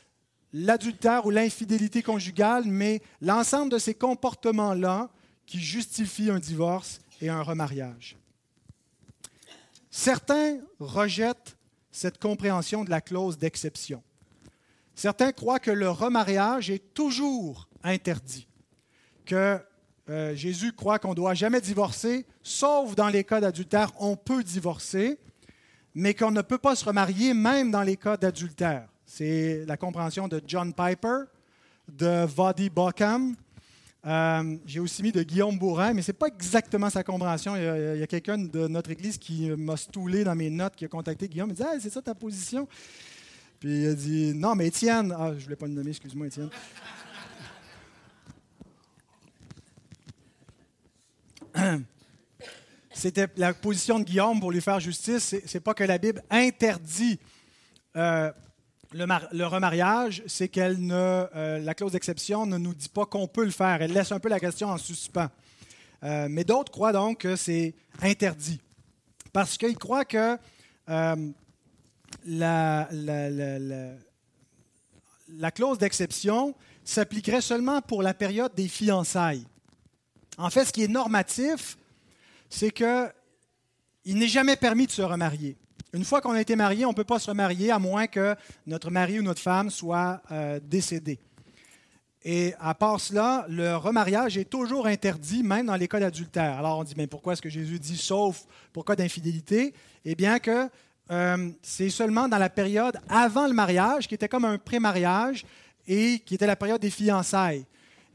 l'adultère 0.53 1.25
ou 1.25 1.29
l'infidélité 1.29 2.01
conjugale, 2.01 2.63
mais 2.65 3.01
l'ensemble 3.21 3.71
de 3.71 3.77
ces 3.77 3.93
comportements-là 3.93 5.09
qui 5.45 5.59
justifient 5.59 6.31
un 6.31 6.39
divorce 6.39 7.01
et 7.21 7.29
un 7.29 7.41
remariage. 7.41 8.17
Certains 9.91 10.57
rejettent 10.79 11.57
cette 11.91 12.19
compréhension 12.19 12.83
de 12.83 12.89
la 12.89 13.01
clause 13.01 13.37
d'exception. 13.37 14.01
Certains 14.95 15.31
croient 15.31 15.59
que 15.59 15.71
le 15.71 15.89
remariage 15.89 16.69
est 16.69 16.93
toujours 16.93 17.67
interdit, 17.83 18.47
que 19.25 19.59
euh, 20.09 20.35
Jésus 20.35 20.73
croit 20.73 20.99
qu'on 20.99 21.11
ne 21.11 21.15
doit 21.15 21.33
jamais 21.33 21.61
divorcer, 21.61 22.25
sauf 22.41 22.95
dans 22.95 23.09
les 23.09 23.23
cas 23.23 23.39
d'adultère, 23.39 23.91
on 23.99 24.15
peut 24.15 24.43
divorcer, 24.43 25.19
mais 25.93 26.13
qu'on 26.13 26.31
ne 26.31 26.41
peut 26.41 26.57
pas 26.57 26.75
se 26.75 26.85
remarier 26.85 27.33
même 27.33 27.71
dans 27.71 27.83
les 27.83 27.97
cas 27.97 28.17
d'adultère. 28.17 28.89
C'est 29.11 29.65
la 29.65 29.75
compréhension 29.75 30.27
de 30.27 30.39
John 30.45 30.71
Piper, 30.71 31.23
de 31.87 32.25
Vadi 32.25 32.69
Bockham, 32.69 33.35
euh, 34.05 34.57
j'ai 34.67 34.79
aussi 34.79 35.01
mis 35.01 35.11
de 35.11 35.23
Guillaume 35.23 35.57
Bourrin, 35.57 35.93
mais 35.93 36.03
ce 36.03 36.11
n'est 36.11 36.17
pas 36.17 36.27
exactement 36.27 36.91
sa 36.91 37.03
compréhension. 37.03 37.55
Il 37.55 37.99
y 37.99 38.03
a, 38.03 38.07
quelqu'un 38.07 38.37
de 38.37 38.67
notre 38.67 38.91
église 38.91 39.17
qui 39.17 39.49
m'a 39.49 39.75
stoulé 39.77 40.23
dans 40.23 40.35
mes 40.35 40.51
notes, 40.51 40.75
qui 40.75 40.85
a 40.85 40.87
contacté 40.87 41.27
Guillaume. 41.27 41.49
Il 41.49 41.55
dit 41.55 41.63
C'est 41.81 41.89
ça 41.89 42.03
ta 42.03 42.13
position? 42.13 42.67
Puis 43.59 43.81
il 43.81 43.87
a 43.87 43.95
dit 43.95 44.33
Non, 44.35 44.53
mais 44.53 44.67
Étienne. 44.67 45.11
Ah, 45.17 45.31
je 45.31 45.39
ne 45.39 45.43
voulais 45.43 45.55
pas 45.55 45.65
le 45.65 45.73
nommer, 45.73 45.89
excuse-moi, 45.89 46.27
Étienne. 46.27 46.51
C'était 52.93 53.27
la 53.37 53.55
position 53.55 53.97
de 53.97 54.03
Guillaume 54.03 54.39
pour 54.39 54.51
lui 54.51 54.61
faire 54.61 54.79
justice. 54.79 55.35
Ce 55.45 55.57
n'est 55.57 55.61
pas 55.61 55.73
que 55.73 55.83
la 55.83 55.97
Bible 55.97 56.21
interdit 56.29 57.19
euh, 57.95 58.31
le, 58.91 59.45
remariage, 59.45 60.23
c'est 60.25 60.47
qu'elle 60.47 60.83
ne, 60.83 60.93
euh, 61.35 61.59
la 61.59 61.73
clause 61.73 61.91
d'exception 61.91 62.45
ne 62.45 62.57
nous 62.57 62.73
dit 62.73 62.89
pas 62.89 63.05
qu'on 63.05 63.27
peut 63.27 63.45
le 63.45 63.51
faire. 63.51 63.81
Elle 63.81 63.93
laisse 63.93 64.11
un 64.11 64.19
peu 64.19 64.29
la 64.29 64.39
question 64.39 64.69
en 64.69 64.77
suspens. 64.77 65.29
Euh, 66.03 66.27
mais 66.29 66.43
d'autres 66.43 66.71
croient 66.71 66.93
donc 66.93 67.19
que 67.19 67.35
c'est 67.35 67.75
interdit. 68.01 68.59
Parce 69.33 69.57
qu'ils 69.57 69.77
croient 69.77 70.05
que 70.05 70.37
euh, 70.89 71.31
la, 72.25 72.87
la, 75.27 75.51
clause 75.51 75.77
d'exception 75.77 76.55
s'appliquerait 76.83 77.41
seulement 77.41 77.81
pour 77.81 78.01
la 78.01 78.15
période 78.15 78.55
des 78.55 78.67
fiançailles. 78.67 79.45
En 80.37 80.49
fait, 80.49 80.65
ce 80.65 80.73
qui 80.73 80.83
est 80.83 80.87
normatif, 80.87 81.77
c'est 82.49 82.71
qu'il 82.71 83.11
n'est 84.17 84.27
jamais 84.27 84.55
permis 84.55 84.87
de 84.87 84.91
se 84.91 85.03
remarier. 85.03 85.57
Une 85.93 86.03
fois 86.03 86.21
qu'on 86.21 86.31
a 86.31 86.41
été 86.41 86.55
marié, 86.55 86.85
on 86.85 86.89
ne 86.89 86.95
peut 86.95 87.03
pas 87.03 87.19
se 87.19 87.29
remarier 87.29 87.71
à 87.71 87.79
moins 87.79 88.07
que 88.07 88.35
notre 88.67 88.91
mari 88.91 89.19
ou 89.19 89.23
notre 89.23 89.41
femme 89.41 89.69
soit 89.69 90.21
euh, 90.31 90.59
décédé. 90.63 91.19
Et 92.23 92.53
à 92.59 92.73
part 92.73 92.99
cela, 92.99 93.45
le 93.49 93.75
remariage 93.75 94.37
est 94.37 94.49
toujours 94.49 94.87
interdit, 94.87 95.41
même 95.41 95.65
dans 95.65 95.75
les 95.75 95.87
cas 95.87 95.99
d'adultère. 95.99 96.59
Alors 96.59 96.79
on 96.79 96.83
dit, 96.83 96.93
mais 96.97 97.07
pourquoi 97.07 97.33
est-ce 97.33 97.41
que 97.41 97.49
Jésus 97.49 97.79
dit 97.79 97.97
sauf 97.97 98.43
pour 98.73 98.85
cas 98.85 98.95
d'infidélité? 98.95 99.73
Eh 100.05 100.15
bien 100.15 100.37
que 100.39 100.69
euh, 101.11 101.49
c'est 101.61 101.89
seulement 101.89 102.27
dans 102.27 102.37
la 102.37 102.49
période 102.49 102.99
avant 103.07 103.47
le 103.47 103.53
mariage, 103.53 104.07
qui 104.07 104.15
était 104.15 104.27
comme 104.27 104.45
un 104.45 104.57
pré-mariage, 104.57 105.45
et 105.87 106.19
qui 106.19 106.35
était 106.35 106.45
la 106.45 106.55
période 106.55 106.81
des 106.81 106.91
fiançailles. 106.91 107.65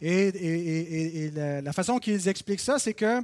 Et, 0.01 1.31
la, 1.35 1.73
façon 1.73 1.99
qu'ils 1.99 2.29
expliquent 2.29 2.61
ça, 2.61 2.79
c'est 2.79 2.95
que 2.95 3.21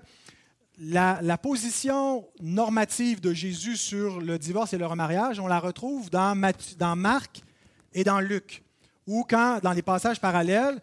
la, 0.81 1.39
position 1.39 2.27
normative 2.41 3.21
de 3.21 3.33
Jésus 3.33 3.77
sur 3.77 4.21
le 4.21 4.39
divorce 4.39 4.73
et 4.73 4.79
le 4.79 4.87
remariage, 4.87 5.39
on 5.39 5.47
la 5.47 5.61
retrouve 5.61 6.09
dans, 6.11 6.35
Marc 6.35 7.43
et 7.93 8.03
dans 8.03 8.21
Luc, 8.21 8.63
ou 9.07 9.25
quand, 9.29 9.61
dans 9.63 9.73
les 9.73 9.83
passages 9.83 10.21
parallèles, 10.21 10.81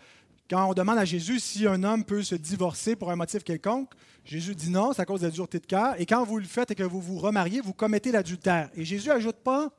quand 0.49 0.69
on 0.69 0.73
demande 0.73 0.99
à 0.99 1.05
Jésus 1.05 1.39
si 1.39 1.67
un 1.67 1.83
homme 1.83 2.05
peut 2.05 2.23
se 2.23 2.35
divorcer 2.35 2.95
pour 2.95 3.11
un 3.11 3.15
motif 3.15 3.43
quelconque, 3.43 3.89
Jésus 4.23 4.55
dit 4.55 4.69
non, 4.69 4.93
c'est 4.93 5.01
à 5.01 5.05
cause 5.05 5.21
de 5.21 5.25
la 5.25 5.31
dureté 5.31 5.59
de 5.59 5.65
cœur. 5.65 5.99
Et 5.99 6.05
quand 6.05 6.23
vous 6.23 6.37
le 6.37 6.45
faites 6.45 6.71
et 6.71 6.75
que 6.75 6.83
vous 6.83 7.01
vous 7.01 7.17
remariez, 7.17 7.59
vous 7.61 7.73
commettez 7.73 8.11
l'adultère. 8.11 8.69
Et 8.75 8.85
Jésus 8.85 9.09
n'ajoute 9.09 9.37
pas, 9.37 9.71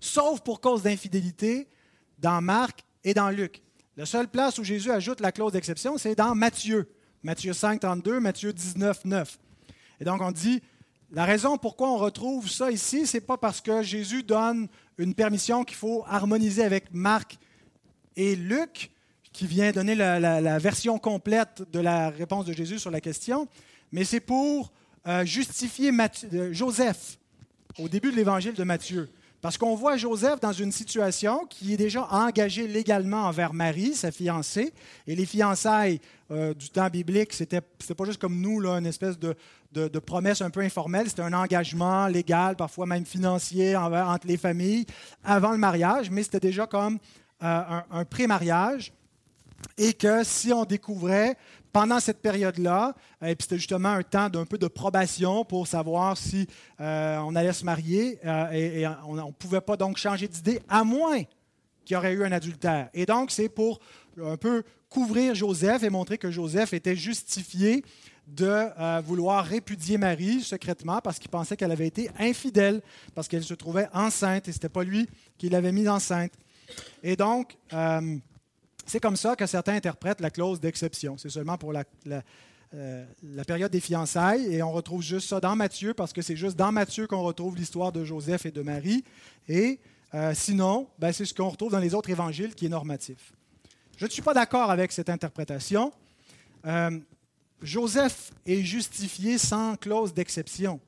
sauf 0.00 0.40
pour 0.40 0.60
cause 0.60 0.82
d'infidélité, 0.82 1.68
dans 2.18 2.40
Marc 2.40 2.84
et 3.02 3.12
dans 3.12 3.30
Luc. 3.30 3.62
La 3.96 4.06
seule 4.06 4.28
place 4.28 4.58
où 4.58 4.64
Jésus 4.64 4.90
ajoute 4.90 5.20
la 5.20 5.32
clause 5.32 5.52
d'exception, 5.52 5.98
c'est 5.98 6.14
dans 6.14 6.34
Matthieu. 6.34 6.88
Matthieu 7.22 7.52
5, 7.52 7.80
32, 7.80 8.20
Matthieu 8.20 8.52
19, 8.52 9.04
9. 9.04 9.38
Et 10.00 10.04
donc 10.04 10.20
on 10.20 10.32
dit, 10.32 10.62
la 11.12 11.24
raison 11.24 11.58
pourquoi 11.58 11.90
on 11.90 11.96
retrouve 11.96 12.48
ça 12.48 12.70
ici, 12.70 13.06
c'est 13.06 13.20
pas 13.20 13.36
parce 13.36 13.60
que 13.60 13.82
Jésus 13.82 14.22
donne 14.22 14.68
une 14.98 15.14
permission 15.14 15.64
qu'il 15.64 15.76
faut 15.76 16.04
harmoniser 16.06 16.64
avec 16.64 16.92
Marc 16.92 17.38
et 18.16 18.36
Luc, 18.36 18.90
qui 19.32 19.46
vient 19.46 19.72
donner 19.72 19.94
la, 19.96 20.58
version 20.58 20.98
complète 20.98 21.62
de 21.72 21.80
la 21.80 22.10
réponse 22.10 22.46
de 22.46 22.52
Jésus 22.52 22.78
sur 22.78 22.90
la 22.90 23.00
question, 23.00 23.48
mais 23.90 24.04
c'est 24.04 24.20
pour 24.20 24.72
euh, 25.06 25.24
justifier 25.24 25.90
euh, 25.92 26.52
Joseph 26.52 27.18
au 27.78 27.88
début 27.88 28.10
de 28.10 28.16
l'évangile 28.16 28.54
de 28.54 28.62
Matthieu. 28.62 29.10
Parce 29.44 29.58
qu'on 29.58 29.74
voit 29.74 29.98
Joseph 29.98 30.40
dans 30.40 30.52
une 30.52 30.72
situation 30.72 31.44
qui 31.50 31.74
est 31.74 31.76
déjà 31.76 32.06
engagé 32.10 32.66
légalement 32.66 33.24
envers 33.26 33.52
Marie, 33.52 33.94
sa 33.94 34.10
fiancée, 34.10 34.72
et 35.06 35.14
les 35.14 35.26
fiançailles 35.26 36.00
euh, 36.30 36.54
du 36.54 36.70
temps 36.70 36.88
biblique, 36.88 37.34
c'était 37.34 37.60
pas 37.60 38.04
juste 38.06 38.18
comme 38.18 38.40
nous, 38.40 38.58
là, 38.58 38.78
une 38.78 38.86
espèce 38.86 39.18
de, 39.18 39.34
de, 39.74 39.98
promesse 39.98 40.40
un 40.40 40.50
peu 40.50 40.60
informelle, 40.60 41.08
c'était 41.08 41.22
un 41.22 41.32
engagement 41.32 42.06
légal, 42.06 42.56
parfois 42.56 42.86
même 42.86 43.04
financier 43.04 43.76
entre 43.76 44.26
les 44.26 44.36
familles, 44.36 44.86
avant 45.24 45.52
le 45.52 45.58
mariage, 45.58 46.10
mais 46.10 46.22
c'était 46.22 46.40
déjà 46.40 46.66
comme 46.66 46.98
euh, 47.42 47.46
un, 47.46 47.84
un 47.90 48.04
pré-mariage. 48.04 48.92
Et 49.78 49.94
que 49.94 50.22
si 50.24 50.52
on 50.52 50.64
découvrait 50.64 51.36
pendant 51.72 51.98
cette 51.98 52.22
période-là, 52.22 52.94
euh, 53.22 53.26
et 53.26 53.34
puis 53.34 53.44
c'était 53.44 53.56
justement 53.56 53.88
un 53.88 54.02
temps 54.02 54.28
d'un 54.28 54.44
peu 54.44 54.58
de 54.58 54.68
probation 54.68 55.44
pour 55.44 55.66
savoir 55.66 56.16
si 56.16 56.46
euh, 56.80 57.18
on 57.18 57.34
allait 57.34 57.52
se 57.52 57.64
marier, 57.64 58.18
et, 58.52 58.86
on 59.06 59.14
ne 59.14 59.32
pouvait 59.32 59.60
pas 59.60 59.76
donc 59.76 59.96
changer 59.96 60.28
d'idée, 60.28 60.60
à 60.68 60.84
moins 60.84 61.22
qu'il 61.84 61.94
y 61.94 61.96
aurait 61.96 62.12
eu 62.12 62.24
un 62.24 62.32
adultère. 62.32 62.88
Et 62.94 63.06
donc, 63.06 63.30
c'est 63.30 63.48
pour 63.48 63.80
un 64.22 64.36
peu 64.36 64.62
couvrir 64.88 65.34
Joseph 65.34 65.82
et 65.82 65.90
montrer 65.90 66.18
que 66.18 66.30
Joseph 66.30 66.72
était 66.72 66.94
justifié 66.94 67.84
de 68.26 69.00
vouloir 69.02 69.44
répudier 69.44 69.98
Marie 69.98 70.40
secrètement 70.40 71.00
parce 71.00 71.18
qu'il 71.18 71.30
pensait 71.30 71.56
qu'elle 71.56 71.72
avait 71.72 71.86
été 71.86 72.10
infidèle, 72.18 72.82
parce 73.14 73.28
qu'elle 73.28 73.44
se 73.44 73.54
trouvait 73.54 73.88
enceinte, 73.92 74.48
et 74.48 74.52
ce 74.52 74.56
n'était 74.56 74.68
pas 74.68 74.82
lui 74.82 75.08
qui 75.38 75.48
l'avait 75.48 75.72
mise 75.72 75.88
enceinte. 75.88 76.32
Et 77.02 77.16
donc, 77.16 77.56
c'est 78.86 79.00
comme 79.00 79.16
ça 79.16 79.36
que 79.36 79.46
certains 79.46 79.74
interprètent 79.74 80.20
la 80.20 80.30
clause 80.30 80.60
d'exception. 80.60 81.16
C'est 81.18 81.30
seulement 81.30 81.56
pour 81.58 81.72
la, 81.72 81.84
euh, 82.74 83.04
période 83.46 83.70
des 83.70 83.80
fiançailles 83.80 84.52
et 84.52 84.62
on 84.62 84.72
retrouve 84.72 85.02
juste 85.02 85.28
ça 85.28 85.40
dans 85.40 85.54
Matthieu 85.54 85.94
parce 85.94 86.12
que 86.12 86.22
c'est 86.22 86.36
juste 86.36 86.56
dans 86.56 86.72
Matthieu 86.72 87.06
qu'on 87.06 87.22
retrouve 87.22 87.56
l'histoire 87.56 87.92
de 87.92 88.04
Joseph 88.04 88.46
et 88.46 88.50
de 88.50 88.62
Marie. 88.62 89.04
Et 89.48 89.78
euh, 90.14 90.32
sinon, 90.34 90.88
ben, 90.98 91.12
c'est 91.12 91.24
ce 91.24 91.34
qu'on 91.34 91.48
retrouve 91.48 91.72
dans 91.72 91.78
les 91.78 91.94
autres 91.94 92.10
évangiles 92.10 92.54
qui 92.54 92.66
est 92.66 92.70
normatif. 92.70 93.32
Je 93.96 94.06
ne 94.06 94.10
suis 94.10 94.22
pas 94.22 94.34
d'accord 94.34 94.70
avec 94.70 94.92
cette 94.92 95.08
interprétation. 95.08 95.92
Euh, 96.66 96.98
Joseph 97.62 98.32
est 98.46 98.62
justifié 98.62 99.38
sans 99.38 99.76
clause 99.76 100.12
d'exception. 100.12 100.80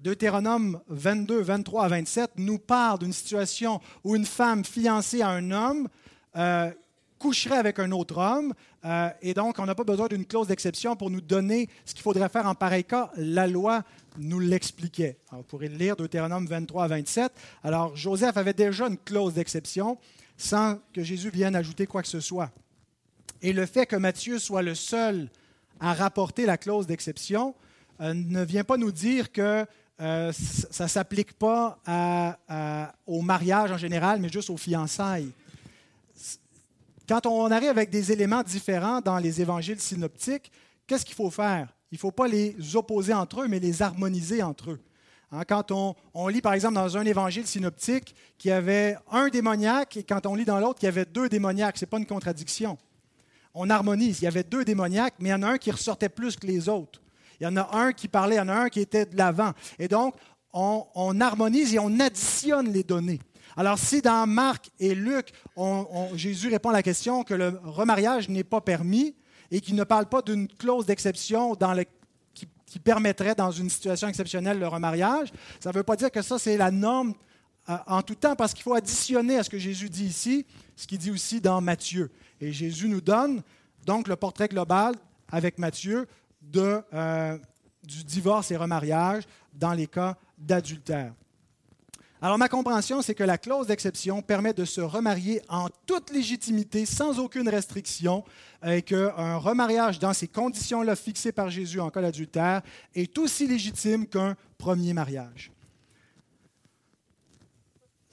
Deutéronome 0.00 0.80
22, 0.88 1.40
23 1.40 1.84
à 1.84 1.88
27 1.88 2.32
nous 2.36 2.58
parle 2.58 2.98
d'une 3.00 3.12
situation 3.12 3.80
où 4.02 4.16
une 4.16 4.26
femme 4.26 4.64
fiancée 4.64 5.22
à 5.22 5.28
un 5.28 5.50
homme 5.50 5.88
euh, 6.36 6.70
coucherait 7.22 7.56
avec 7.56 7.78
un 7.78 7.92
autre 7.92 8.18
homme, 8.18 8.52
euh, 8.84 9.08
et 9.22 9.32
donc 9.32 9.60
on 9.60 9.64
n'a 9.64 9.76
pas 9.76 9.84
besoin 9.84 10.08
d'une 10.08 10.26
clause 10.26 10.48
d'exception 10.48 10.96
pour 10.96 11.08
nous 11.08 11.20
donner 11.20 11.68
ce 11.84 11.94
qu'il 11.94 12.02
faudrait 12.02 12.28
faire 12.28 12.46
en 12.46 12.56
pareil 12.56 12.82
cas. 12.82 13.12
La 13.16 13.46
loi 13.46 13.84
nous 14.18 14.40
l'expliquait. 14.40 15.18
vous 15.30 15.44
pourrez 15.44 15.68
le 15.68 15.76
lire, 15.76 15.94
Deutéronome 15.94 16.46
23 16.46 16.84
à 16.84 16.88
27. 16.88 17.32
Alors 17.62 17.94
Joseph 17.94 18.36
avait 18.36 18.54
déjà 18.54 18.88
une 18.88 18.98
clause 18.98 19.34
d'exception 19.34 19.98
sans 20.36 20.80
que 20.92 21.04
Jésus 21.04 21.30
vienne 21.30 21.54
ajouter 21.54 21.86
quoi 21.86 22.02
que 22.02 22.08
ce 22.08 22.18
soit. 22.18 22.50
Et 23.40 23.52
le 23.52 23.66
fait 23.66 23.86
que 23.86 23.96
Matthieu 23.96 24.40
soit 24.40 24.62
le 24.62 24.74
seul 24.74 25.28
à 25.82 25.92
rapporter 25.94 26.46
la 26.46 26.56
clause 26.56 26.86
d'exception 26.86 27.54
euh, 28.00 28.14
ne 28.14 28.44
vient 28.44 28.64
pas 28.64 28.76
nous 28.76 28.92
dire 28.92 29.32
que 29.32 29.66
euh, 30.00 30.32
ça 30.32 30.84
ne 30.84 30.88
s'applique 30.88 31.34
pas 31.34 31.78
au 33.06 33.20
mariage 33.20 33.70
en 33.72 33.76
général, 33.76 34.20
mais 34.20 34.28
juste 34.28 34.48
aux 34.48 34.56
fiançailles. 34.56 35.32
Quand 37.08 37.26
on 37.26 37.50
arrive 37.50 37.68
avec 37.68 37.90
des 37.90 38.12
éléments 38.12 38.42
différents 38.42 39.00
dans 39.00 39.18
les 39.18 39.40
évangiles 39.40 39.80
synoptiques, 39.80 40.50
qu'est-ce 40.86 41.04
qu'il 41.04 41.16
faut 41.16 41.30
faire? 41.30 41.68
Il 41.90 41.96
ne 41.96 41.98
faut 41.98 42.12
pas 42.12 42.28
les 42.28 42.56
opposer 42.74 43.12
entre 43.12 43.42
eux, 43.42 43.48
mais 43.48 43.58
les 43.58 43.82
harmoniser 43.82 44.42
entre 44.42 44.70
eux. 44.70 44.80
Hein, 45.30 45.42
quand 45.46 45.72
on, 45.72 45.94
on, 46.14 46.28
lit, 46.28 46.40
par 46.40 46.54
exemple, 46.54 46.74
dans 46.74 46.96
un 46.96 47.04
évangile 47.04 47.46
synoptique 47.46 48.14
qu'il 48.38 48.50
y 48.50 48.52
avait 48.52 48.96
un 49.10 49.28
démoniaque 49.28 49.98
et 49.98 50.04
quand 50.04 50.26
on 50.26 50.34
lit 50.36 50.44
dans 50.44 50.58
l'autre 50.58 50.78
qu'il 50.78 50.86
y 50.86 50.88
avait 50.88 51.04
deux 51.04 51.28
démoniaques, 51.28 51.76
ce 51.76 51.84
n'est 51.84 51.90
pas 51.90 51.98
une 51.98 52.06
contradiction 52.06 52.78
on 53.54 53.70
harmonise. 53.70 54.20
Il 54.20 54.24
y 54.24 54.28
avait 54.28 54.44
deux 54.44 54.64
démoniaques, 54.64 55.14
mais 55.18 55.30
il 55.30 55.32
y 55.32 55.34
en 55.34 55.42
a 55.42 55.48
un 55.48 55.58
qui 55.58 55.70
ressortait 55.70 56.08
plus 56.08 56.36
que 56.36 56.46
les 56.46 56.68
autres. 56.68 57.00
Il 57.40 57.44
y 57.44 57.46
en 57.46 57.56
a 57.56 57.76
un 57.76 57.92
qui 57.92 58.08
parlait, 58.08 58.36
il 58.36 58.38
y 58.38 58.42
en 58.42 58.48
a 58.48 58.54
un 58.54 58.68
qui 58.68 58.80
était 58.80 59.06
de 59.06 59.16
l'avant. 59.16 59.52
Et 59.78 59.88
donc, 59.88 60.14
on, 60.52 61.20
harmonise 61.20 61.74
et 61.74 61.78
on 61.78 61.98
additionne 61.98 62.72
les 62.72 62.82
données. 62.82 63.20
Alors, 63.56 63.78
si 63.78 64.00
dans 64.00 64.26
Marc 64.26 64.70
et 64.78 64.94
Luc, 64.94 65.32
Jésus 66.14 66.48
répond 66.48 66.70
à 66.70 66.74
la 66.74 66.82
question 66.82 67.24
que 67.24 67.34
le 67.34 67.58
remariage 67.64 68.28
n'est 68.28 68.44
pas 68.44 68.60
permis 68.60 69.14
et 69.50 69.60
qu'il 69.60 69.74
ne 69.74 69.84
parle 69.84 70.06
pas 70.06 70.22
d'une 70.22 70.48
clause 70.48 70.86
d'exception 70.86 71.56
qui, 72.34 72.78
permettrait, 72.78 73.34
dans 73.34 73.50
une 73.50 73.68
situation 73.68 74.08
exceptionnelle, 74.08 74.58
le 74.58 74.68
remariage, 74.68 75.30
ça 75.60 75.70
ne 75.70 75.74
veut 75.74 75.82
pas 75.82 75.96
dire 75.96 76.10
que 76.10 76.22
ça, 76.22 76.38
c'est 76.38 76.56
la 76.56 76.70
norme 76.70 77.12
euh, 77.68 77.76
en 77.86 78.02
tout 78.02 78.14
temps, 78.14 78.34
parce 78.34 78.54
qu'il 78.54 78.62
faut 78.62 78.74
additionner 78.74 79.38
à 79.38 79.44
ce 79.44 79.50
que 79.50 79.58
Jésus 79.58 79.88
dit 79.88 80.06
ici, 80.06 80.46
ce 80.82 80.86
qu'il 80.88 80.98
dit 80.98 81.12
aussi 81.12 81.40
dans 81.40 81.60
Matthieu. 81.60 82.10
Et 82.40 82.52
Jésus 82.52 82.88
nous 82.88 83.00
donne 83.00 83.42
donc 83.86 84.08
le 84.08 84.16
portrait 84.16 84.48
global 84.48 84.96
avec 85.30 85.58
Matthieu 85.58 86.08
euh, 86.56 87.38
du 87.84 88.04
divorce 88.04 88.50
et 88.50 88.56
remariage 88.56 89.22
dans 89.54 89.72
les 89.72 89.86
cas 89.86 90.16
d'adultère. 90.36 91.14
Alors 92.20 92.36
ma 92.36 92.48
compréhension, 92.48 93.00
c'est 93.00 93.14
que 93.14 93.22
la 93.22 93.38
clause 93.38 93.68
d'exception 93.68 94.22
permet 94.22 94.52
de 94.54 94.64
se 94.64 94.80
remarier 94.80 95.40
en 95.48 95.68
toute 95.86 96.12
légitimité, 96.12 96.84
sans 96.84 97.20
aucune 97.20 97.48
restriction, 97.48 98.24
et 98.64 98.82
qu'un 98.82 99.36
remariage 99.36 100.00
dans 100.00 100.12
ces 100.12 100.28
conditions-là 100.28 100.96
fixées 100.96 101.32
par 101.32 101.48
Jésus 101.50 101.80
en 101.80 101.90
cas 101.90 102.02
d'adultère 102.02 102.62
est 102.94 103.18
aussi 103.18 103.46
légitime 103.46 104.06
qu'un 104.06 104.36
premier 104.58 104.94
mariage. 104.94 105.52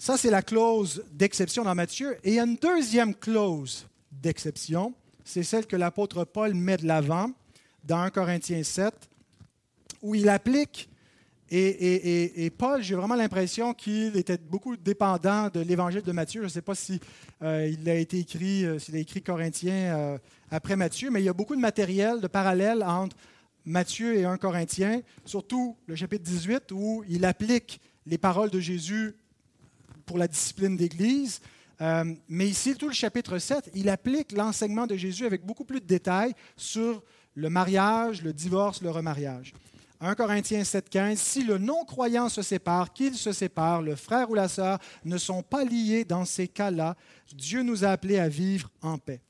Ça, 0.02 0.18
c'est 0.18 0.30
la 0.30 0.42
clause 0.42 1.04
d'exception 1.12 1.66
dans 1.66 1.76
Matthieu. 1.76 2.16
Et 2.24 2.30
il 2.30 2.36
y 2.36 2.40
a 2.40 2.46
une 2.46 2.56
deuxième 2.56 3.14
clause 3.14 3.86
d'exception. 4.10 4.94
C'est 5.26 5.44
celle 5.44 5.68
que 5.68 5.76
l'apôtre 5.76 6.24
Paul 6.24 6.54
met 6.54 6.78
de 6.78 6.88
l'avant 6.88 7.32
dans 7.84 8.00
1 8.00 8.10
Corinthiens 8.10 8.64
7, 8.64 8.94
où 10.02 10.16
il 10.16 10.30
applique, 10.30 10.90
et, 11.52 12.50
Paul, 12.58 12.82
j'ai 12.82 12.96
vraiment 12.96 13.16
l'impression 13.16 13.74
qu'il 13.74 14.16
était 14.16 14.38
beaucoup 14.38 14.78
dépendant 14.78 15.50
de 15.50 15.60
l'évangile 15.60 16.02
de 16.02 16.12
Matthieu. 16.14 16.42
Je 16.42 16.46
ne 16.46 16.52
sais 16.52 16.62
pas 16.62 16.76
si 16.76 17.02
euh, 17.42 17.70
a 17.86 17.94
été 17.96 18.20
écrit, 18.20 18.66
euh, 18.66 18.80
s'il 18.80 18.96
a 18.96 19.00
écrit 19.00 19.22
Corinthiens 19.22 19.98
euh, 19.98 20.18
après 20.50 20.78
Matthieu, 20.78 21.10
mais 21.10 21.22
il 21.22 21.26
y 21.26 21.30
a 21.30 21.34
beaucoup 21.34 21.56
de 21.58 21.62
matériel, 21.62 22.22
de 22.22 22.28
parallèles 22.28 22.84
entre 22.84 23.18
Matthieu 23.66 24.16
et 24.16 24.24
1 24.24 24.38
Corinthiens, 24.38 25.02
surtout 25.26 25.76
le 25.88 25.96
chapitre 25.96 26.24
18, 26.24 26.72
où 26.72 27.04
il 27.10 27.26
applique 27.26 27.82
les 28.06 28.18
paroles 28.18 28.50
de 28.50 28.62
Jésus 28.62 29.16
pour 30.10 30.18
la 30.18 30.28
discipline 30.28 30.76
d'Église. 30.76 31.40
Euh, 31.82 32.04
mais 32.28 32.48
ici, 32.48 32.74
tout 32.74 32.88
le 32.88 32.96
chapitre 32.96 33.38
7, 33.38 33.70
il 33.76 33.90
applique 33.90 34.32
l'enseignement 34.32 34.88
de 34.88 34.98
Jésus 34.98 35.28
avec 35.28 35.46
beaucoup 35.46 35.66
plus 35.66 35.80
de 35.80 35.86
détails 35.86 36.34
sur 36.58 37.04
le 37.36 37.48
mariage, 37.52 38.24
le 38.24 38.34
divorce, 38.34 38.82
le 38.82 38.90
remariage. 38.90 39.54
1 40.02 40.16
Corinthiens 40.16 40.64
7,15 40.64 41.18
Si 41.18 41.44
le 41.44 41.60
non-croyant 41.60 42.28
se 42.28 42.42
sépare, 42.42 42.92
qu'il 42.92 43.14
se 43.14 43.32
sépare, 43.32 43.84
le 43.84 43.96
frère 43.96 44.32
ou 44.32 44.34
la 44.34 44.48
sœur 44.48 44.80
ne 45.06 45.20
sont 45.20 45.44
pas 45.44 45.64
liés 45.64 46.06
dans 46.06 46.26
ces 46.26 46.48
cas-là. 46.48 46.96
Dieu 47.36 47.62
nous 47.62 47.86
a 47.86 47.90
appelés 47.90 48.18
à 48.18 48.30
vivre 48.30 48.72
en 48.82 48.98
paix. 48.98 49.22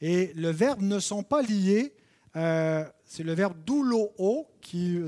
Et 0.00 0.32
le 0.34 0.50
verbe 0.50 0.82
ne 0.82 0.98
sont 0.98 1.22
pas 1.22 1.42
liés, 1.42 1.94
euh, 2.34 2.84
c'est 3.04 3.22
le 3.22 3.32
verbe 3.32 3.54
doulo, 3.64 4.10
qui, 4.60 4.98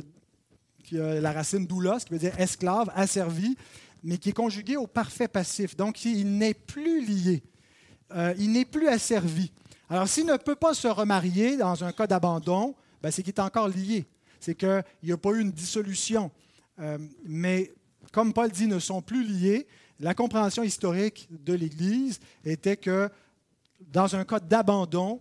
qui 0.85 1.01
a 1.01 1.21
la 1.21 1.33
racine 1.33 1.67
doulos, 1.67 2.05
qui 2.07 2.13
veut 2.13 2.21
dire 2.21 2.39
esclave, 2.39 2.89
asservi 2.95 3.57
mais 4.03 4.19
qui 4.19 4.31
est 4.31 4.33
conjugué 4.33 4.77
au 4.77 4.87
parfait 4.87 5.29
passif. 5.29 5.77
Donc, 5.77 6.05
il 6.05 6.39
n'est 6.39 6.55
plus 6.55 7.05
lié. 7.05 7.43
Euh, 8.13 8.35
il 8.39 8.53
n'est 8.53 8.65
plus 8.65 8.89
asservi. 8.89 9.53
Alors, 9.91 10.09
s'il 10.09 10.27
ne 10.27 10.37
peut 10.37 10.57
pas 10.57 10.75
se 10.75 10.89
remarier 10.89 11.57
dans 11.57 11.85
un 11.85 11.93
cas 11.93 12.07
d'abandon, 12.07 12.75
ben, 13.03 13.11
c'est 13.11 13.23
qu'il 13.23 13.35
est 13.35 13.41
encore 13.41 13.69
lié. 13.69 14.07
C'est 14.41 14.55
qu'il 14.55 14.85
n'y 15.03 15.13
a 15.13 15.17
pas 15.17 15.31
eu 15.31 15.41
une 15.41 15.53
dissolution. 15.53 16.31
Euh, 16.79 16.99
mais 17.25 17.73
comme 18.13 18.33
Paul 18.33 18.51
dit, 18.51 18.67
ne 18.67 18.79
sont 18.79 19.03
plus 19.03 19.25
liés, 19.25 19.67
la 20.01 20.15
compréhension 20.15 20.63
historique 20.63 21.29
de 21.31 21.55
l'Église 21.55 22.21
était 22.45 22.77
que 22.77 23.11
dans 23.81 24.15
un 24.15 24.25
cas 24.25 24.41
d'abandon 24.41 25.21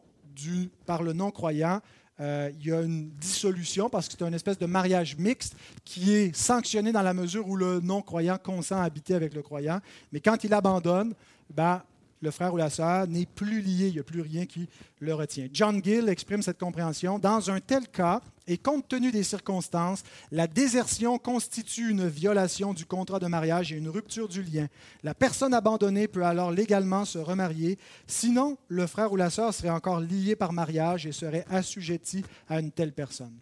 par 0.86 1.02
le 1.02 1.14
non-croyant, 1.14 1.82
euh, 2.20 2.50
il 2.60 2.68
y 2.68 2.72
a 2.72 2.82
une 2.82 3.10
dissolution 3.10 3.90
parce 3.90 4.08
que 4.08 4.16
c'est 4.18 4.26
une 4.26 4.34
espèce 4.34 4.58
de 4.58 4.66
mariage 4.66 5.18
mixte 5.18 5.56
qui 5.86 6.14
est 6.14 6.36
sanctionné 6.36 6.92
dans 6.92 7.04
la 7.04 7.14
mesure 7.14 7.48
où 7.48 7.56
le 7.56 7.80
non-croyant 7.80 8.38
consent 8.44 8.78
à 8.78 8.84
habiter 8.84 9.14
avec 9.14 9.34
le 9.34 9.44
croyant. 9.44 9.80
Mais 10.12 10.20
quand 10.20 10.44
il 10.44 10.54
abandonne, 10.54 11.14
ben, 11.54 11.82
le 12.22 12.32
frère 12.32 12.54
ou 12.54 12.58
la 12.58 12.70
sœur 12.70 13.08
n'est 13.08 13.26
plus 13.26 13.62
lié, 13.62 13.88
il 13.88 13.94
n'y 13.94 14.00
a 14.00 14.04
plus 14.04 14.22
rien 14.22 14.46
qui 14.46 14.68
le 15.00 15.14
retient. 15.14 15.48
John 15.52 15.84
Gill 15.84 16.10
exprime 16.10 16.42
cette 16.42 16.60
compréhension. 16.60 17.20
Dans 17.20 17.50
un 17.52 17.60
tel 17.60 17.88
cas, 17.88 18.22
et 18.48 18.58
compte 18.58 18.88
tenu 18.88 19.12
des 19.12 19.24
circonstances, 19.24 20.04
la 20.32 20.48
désertion 20.48 21.18
constitue 21.18 21.90
une 21.90 22.08
violation 22.08 22.74
du 22.74 22.86
contrat 22.86 23.20
de 23.20 23.28
mariage 23.28 23.74
et 23.74 23.76
une 23.76 23.90
rupture 23.90 24.30
du 24.30 24.42
lien. 24.42 24.68
La 25.04 25.14
personne 25.14 25.54
abandonnée 25.54 26.08
peut 26.08 26.24
alors 26.24 26.52
légalement 26.52 27.04
se 27.04 27.18
remarier. 27.18 27.78
Sinon, 28.08 28.58
le 28.70 28.88
frère 28.88 29.12
ou 29.12 29.18
la 29.18 29.30
sœur 29.30 29.54
serait 29.54 29.70
encore 29.70 30.00
lié 30.00 30.36
par 30.36 30.54
mariage 30.54 31.06
et 31.06 31.12
serait 31.12 31.46
assujetti 31.50 32.24
à 32.48 32.60
une 32.60 32.72
telle 32.72 32.94
personne. 32.94 33.38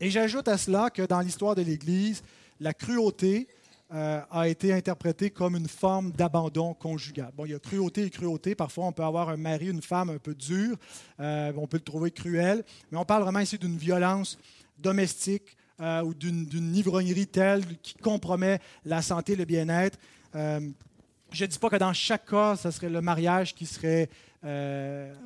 Et 0.00 0.10
j'ajoute 0.10 0.48
à 0.48 0.58
cela 0.58 0.90
que 0.90 1.02
dans 1.02 1.20
l'histoire 1.20 1.54
de 1.54 1.62
l'Église, 1.62 2.22
la 2.60 2.72
cruauté, 2.72 3.48
euh, 3.94 4.20
a 4.32 4.48
été 4.48 4.72
interprété 4.72 5.30
comme 5.30 5.54
une 5.54 5.68
forme 5.68 6.10
d'abandon 6.10 6.74
conjugal. 6.74 7.30
Bon, 7.36 7.44
il 7.44 7.52
y 7.52 7.54
a 7.54 7.60
cruauté 7.60 8.02
et 8.02 8.10
cruauté. 8.10 8.56
Parfois, 8.56 8.86
on 8.86 8.92
peut 8.92 9.04
avoir 9.04 9.28
un 9.28 9.36
mari, 9.36 9.68
une 9.68 9.80
femme 9.80 10.10
un 10.10 10.18
peu 10.18 10.34
dure, 10.34 10.76
euh, 11.20 11.52
on 11.56 11.68
peut 11.68 11.76
le 11.76 11.84
trouver 11.84 12.10
cruel, 12.10 12.64
mais 12.90 12.98
on 12.98 13.04
parle 13.04 13.22
vraiment 13.22 13.38
ici 13.38 13.58
d'une 13.58 13.76
violence 13.76 14.40
domestique 14.76 15.56
euh, 15.80 16.02
ou 16.02 16.14
d'une 16.14 16.74
ivrognerie 16.74 17.28
telle 17.28 17.64
qui 17.78 17.94
compromet 17.94 18.58
la 18.84 19.02
santé 19.02 19.36
le 19.36 19.44
bien-être. 19.44 19.96
je 20.34 21.44
ne 21.44 21.46
dis 21.46 21.58
pas 21.60 21.70
que 21.70 21.76
dans 21.76 21.92
chaque 21.92 22.26
cas, 22.26 22.56
ce 22.56 22.72
serait 22.72 22.90
le 22.90 23.00
mariage 23.00 23.54
qui 23.54 23.66
serait 23.66 24.10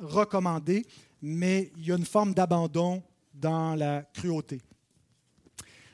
recommandé, 0.03 0.85
mais 1.19 1.71
il 1.77 1.87
y 1.87 1.91
a 1.91 1.95
une 1.95 2.05
forme 2.05 2.35
d'abandon 2.35 3.01
dans 3.33 3.73
la 3.73 4.03
cruauté. 4.13 4.61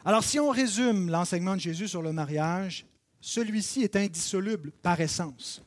Alors 0.08 0.24
si 0.24 0.40
on 0.40 0.52
résume 0.52 1.10
l'enseignement 1.10 1.56
de 1.56 1.60
Jésus 1.60 1.90
sur 1.90 2.02
le 2.02 2.14
mariage, 2.14 2.86
celui-ci 3.20 3.82
est 3.82 3.94
indissoluble 3.98 4.72
par 4.82 5.02
essence. 5.02 5.62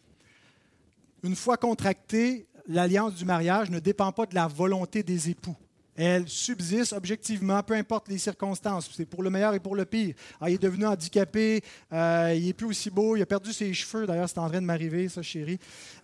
Une 1.23 1.37
fois 1.37 1.59
contractée, 1.59 2.47
l'alliance 2.67 3.17
du 3.17 3.27
mariage 3.27 3.69
ne 3.69 3.81
dépend 3.81 4.11
pas 4.13 4.25
de 4.25 4.35
la 4.35 4.47
volonté 4.47 5.03
des 5.03 5.29
époux. 5.29 5.57
Elle 5.95 6.27
subsiste 6.27 6.95
objectivement, 6.95 7.63
peu 7.63 7.75
importe 7.75 8.09
les 8.09 8.17
circonstances. 8.17 8.89
C'est 8.97 9.05
pour 9.05 9.23
le 9.23 9.29
meilleur 9.29 9.53
et 9.53 9.61
pour 9.61 9.77
le 9.77 9.85
pire. 9.85 10.15
Ah, 10.41 10.49
il 10.49 10.55
est 10.55 10.63
devenu 10.63 10.87
handicapé, 10.87 11.63
euh, 11.93 12.35
il 12.35 12.47
n'est 12.47 12.55
plus 12.55 12.69
aussi 12.69 12.89
beau, 12.89 13.17
il 13.17 13.21
a 13.21 13.27
perdu 13.27 13.53
ses 13.53 13.75
cheveux. 13.75 14.07
D'ailleurs, 14.07 14.31
c'est 14.31 14.39
en 14.39 14.49
train 14.49 14.63
de 14.63 14.67
m'arriver, 14.67 15.11
ça, 15.11 15.21
chérie. 15.21 15.59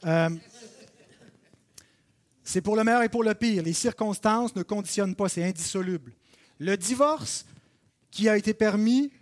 Euh, 0.04 0.28
c'est 2.44 2.60
pour 2.60 2.76
le 2.76 2.84
meilleur 2.84 3.02
et 3.02 3.08
pour 3.08 3.24
le 3.24 3.32
pire. 3.32 3.62
Les 3.62 3.72
circonstances 3.72 4.54
ne 4.54 4.62
conditionnent 4.62 5.14
pas, 5.14 5.30
c'est 5.30 5.42
indissoluble. 5.42 6.12
Le 6.58 6.76
divorce, 6.76 7.46
qui 8.16 8.30
a 8.30 8.36
été 8.38 8.54
permis 8.54 9.12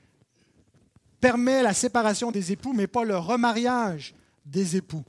permet 1.21 1.65
la 1.65 1.75
séparation 1.75 2.31
des 2.31 2.53
époux, 2.53 2.73
mais 2.73 2.87
pas 2.87 3.03
le 3.03 3.19
remariage 3.19 4.15
des 4.47 4.77
époux. 4.77 5.03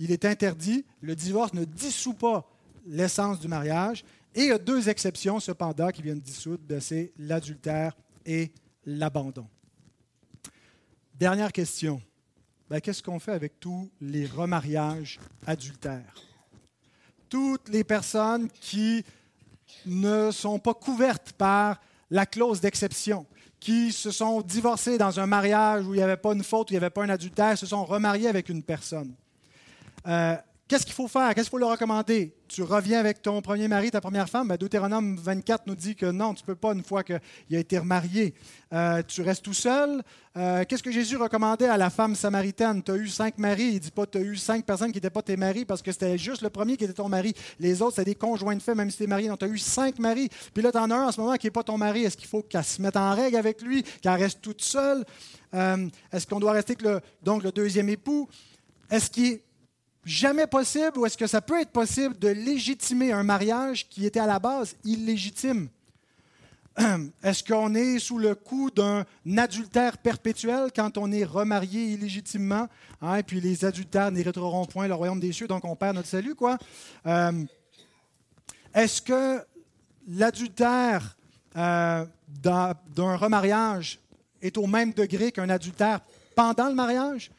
Il 0.00 0.10
est 0.10 0.24
interdit, 0.24 0.84
le 1.00 1.14
divorce 1.14 1.54
ne 1.54 1.64
dissout 1.64 2.14
pas 2.14 2.50
l'essence 2.86 3.38
du 3.38 3.46
mariage, 3.46 4.04
Et 4.34 4.42
il 4.42 4.48
y 4.48 4.52
a 4.52 4.58
deux 4.58 4.88
exceptions, 4.88 5.38
cependant, 5.38 5.90
qui 5.90 6.02
viennent 6.02 6.20
dissoudre, 6.20 6.80
c'est 6.80 7.12
l'adultère 7.18 7.96
et 8.26 8.52
l'abandon. 8.84 9.46
Dernière 11.14 11.52
question. 11.52 12.02
Ben, 12.68 12.80
qu'est-ce 12.80 13.02
qu'on 13.02 13.20
fait 13.20 13.32
avec 13.32 13.60
tous 13.60 13.90
les 14.00 14.26
remariages 14.26 15.20
adultères? 15.46 16.14
Toutes 17.28 17.68
les 17.68 17.84
personnes 17.84 18.48
qui 18.48 19.04
ne 19.86 20.30
sont 20.32 20.58
pas 20.58 20.74
couvertes 20.74 21.32
par 21.32 21.80
la 22.10 22.26
clause 22.26 22.60
d'exception, 22.60 23.26
qui 23.58 23.92
se 23.92 24.10
sont 24.10 24.40
divorcées 24.40 24.98
dans 24.98 25.20
un 25.20 25.26
mariage 25.26 25.86
où 25.86 25.94
il 25.94 25.98
n'y 25.98 26.02
avait 26.02 26.16
pas 26.16 26.32
une 26.32 26.42
faute, 26.42 26.70
où 26.70 26.72
il 26.72 26.78
n'y 26.78 26.84
avait 26.84 26.90
pas 26.90 27.04
un 27.04 27.10
adultère, 27.10 27.56
se 27.58 27.66
sont 27.66 27.84
remariées 27.84 28.28
avec 28.28 28.48
une 28.48 28.62
personne. 28.62 29.14
Euh, 30.06 30.36
Qu'est-ce 30.70 30.86
qu'il 30.86 30.94
faut 30.94 31.08
faire? 31.08 31.34
Qu'est-ce 31.34 31.48
qu'il 31.48 31.50
faut 31.50 31.58
leur 31.58 31.72
recommander? 31.72 32.32
Tu 32.46 32.62
reviens 32.62 33.00
avec 33.00 33.20
ton 33.22 33.42
premier 33.42 33.66
mari, 33.66 33.90
ta 33.90 34.00
première 34.00 34.28
femme? 34.28 34.46
Ben, 34.46 34.56
Deutéronome 34.56 35.16
24 35.16 35.66
nous 35.66 35.74
dit 35.74 35.96
que 35.96 36.06
non, 36.06 36.32
tu 36.32 36.44
ne 36.44 36.46
peux 36.46 36.54
pas 36.54 36.74
une 36.74 36.84
fois 36.84 37.02
qu'il 37.02 37.16
a 37.56 37.58
été 37.58 37.76
remarié. 37.76 38.34
Euh, 38.72 39.02
tu 39.02 39.22
restes 39.22 39.44
tout 39.44 39.52
seul. 39.52 40.00
Euh, 40.36 40.62
qu'est-ce 40.64 40.84
que 40.84 40.92
Jésus 40.92 41.16
recommandait 41.16 41.66
à 41.66 41.76
la 41.76 41.90
femme 41.90 42.14
samaritaine? 42.14 42.84
Tu 42.84 42.92
as 42.92 42.96
eu 42.98 43.08
cinq 43.08 43.36
maris. 43.38 43.64
Il 43.64 43.74
ne 43.74 43.78
dit 43.80 43.90
pas 43.90 44.06
tu 44.06 44.18
as 44.18 44.20
eu 44.20 44.36
cinq 44.36 44.64
personnes 44.64 44.92
qui 44.92 44.98
n'étaient 44.98 45.10
pas 45.10 45.22
tes 45.22 45.36
maris 45.36 45.64
parce 45.64 45.82
que 45.82 45.90
c'était 45.90 46.16
juste 46.16 46.42
le 46.42 46.50
premier 46.50 46.76
qui 46.76 46.84
était 46.84 46.92
ton 46.92 47.08
mari. 47.08 47.34
Les 47.58 47.82
autres, 47.82 47.96
c'est 47.96 48.04
des 48.04 48.14
conjoints 48.14 48.54
de 48.54 48.62
fait, 48.62 48.76
même 48.76 48.92
si 48.92 48.98
tu 48.98 49.02
es 49.02 49.08
marié. 49.08 49.26
Donc, 49.26 49.40
tu 49.40 49.46
as 49.46 49.48
eu 49.48 49.58
cinq 49.58 49.98
maris. 49.98 50.28
Puis 50.54 50.62
là, 50.62 50.70
tu 50.70 50.78
en 50.78 50.88
as 50.88 50.94
un 50.94 51.08
en 51.08 51.10
ce 51.10 51.20
moment 51.20 51.34
qui 51.34 51.48
n'est 51.48 51.50
pas 51.50 51.64
ton 51.64 51.78
mari. 51.78 52.04
Est-ce 52.04 52.16
qu'il 52.16 52.28
faut 52.28 52.42
qu'elle 52.42 52.62
se 52.62 52.80
mette 52.80 52.96
en 52.96 53.12
règle 53.12 53.36
avec 53.36 53.60
lui, 53.60 53.82
qu'elle 54.00 54.12
reste 54.12 54.40
toute 54.40 54.62
seule? 54.62 55.04
Euh, 55.52 55.88
est-ce 56.12 56.28
qu'on 56.28 56.38
doit 56.38 56.52
rester 56.52 56.74
avec 56.74 56.82
le, 56.82 57.00
donc, 57.24 57.42
le 57.42 57.50
deuxième 57.50 57.88
époux? 57.88 58.28
Est-ce 58.88 59.10
qu'il 59.10 59.40
jamais 60.04 60.46
possible 60.46 60.98
ou 60.98 61.06
est-ce 61.06 61.18
que 61.18 61.26
ça 61.26 61.40
peut 61.40 61.60
être 61.60 61.70
possible 61.70 62.18
de 62.18 62.28
légitimer 62.28 63.12
un 63.12 63.22
mariage 63.22 63.88
qui 63.88 64.06
était 64.06 64.20
à 64.20 64.26
la 64.26 64.38
base 64.38 64.76
illégitime? 64.84 65.68
Est-ce 67.22 67.44
qu'on 67.44 67.74
est 67.74 67.98
sous 67.98 68.18
le 68.18 68.34
coup 68.34 68.70
d'un 68.70 69.04
adultère 69.36 69.98
perpétuel 69.98 70.70
quand 70.74 70.96
on 70.98 71.10
est 71.10 71.24
remarié 71.24 71.92
illégitimement? 71.92 72.68
Hein, 73.02 73.16
et 73.16 73.22
puis 73.22 73.40
les 73.40 73.64
adultères 73.64 74.10
n'hériteront 74.10 74.64
point 74.66 74.88
le 74.88 74.94
royaume 74.94 75.20
des 75.20 75.32
cieux, 75.32 75.48
donc 75.48 75.64
on 75.64 75.76
perd 75.76 75.96
notre 75.96 76.08
salut, 76.08 76.34
quoi. 76.34 76.58
Euh, 77.06 77.44
est-ce 78.72 79.02
que 79.02 79.44
l'adultère 80.08 81.16
euh, 81.56 82.06
d'un 82.28 83.16
remariage 83.16 83.98
est 84.40 84.56
au 84.56 84.66
même 84.66 84.92
degré 84.92 85.32
qu'un 85.32 85.50
adultère 85.50 86.00
pendant 86.36 86.68
le 86.68 86.74
mariage? 86.74 87.30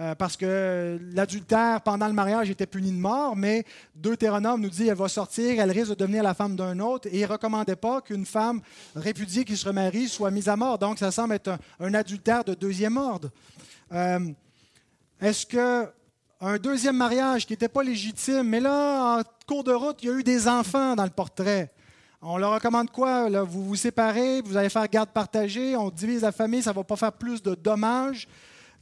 Euh, 0.00 0.14
parce 0.14 0.36
que 0.36 1.00
l'adultère 1.12 1.80
pendant 1.80 2.06
le 2.06 2.12
mariage 2.12 2.48
était 2.50 2.68
puni 2.68 2.92
de 2.92 2.96
mort, 2.96 3.34
mais 3.34 3.64
Deutéronome 3.96 4.60
nous 4.60 4.70
dit 4.70 4.84
qu'elle 4.84 4.94
va 4.94 5.08
sortir, 5.08 5.60
elle 5.60 5.72
risque 5.72 5.90
de 5.90 5.94
devenir 5.96 6.22
la 6.22 6.34
femme 6.34 6.54
d'un 6.54 6.78
autre, 6.78 7.08
et 7.08 7.18
il 7.18 7.22
ne 7.22 7.26
recommandait 7.26 7.74
pas 7.74 8.00
qu'une 8.00 8.24
femme 8.24 8.60
répudiée 8.94 9.44
qui 9.44 9.56
se 9.56 9.66
remarie 9.66 10.06
soit 10.06 10.30
mise 10.30 10.48
à 10.48 10.54
mort. 10.54 10.78
Donc, 10.78 11.00
ça 11.00 11.10
semble 11.10 11.34
être 11.34 11.58
un, 11.80 11.94
adultère 11.94 12.44
de 12.44 12.54
deuxième 12.54 12.96
ordre. 12.96 13.30
Euh, 13.92 14.20
est-ce 15.20 15.44
que 15.44 15.88
un 16.40 16.58
deuxième 16.58 16.96
mariage 16.96 17.44
qui 17.44 17.54
n'était 17.54 17.68
pas 17.68 17.82
légitime, 17.82 18.44
mais 18.44 18.60
là, 18.60 19.18
en 19.18 19.22
cours 19.48 19.64
de 19.64 19.72
route, 19.72 19.96
il 20.04 20.08
y 20.08 20.12
a 20.12 20.14
eu 20.14 20.22
des 20.22 20.46
enfants 20.46 20.94
dans 20.94 21.02
le 21.02 21.10
portrait. 21.10 21.72
On 22.22 22.36
leur 22.36 22.54
recommande 22.54 22.92
quoi? 22.92 23.28
vous 23.42 23.64
vous 23.64 23.74
séparez, 23.74 24.42
vous 24.42 24.56
allez 24.56 24.68
faire 24.68 24.86
garde 24.86 25.10
partagée, 25.10 25.76
on 25.76 25.90
divise 25.90 26.22
la 26.22 26.30
famille, 26.30 26.62
ça 26.62 26.70
ne 26.70 26.76
va 26.76 26.84
pas 26.84 26.94
faire 26.94 27.12
plus 27.12 27.42
de 27.42 27.56
dommages 27.56 28.28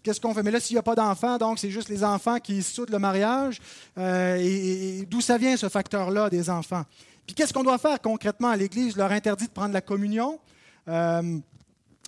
qu'est-ce 0.07 0.21
qu'on 0.21 0.33
fait? 0.33 0.45
Mais 0.45 0.53
là, 0.53 0.61
s'il 0.61 0.77
n'y 0.77 0.79
a 0.79 0.85
pas 0.85 0.95
d'enfants, 0.95 1.37
donc 1.37 1.59
c'est 1.59 1.71
juste 1.71 1.89
les 1.89 2.05
enfants 2.05 2.39
qui 2.39 2.63
soudent 2.63 2.93
le 2.93 3.01
mariage. 3.01 3.61
Euh, 3.99 4.37
et, 4.39 5.05
d'où 5.11 5.21
ça 5.21 5.37
vient 5.37 5.57
ce 5.57 5.69
facteur-là 5.69 6.31
des 6.31 6.49
enfants? 6.49 6.85
Puis 7.27 7.35
qu'est-ce 7.35 7.53
qu'on 7.53 7.65
doit 7.65 7.77
faire 7.77 8.01
concrètement 8.01 8.51
à 8.51 8.57
l'Église? 8.57 8.93
Je 8.93 8.99
leur 8.99 9.11
interdit 9.11 9.47
de 9.47 9.51
prendre 9.51 9.75
la 9.75 9.81
communion. 9.81 10.39
Euh, 10.87 11.39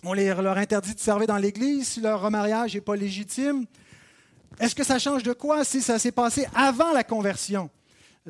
on 0.05 0.13
leur 0.15 0.59
interdit 0.59 0.95
de 0.95 1.01
servir 1.01 1.27
dans 1.27 1.39
l'Église 1.39 1.89
si 1.89 2.01
leur 2.01 2.21
remariage 2.21 2.73
n'est 2.73 2.81
pas 2.81 2.95
légitime. 2.95 3.67
Est-ce 4.61 4.77
que 4.77 4.85
ça 4.85 5.01
change 5.01 5.25
de 5.25 5.33
quoi 5.33 5.65
si 5.65 5.83
ça 5.83 5.99
s'est 5.99 6.13
passé 6.13 6.47
avant 6.55 6.93
la 6.93 7.03
conversion? 7.03 7.69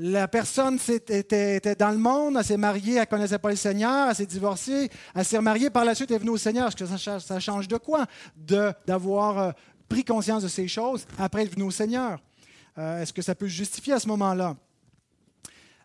La 0.00 0.28
personne 0.28 0.78
était, 0.88 1.74
dans 1.76 1.90
le 1.90 1.98
monde, 1.98 2.36
elle 2.38 2.44
s'est 2.44 2.56
mariée, 2.56 2.94
elle 2.94 3.00
ne 3.00 3.04
connaissait 3.06 3.38
pas 3.38 3.50
le 3.50 3.56
Seigneur, 3.56 4.08
elle 4.08 4.14
s'est 4.14 4.26
divorcée, 4.26 4.88
elle 5.12 5.24
s'est 5.24 5.38
remariée, 5.38 5.70
par 5.70 5.84
la 5.84 5.92
suite 5.92 6.10
elle 6.12 6.16
est 6.16 6.20
venue 6.20 6.30
au 6.30 6.36
Seigneur. 6.36 6.68
Est-ce 6.68 6.76
que 6.76 6.86
ça, 6.86 7.40
change 7.40 7.66
de 7.66 7.76
quoi? 7.78 8.06
D'avoir 8.36 9.38
euh, 9.38 9.50
pris 9.88 10.04
conscience 10.04 10.44
de 10.44 10.48
ces 10.48 10.68
choses 10.68 11.04
après 11.18 11.42
être 11.42 11.54
venu 11.54 11.64
au 11.64 11.72
Seigneur? 11.72 12.20
Euh, 12.78 13.02
est-ce 13.02 13.12
que 13.12 13.22
ça 13.22 13.34
peut 13.34 13.48
justifier 13.48 13.94
à 13.94 13.98
ce 13.98 14.06
moment-là? 14.06 14.54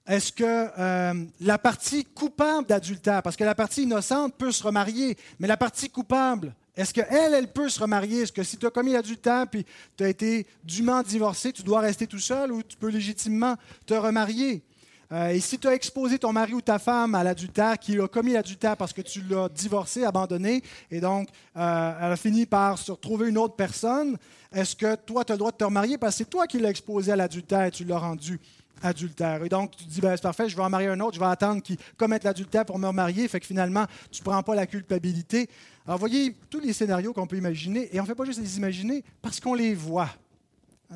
Est-ce 0.06 0.32
que 0.32 0.70
euh, 0.78 1.26
la 1.42 1.58
partie 1.58 2.06
coupable 2.06 2.68
d'adultère, 2.68 3.24
parce 3.24 3.36
que 3.36 3.44
la 3.44 3.56
partie 3.56 3.82
innocente 3.82 4.36
peut 4.38 4.52
se 4.52 4.62
remarier, 4.62 5.18
mais 5.40 5.48
la 5.48 5.58
partie 5.58 5.90
coupable, 5.90 6.54
est-ce 6.76 6.94
qu'elle, 6.94 7.34
elle 7.34 7.52
peut 7.52 7.70
se 7.70 7.80
remarier? 7.80 8.22
Est-ce 8.22 8.32
que 8.32 8.44
si 8.44 8.58
tu 8.58 8.66
as 8.66 8.72
commis 8.72 8.94
l'adultère 8.94 9.48
puis 9.48 9.66
tu 9.96 10.04
as 10.04 10.10
été 10.10 10.48
dûment 10.64 11.04
divorcé, 11.04 11.54
tu 11.54 11.64
dois 11.64 11.82
rester 11.82 12.08
tout 12.08 12.20
seul 12.20 12.52
ou 12.52 12.64
tu 12.64 12.78
peux 12.78 12.90
légitimement 12.90 13.56
te 13.86 13.94
remarier? 13.94 14.64
Euh, 15.12 15.28
et 15.28 15.40
si 15.40 15.60
tu 15.60 15.68
as 15.68 15.76
exposé 15.76 16.18
ton 16.18 16.34
mari 16.34 16.54
ou 16.54 16.62
ta 16.62 16.80
femme 16.80 17.14
à 17.14 17.24
l'adultère, 17.24 17.78
qui 17.78 18.00
a 18.00 18.08
commis 18.08 18.34
l'adultère 18.34 18.76
parce 18.76 18.94
que 18.94 19.02
tu 19.02 19.22
l'as 19.30 19.48
divorcé, 19.50 20.04
abandonné, 20.04 20.64
et 20.90 21.00
donc 21.00 21.30
euh, 21.56 21.94
elle 22.02 22.12
a 22.12 22.16
fini 22.16 22.48
par 22.48 22.80
se 22.80 22.92
retrouver 22.92 23.30
une 23.30 23.38
autre 23.38 23.56
personne, 23.56 24.18
est-ce 24.52 24.76
que 24.76 24.96
toi, 24.96 25.24
tu 25.26 25.32
as 25.32 25.36
le 25.36 25.40
droit 25.40 25.52
de 25.52 25.58
te 25.58 25.64
remarier? 25.64 25.98
Parce 25.98 26.16
que 26.16 26.18
c'est 26.20 26.30
toi 26.30 26.48
qui 26.48 26.60
l'as 26.60 26.70
exposé 26.70 27.12
à 27.12 27.16
l'adultère 27.16 27.66
et 27.66 27.72
tu 27.72 27.86
l'as 27.86 27.98
rendu 27.98 28.40
adultère. 28.82 29.44
Et 29.44 29.50
donc, 29.50 29.76
tu 29.76 29.86
te 29.86 29.90
dis, 29.90 30.02
ben, 30.02 30.16
c'est 30.16 30.22
parfait, 30.22 30.50
je 30.50 30.56
vais 30.56 30.64
en 30.64 30.70
marier 30.70 30.88
un 30.88 31.00
autre, 31.00 31.16
je 31.16 31.20
vais 31.20 31.26
attendre 31.26 31.62
qu'il 31.62 31.78
commette 31.98 32.24
l'adultère 32.24 32.66
pour 32.66 32.80
me 32.80 32.88
remarier. 32.88 33.28
Fait 33.28 33.40
que 33.40 33.46
finalement, 33.46 33.86
tu 34.12 34.22
ne 34.22 34.26
prends 34.26 34.44
pas 34.44 34.56
la 34.56 34.68
culpabilité. 34.68 35.50
Alors, 35.86 36.00
voyez 36.00 36.36
tous 36.50 36.60
les 36.60 36.74
scénarios 36.74 37.14
qu'on 37.14 37.28
peut 37.28 37.38
imaginer, 37.38 37.94
et 37.96 38.00
on 38.00 38.04
ne 38.04 38.08
fait 38.08 38.16
pas 38.16 38.26
juste 38.26 38.40
les 38.40 38.58
imaginer 38.58 39.04
parce 39.22 39.40
qu'on 39.40 39.54
les 39.54 39.74
voit. 39.74 40.10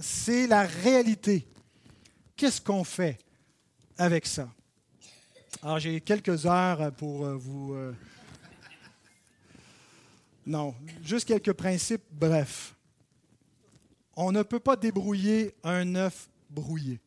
C'est 0.01 0.47
la 0.47 0.63
réalité. 0.63 1.47
Qu'est-ce 2.35 2.61
qu'on 2.61 2.83
fait 2.83 3.17
avec 3.97 4.25
ça? 4.25 4.49
Alors, 5.63 5.79
j'ai 5.79 6.01
quelques 6.01 6.45
heures 6.45 6.91
pour 6.93 7.25
euh, 7.25 7.35
vous. 7.35 7.73
Euh, 7.73 7.93
non, 10.45 10.75
juste 11.03 11.27
quelques 11.27 11.53
principes 11.53 12.03
brefs. 12.11 12.75
On 14.15 14.31
ne 14.31 14.43
peut 14.43 14.59
pas 14.59 14.75
débrouiller 14.75 15.53
un 15.63 15.95
œuf 15.95 16.29
brouillé. 16.49 16.99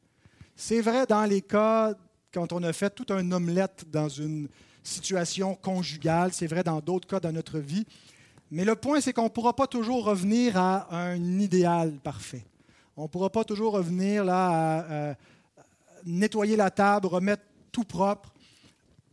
C'est 0.63 0.83
vrai 0.83 1.07
dans 1.07 1.25
les 1.25 1.41
cas 1.41 1.95
quand 2.35 2.53
on 2.53 2.63
a 2.65 2.75
fait 2.75 2.91
tout 2.91 3.07
un 3.09 3.33
omelette 3.33 3.87
dans 3.91 4.11
une 4.11 4.47
situation 4.85 5.55
conjugale, 5.55 6.35
c'est 6.35 6.47
vrai 6.47 6.63
dans 6.63 6.81
d'autres 6.81 7.09
cas 7.09 7.19
dans 7.19 7.33
notre 7.33 7.59
vie. 7.59 7.87
Mais 8.51 8.67
le 8.67 8.77
point, 8.77 9.01
c'est 9.01 9.15
qu'on 9.15 9.25
ne 9.25 9.29
pourra 9.31 9.57
pas 9.57 9.67
toujours 9.67 10.05
revenir 10.05 10.59
à 10.59 10.87
un 10.95 11.39
idéal 11.39 11.93
parfait. 12.05 12.45
On 12.95 13.05
ne 13.05 13.09
pourra 13.09 13.31
pas 13.31 13.43
toujours 13.43 13.73
revenir 13.73 14.27
à, 14.29 15.15
nettoyer 16.05 16.57
la 16.57 16.71
table, 16.71 17.07
remettre 17.07 17.43
tout 17.73 17.85
propre. 17.85 18.31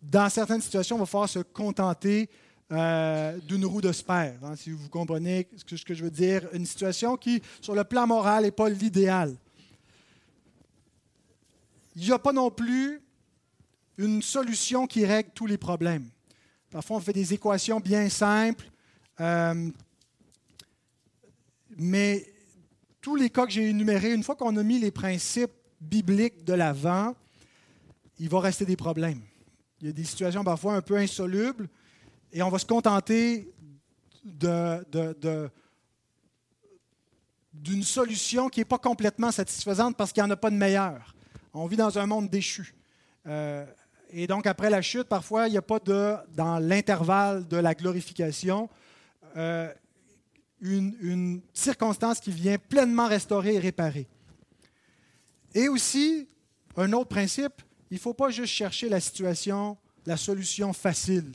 Dans 0.02 0.30
certaines 0.30 0.62
situations, 0.62 0.98
on 0.98 1.00
va 1.00 1.06
falloir 1.06 1.30
se 1.30 1.40
contenter 1.40 2.30
euh, 2.74 3.38
d'une 3.48 3.66
roue 3.66 3.80
de 3.80 3.94
spare, 3.94 4.34
hein, 4.44 4.58
si 4.58 4.72
vous 4.72 4.90
comprenez 4.90 5.48
ce 5.56 5.86
que 5.86 5.94
je 5.94 6.04
veux 6.04 6.12
dire. 6.12 6.50
Une 6.52 6.66
situation 6.66 7.16
qui, 7.16 7.42
sur 7.62 7.74
le 7.74 7.86
plan 7.86 8.06
moral, 8.06 8.44
n'est 8.44 8.52
pas 8.52 8.68
l'idéal 8.68 9.34
il 11.98 12.06
n'y 12.06 12.12
a 12.12 12.20
pas 12.20 12.32
non 12.32 12.52
plus 12.52 13.02
une 13.98 14.22
solution 14.22 14.86
qui 14.86 15.04
règle 15.04 15.32
tous 15.34 15.48
les 15.48 15.58
problèmes. 15.58 16.08
Parfois, 16.70 16.98
on 16.98 17.00
fait 17.00 17.14
des 17.14 17.34
équations 17.34 17.80
bien 17.80 18.08
simples, 18.08 18.70
euh, 19.20 19.72
mais 21.76 22.24
tous 23.02 23.16
les 23.16 23.32
cas 23.32 23.48
que 23.48 23.52
j'ai 23.52 23.70
énumérés, 23.70 24.14
une 24.14 24.22
fois 24.22 24.36
qu'on 24.36 24.56
a 24.58 24.64
mis 24.64 24.78
les 24.78 24.92
principes 24.92 25.54
bibliques 25.82 26.44
de 26.44 26.54
l'avant, 26.54 27.16
il 28.20 28.30
va 28.30 28.42
rester 28.42 28.66
des 28.66 28.76
problèmes. 28.76 29.22
Il 29.82 29.88
y 29.88 29.90
a 29.90 29.94
des 29.94 30.04
situations 30.04 30.44
parfois 30.44 30.76
un 30.76 30.82
peu 30.82 30.98
insolubles 30.98 31.68
et 32.32 32.44
on 32.44 32.50
va 32.50 32.60
se 32.60 32.66
contenter 32.66 33.52
d'une 34.24 35.50
solution 37.82 38.50
qui 38.50 38.60
n'est 38.60 38.66
pas 38.66 38.78
complètement 38.78 39.32
satisfaisante 39.32 39.98
parce 39.98 40.14
qu'il 40.14 40.22
n'y 40.22 40.30
en 40.30 40.34
a 40.34 40.38
pas 40.38 40.52
de 40.52 40.58
meilleure. 40.58 41.16
On 41.60 41.66
vit 41.66 41.76
dans 41.76 41.98
un 41.98 42.06
monde 42.06 42.30
déchu. 42.30 42.76
Euh, 43.26 43.66
et 44.12 44.28
donc, 44.28 44.46
après 44.46 44.70
la 44.70 44.84
chute, 44.84 45.06
parfois, 45.06 45.48
il 45.48 45.52
n'y 45.52 45.58
a 45.58 45.64
pas 45.64 45.80
de, 45.80 46.16
dans 46.36 46.60
l'intervalle 46.60 47.48
de 47.48 47.58
la 47.58 47.74
glorification, 47.74 48.70
euh, 49.36 49.74
une, 50.62 51.42
circonstance 51.54 52.20
qui 52.20 52.32
vient 52.32 52.58
pleinement 52.60 53.08
restaurer 53.08 53.56
et 53.56 53.60
réparer. 53.60 54.08
Et 55.56 55.68
aussi, 55.68 56.28
un 56.76 56.94
autre 56.94 57.10
principe, 57.10 57.64
il 57.90 57.96
ne 57.96 58.00
faut 58.00 58.14
pas 58.14 58.30
juste 58.30 58.54
chercher 58.54 58.88
la 58.88 59.00
situation, 59.00 59.78
la 60.06 60.16
solution 60.16 60.74
facile, 60.74 61.32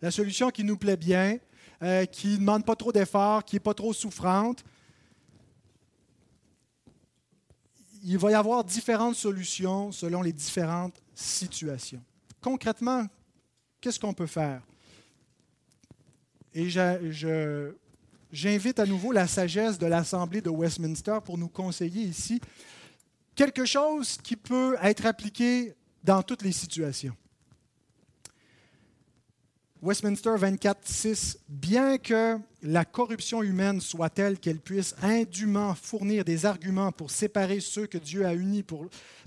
la 0.00 0.10
solution 0.10 0.50
qui 0.50 0.64
nous 0.64 0.76
plaît 0.76 0.96
bien, 0.96 1.38
euh, 1.84 2.04
qui 2.06 2.34
ne 2.34 2.38
demande 2.38 2.64
pas 2.64 2.74
trop 2.74 2.90
d'efforts, 2.90 3.44
qui 3.44 3.54
n'est 3.54 3.60
pas 3.60 3.74
trop 3.74 3.92
souffrante, 3.92 4.64
il 8.02 8.18
va 8.18 8.30
y 8.30 8.34
avoir 8.34 8.64
différentes 8.64 9.16
solutions 9.16 9.92
selon 9.92 10.22
les 10.22 10.32
différentes 10.32 11.00
situations. 11.14 12.02
concrètement, 12.40 13.06
qu'est-ce 13.80 14.00
qu'on 14.00 14.14
peut 14.14 14.26
faire? 14.26 14.62
Et 16.54 16.68
j'invite 18.30 18.78
à 18.78 18.86
nouveau 18.86 19.12
la 19.12 19.26
sagesse 19.26 19.78
de 19.78 19.86
l'Assemblée 19.86 20.40
de 20.40 20.50
Westminster 20.50 21.18
pour 21.24 21.38
nous 21.38 21.48
conseiller 21.48 22.02
ici 22.02 22.40
quelque 23.34 23.64
chose 23.64 24.18
qui 24.22 24.36
peut 24.36 24.76
être 24.82 25.06
appliqué 25.06 25.74
dans 26.02 26.22
toutes 26.22 26.42
les 26.42 26.52
situations. 26.52 27.16
Westminster 29.82 30.36
24, 30.36 30.78
6, 30.84 31.38
bien 31.48 31.98
que 31.98 32.38
la 32.62 32.84
corruption 32.84 33.42
humaine 33.42 33.80
soit 33.80 34.10
telle 34.10 34.38
qu'elle 34.38 34.60
puisse 34.60 34.94
indûment 35.02 35.74
fournir 35.74 36.24
des 36.24 36.46
arguments 36.46 36.92
pour 36.92 37.10
séparer 37.10 37.58
ceux 37.58 37.88
que 37.88 37.98
Dieu 37.98 38.24
a 38.24 38.32
unis 38.32 38.64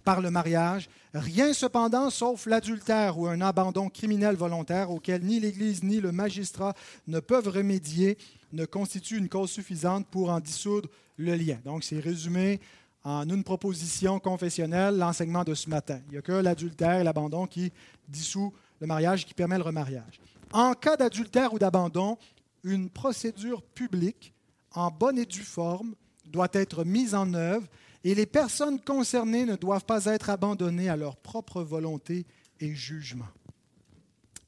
par 0.05 0.21
le 0.21 0.31
mariage, 0.31 0.87
rien 1.13 1.51
cependant, 1.51 2.09
sauf 2.09 2.45
l'adultère 2.45 3.19
ou 3.19 3.27
un 3.27 3.41
abandon 3.41 3.89
criminel 3.89 4.37
volontaire 4.37 4.91
auquel 4.91 5.23
ni 5.23 5.41
l'Église 5.41 5.83
ni 5.83 5.99
le 5.99 6.13
magistrat 6.13 6.73
ne 7.07 7.19
peuvent 7.19 7.49
remédier, 7.49 8.17
ne 8.53 8.63
constitue 8.63 9.17
une 9.17 9.27
cause 9.27 9.51
suffisante 9.51 10.07
pour 10.07 10.29
en 10.29 10.39
dissoudre 10.39 10.87
le 11.17 11.35
lien. 11.35 11.59
Donc, 11.65 11.83
c'est 11.83 11.99
résumé 11.99 12.61
en 13.03 13.27
une 13.27 13.43
proposition 13.43 14.21
confessionnelle, 14.21 14.97
l'enseignement 14.97 15.43
de 15.43 15.53
ce 15.53 15.69
matin. 15.69 15.99
Il 16.07 16.13
n'y 16.13 16.17
a 16.17 16.21
que 16.21 16.31
l'adultère 16.31 17.01
et 17.01 17.03
l'abandon 17.03 17.45
qui 17.45 17.73
dissout 18.07 18.53
le 18.79 18.87
mariage, 18.87 19.25
qui 19.25 19.33
permet 19.33 19.57
le 19.57 19.63
remariage. 19.63 20.21
En 20.51 20.73
cas 20.73 20.97
d'adultère 20.97 21.53
ou 21.53 21.59
d'abandon, 21.59 22.17
une 22.63 22.89
procédure 22.89 23.61
publique 23.61 24.33
en 24.71 24.91
bonne 24.91 25.17
et 25.17 25.25
due 25.25 25.43
forme 25.43 25.95
doit 26.25 26.49
être 26.53 26.83
mise 26.83 27.15
en 27.15 27.33
œuvre 27.33 27.67
et 28.03 28.15
les 28.15 28.25
personnes 28.25 28.79
concernées 28.79 29.45
ne 29.45 29.55
doivent 29.55 29.85
pas 29.85 30.05
être 30.05 30.29
abandonnées 30.29 30.89
à 30.89 30.97
leur 30.97 31.17
propre 31.17 31.61
volonté 31.61 32.25
et 32.59 32.75
jugement. 32.75 33.27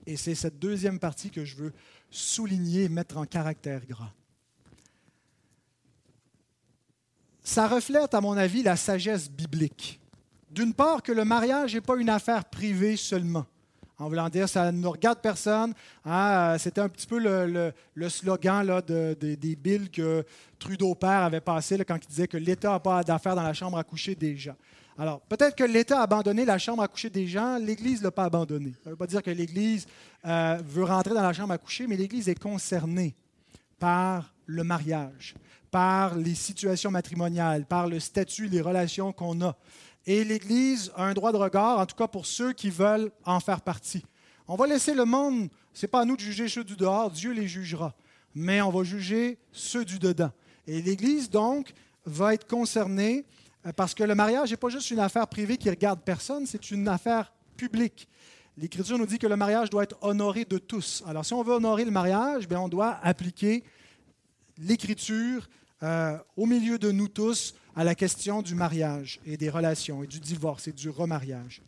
Et 0.05 0.15
c'est 0.15 0.35
cette 0.35 0.59
deuxième 0.59 0.99
partie 0.99 1.31
que 1.31 1.43
je 1.43 1.55
veux 1.55 1.73
souligner 2.09 2.83
et 2.83 2.89
mettre 2.89 3.17
en 3.17 3.25
caractère 3.25 3.85
gras. 3.85 4.13
Ça 7.43 7.67
reflète, 7.67 8.13
à 8.13 8.21
mon 8.21 8.37
avis, 8.37 8.63
la 8.63 8.75
sagesse 8.75 9.29
biblique. 9.29 9.99
D'une 10.49 10.73
part, 10.73 11.01
que 11.01 11.11
le 11.11 11.25
mariage 11.25 11.75
n'est 11.75 11.81
pas 11.81 11.97
une 11.97 12.09
affaire 12.09 12.45
privée 12.45 12.97
seulement 12.97 13.45
en 13.99 14.07
voulant 14.07 14.29
dire 14.29 14.47
ça 14.47 14.71
ne 14.71 14.87
regarde 14.87 15.19
personne. 15.19 15.73
Hein, 16.05 16.53
euh, 16.53 16.57
c'était 16.57 16.81
un 16.81 16.89
petit 16.89 17.07
peu 17.07 17.19
le, 17.19 18.09
slogan 18.09 18.65
là, 18.65 18.81
des 18.81 19.55
billes 19.55 19.89
que 19.89 20.23
Trudeau 20.59 20.95
père 20.95 21.23
avait 21.23 21.41
passé 21.41 21.77
quand 21.85 21.97
il 22.03 22.07
disait 22.07 22.27
que 22.27 22.37
l'État 22.37 22.71
n'a 22.71 22.79
pas 22.79 23.03
d'affaires 23.03 23.35
dans 23.35 23.43
la 23.43 23.53
chambre 23.53 23.77
à 23.77 23.83
coucher 23.83 24.15
des 24.15 24.35
gens. 24.35 24.55
Alors, 24.99 25.21
peut-être 25.21 25.55
que 25.55 25.63
l'État 25.63 25.99
a 25.99 26.03
abandonné 26.03 26.43
la 26.43 26.57
chambre 26.57 26.81
à 26.81 26.87
coucher 26.87 27.11
des 27.11 27.27
gens, 27.27 27.59
l'Église 27.59 27.99
ne 27.99 28.05
l'a 28.05 28.11
pas 28.11 28.25
abandonné. 28.25 28.73
Ça 28.83 28.89
ne 28.89 28.91
veut 28.91 28.97
pas 28.97 29.05
dire 29.05 29.21
que 29.21 29.29
l'Église 29.29 29.85
euh, 30.25 30.57
veut 30.65 30.83
rentrer 30.83 31.13
dans 31.13 31.21
la 31.21 31.33
chambre 31.33 31.53
à 31.53 31.57
coucher, 31.59 31.85
mais 31.85 31.95
l'Église 31.95 32.27
est 32.29 32.39
concernée 32.39 33.15
par 33.77 34.33
le 34.47 34.63
mariage, 34.63 35.35
par 35.69 36.15
les 36.15 36.33
situations 36.33 36.89
matrimoniales, 36.89 37.65
par 37.65 37.87
le 37.87 37.99
statut, 37.99 38.47
les 38.47 38.61
relations 38.61 39.13
qu'on 39.13 39.39
a. 39.41 39.55
Et 40.07 40.23
l'Église 40.23 40.89
a 40.95 41.03
un 41.03 41.13
droit 41.13 41.33
de 41.33 41.37
regard, 41.37 41.79
en 41.79 41.85
tout 41.85 41.95
cas 41.95 42.07
pour 42.07 42.25
ceux 42.25 42.53
qui 42.53 42.69
veulent 42.69 43.11
en 43.25 43.41
faire 43.41 43.59
partie. 43.59 44.05
On 44.47 44.55
va 44.55 44.65
laisser 44.65 44.93
le 44.93 45.03
monde, 45.03 45.49
ce 45.73 45.85
n'est 45.85 45.89
pas 45.89 45.99
à 45.99 46.05
nous 46.05 46.15
de 46.15 46.21
juger 46.21 46.47
ceux 46.47 46.63
du 46.63 46.77
dehors, 46.77 47.11
Dieu 47.11 47.33
les 47.33 47.45
jugera, 47.45 47.93
mais 48.33 48.61
on 48.61 48.71
va 48.71 48.85
juger 48.85 49.37
ceux 49.51 49.83
du 49.83 49.99
dedans. 49.99 50.31
Et 50.65 50.81
l'Église, 50.81 51.29
donc, 51.29 51.73
va 52.05 52.33
être 52.33 52.47
concernée 52.47 53.25
euh, 53.65 53.73
parce 53.73 53.93
que 53.93 54.05
le 54.05 54.15
mariage 54.15 54.51
n'est 54.51 54.57
pas 54.57 54.69
juste 54.69 54.91
une 54.91 54.99
affaire 54.99 55.27
privée 55.27 55.57
qui 55.57 55.69
regarde 55.69 55.99
personne, 55.99 56.45
c'est 56.45 56.71
une 56.71 56.87
affaire 56.87 57.33
publique. 57.57 58.07
L'Écriture 58.57 58.97
nous 58.97 59.05
dit 59.05 59.19
que 59.19 59.27
le 59.27 59.35
mariage 59.35 59.69
doit 59.69 59.83
être 59.83 59.97
honoré 60.01 60.45
de 60.45 60.57
tous. 60.57 61.03
Alors, 61.05 61.25
si 61.25 61.33
on 61.33 61.43
veut 61.43 61.53
honorer 61.53 61.83
le 61.83 61.91
mariage, 61.91 62.47
bien, 62.47 62.61
on 62.61 62.69
doit 62.69 62.97
appliquer 63.03 63.61
l'Écriture 64.57 65.49
euh, 65.83 66.17
au 66.37 66.45
milieu 66.45 66.79
de 66.79 66.91
nous 66.91 67.09
tous 67.09 67.53
à 67.77 67.83
la 67.83 67.93
question 67.93 68.41
du 68.41 68.55
mariage 68.55 69.19
et 69.23 69.37
des 69.37 69.51
relations 69.51 70.03
et 70.03 70.07
du 70.07 70.19
divorce 70.19 70.67
et 70.67 70.73
du 70.73 70.89
remariage. 70.89 71.61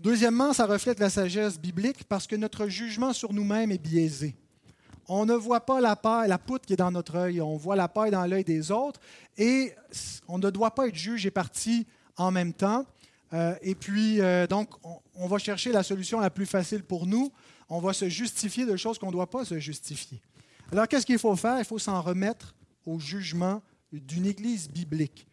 Deuxièmement, 0.00 0.54
ça 0.54 0.64
reflète 0.64 0.98
la 0.98 1.10
sagesse 1.10 1.60
biblique 1.60 2.04
parce 2.04 2.26
que 2.26 2.34
notre 2.34 2.66
jugement 2.68 3.12
sur 3.12 3.34
nous-mêmes 3.34 3.70
est 3.70 3.78
biaisé. 3.78 4.34
On 5.08 5.26
ne 5.26 5.34
voit 5.34 5.60
pas 5.60 5.78
la 5.82 5.94
paille, 5.94 6.30
la 6.30 6.38
poutre 6.38 6.64
qui 6.64 6.72
est 6.72 6.76
dans 6.76 6.90
notre 6.90 7.16
œil, 7.16 7.42
on 7.42 7.58
voit 7.58 7.76
la 7.76 7.86
paille 7.86 8.12
dans 8.12 8.24
l'œil 8.24 8.44
des 8.44 8.70
autres 8.70 8.98
et 9.36 9.74
on 10.26 10.38
ne 10.38 10.48
doit 10.48 10.74
pas 10.74 10.88
être 10.88 10.96
juge 10.96 11.26
et 11.26 11.30
parti 11.30 11.86
en 12.16 12.30
même 12.30 12.54
temps. 12.54 12.86
Euh, 13.34 13.54
et 13.60 13.74
puis, 13.74 14.22
euh, 14.22 14.46
donc, 14.46 14.70
on, 14.82 15.00
on, 15.16 15.28
va 15.28 15.36
chercher 15.36 15.70
la 15.70 15.82
solution 15.82 16.18
la 16.18 16.30
plus 16.30 16.46
facile 16.46 16.82
pour 16.82 17.06
nous. 17.06 17.30
On 17.68 17.78
va 17.78 17.92
se 17.92 18.08
justifier 18.08 18.64
de 18.64 18.76
choses 18.76 18.98
qu'on 18.98 19.08
ne 19.08 19.12
doit 19.12 19.28
pas 19.28 19.44
se 19.44 19.58
justifier. 19.58 20.22
Alors, 20.72 20.88
qu'est-ce 20.88 21.04
qu'il 21.04 21.18
faut 21.18 21.36
faire? 21.36 21.58
Il 21.58 21.64
faut 21.66 21.78
s'en 21.78 22.00
remettre 22.00 22.54
au 22.86 22.98
jugement 22.98 23.60
d'une 24.00 24.26
église 24.26 24.68
biblique. 24.68 25.26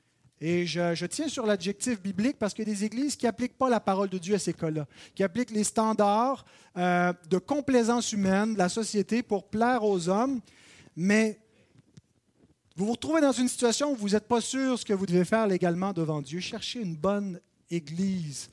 Et 0.43 0.65
je, 0.65 1.05
tiens 1.05 1.27
sur 1.27 1.45
l'adjectif 1.45 2.01
biblique 2.01 2.39
parce 2.39 2.55
qu'il 2.55 2.67
y 2.67 2.71
a 2.71 2.73
des 2.73 2.83
églises 2.83 3.15
qui 3.15 3.25
n'appliquent 3.25 3.57
pas 3.57 3.69
la 3.69 3.79
parole 3.79 4.09
de 4.09 4.17
Dieu 4.17 4.33
à 4.33 4.39
ces 4.39 4.53
cas-là, 4.53 4.87
qui 5.13 5.23
appliquent 5.23 5.51
les 5.51 5.63
standards 5.63 6.45
euh, 6.77 7.13
de 7.29 7.37
complaisance 7.37 8.11
humaine 8.11 8.53
de 8.53 8.57
la 8.57 8.69
société 8.69 9.21
pour 9.21 9.49
plaire 9.49 9.83
aux 9.83 10.09
hommes, 10.09 10.41
mais 10.95 11.39
vous 12.75 12.87
vous 12.87 12.93
retrouvez 12.93 13.21
dans 13.21 13.31
une 13.31 13.47
situation 13.47 13.91
où 13.91 13.95
vous 13.95 14.09
n'êtes 14.09 14.27
pas 14.27 14.41
sûr 14.41 14.79
ce 14.79 14.85
que 14.85 14.93
vous 14.93 15.05
devez 15.05 15.25
faire 15.25 15.45
légalement 15.45 15.93
devant 15.93 16.21
Dieu. 16.21 16.39
Cherchez 16.39 16.81
une 16.81 16.95
bonne 16.95 17.39
église 17.69 18.49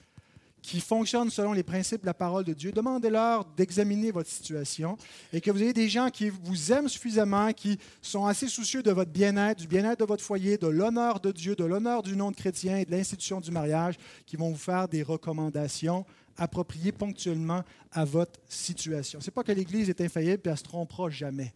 qui 0.62 0.80
fonctionnent 0.80 1.30
selon 1.30 1.52
les 1.52 1.62
principes 1.62 2.02
de 2.02 2.06
la 2.06 2.14
parole 2.14 2.44
de 2.44 2.52
Dieu, 2.52 2.72
demandez-leur 2.72 3.44
d'examiner 3.56 4.10
votre 4.10 4.28
situation 4.28 4.96
et 5.32 5.40
que 5.40 5.50
vous 5.50 5.62
ayez 5.62 5.72
des 5.72 5.88
gens 5.88 6.10
qui 6.10 6.30
vous 6.30 6.72
aiment 6.72 6.88
suffisamment, 6.88 7.52
qui 7.52 7.78
sont 8.02 8.26
assez 8.26 8.48
soucieux 8.48 8.82
de 8.82 8.90
votre 8.90 9.10
bien-être, 9.10 9.60
du 9.60 9.66
bien-être 9.66 10.00
de 10.00 10.04
votre 10.04 10.22
foyer, 10.22 10.58
de 10.58 10.66
l'honneur 10.66 11.20
de 11.20 11.32
Dieu, 11.32 11.54
de 11.54 11.64
l'honneur 11.64 12.02
du 12.02 12.16
nom 12.16 12.30
de 12.30 12.36
chrétien 12.36 12.78
et 12.78 12.84
de 12.84 12.90
l'institution 12.90 13.40
du 13.40 13.50
mariage, 13.50 13.94
qui 14.26 14.36
vont 14.36 14.50
vous 14.50 14.56
faire 14.56 14.88
des 14.88 15.02
recommandations 15.02 16.04
appropriées 16.36 16.92
ponctuellement 16.92 17.64
à 17.92 18.04
votre 18.04 18.38
situation. 18.48 19.20
Ce 19.20 19.26
n'est 19.26 19.32
pas 19.32 19.42
que 19.42 19.52
l'Église 19.52 19.88
est 19.88 20.00
infaillible 20.00 20.42
et 20.44 20.48
elle 20.48 20.52
ne 20.52 20.56
se 20.56 20.64
trompera 20.64 21.10
jamais. 21.10 21.52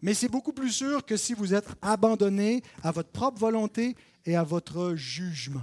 Mais 0.00 0.14
c'est 0.14 0.28
beaucoup 0.28 0.52
plus 0.52 0.70
sûr 0.70 1.04
que 1.04 1.16
si 1.16 1.32
vous 1.32 1.54
êtes 1.54 1.68
abandonné 1.80 2.62
à 2.82 2.90
votre 2.90 3.10
propre 3.10 3.38
volonté 3.38 3.94
et 4.26 4.36
à 4.36 4.42
votre 4.42 4.94
jugement. 4.94 5.62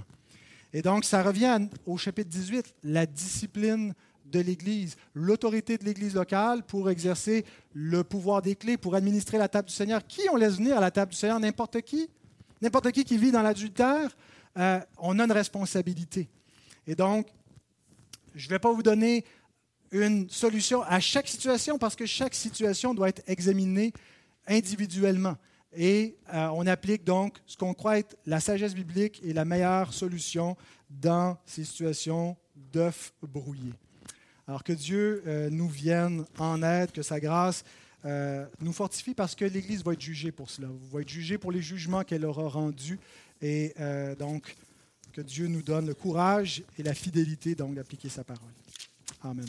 Et 0.72 0.82
donc, 0.82 1.04
ça 1.04 1.22
revient 1.22 1.68
au 1.86 1.96
chapitre 1.96 2.30
18, 2.30 2.74
la 2.84 3.06
discipline 3.06 3.94
de 4.26 4.40
l'Église, 4.40 4.96
l'autorité 5.14 5.76
de 5.76 5.84
l'Église 5.84 6.14
locale 6.14 6.62
pour 6.62 6.88
exercer 6.90 7.44
le 7.74 8.04
pouvoir 8.04 8.42
des 8.42 8.54
clés, 8.54 8.76
pour 8.76 8.94
administrer 8.94 9.38
la 9.38 9.48
table 9.48 9.68
du 9.68 9.74
Seigneur. 9.74 10.06
Qui 10.06 10.22
on 10.32 10.36
laisse 10.36 10.56
venir 10.56 10.76
à 10.76 10.80
la 10.80 10.90
table 10.90 11.10
du 11.10 11.18
Seigneur? 11.18 11.40
N'importe 11.40 11.80
qui. 11.82 12.08
N'importe 12.62 12.92
qui 12.92 13.04
qui 13.04 13.18
vit 13.18 13.32
dans 13.32 13.42
l'adultère, 13.42 14.16
euh, 14.58 14.80
on 14.98 15.18
a 15.18 15.24
une 15.24 15.32
responsabilité. 15.32 16.28
Et 16.86 16.94
donc, 16.94 17.26
je 18.34 18.46
ne 18.46 18.50
vais 18.50 18.58
pas 18.58 18.72
vous 18.72 18.82
donner 18.82 19.24
une 19.90 20.28
solution 20.28 20.82
à 20.82 21.00
chaque 21.00 21.26
situation 21.26 21.78
parce 21.78 21.96
que 21.96 22.06
chaque 22.06 22.34
situation 22.34 22.94
doit 22.94 23.08
être 23.08 23.22
examinée 23.26 23.92
individuellement. 24.46 25.36
Et 25.76 26.16
euh, 26.34 26.48
on 26.48 26.66
applique 26.66 27.04
donc 27.04 27.38
ce 27.46 27.56
qu'on 27.56 27.74
croit 27.74 27.98
être 27.98 28.16
la 28.26 28.40
sagesse 28.40 28.74
biblique 28.74 29.20
et 29.24 29.32
la 29.32 29.44
meilleure 29.44 29.92
solution 29.92 30.56
dans 30.88 31.38
ces 31.46 31.64
situations 31.64 32.36
d'œufs 32.72 33.12
brouillés. 33.22 33.74
Alors 34.48 34.64
que 34.64 34.72
Dieu 34.72 35.22
euh, 35.26 35.48
nous 35.48 35.68
vienne 35.68 36.24
en 36.38 36.62
aide, 36.62 36.90
que 36.90 37.02
sa 37.02 37.20
grâce 37.20 37.64
euh, 38.04 38.46
nous 38.60 38.72
fortifie 38.72 39.14
parce 39.14 39.36
que 39.36 39.44
l'Église 39.44 39.84
va 39.84 39.92
être 39.92 40.00
jugée 40.00 40.32
pour 40.32 40.50
cela, 40.50 40.68
va 40.90 41.02
être 41.02 41.08
jugée 41.08 41.38
pour 41.38 41.52
les 41.52 41.62
jugements 41.62 42.02
qu'elle 42.02 42.24
aura 42.24 42.48
rendus. 42.48 42.98
Et 43.42 43.74
donc, 44.18 44.54
que 45.14 45.22
Dieu 45.22 45.46
nous 45.46 45.62
donne 45.62 45.86
le 45.86 45.94
courage 45.94 46.62
et 46.78 46.82
la 46.82 46.92
fidélité 46.92 47.54
d'appliquer 47.54 48.10
sa 48.10 48.22
parole. 48.22 48.52
Amen. 49.22 49.48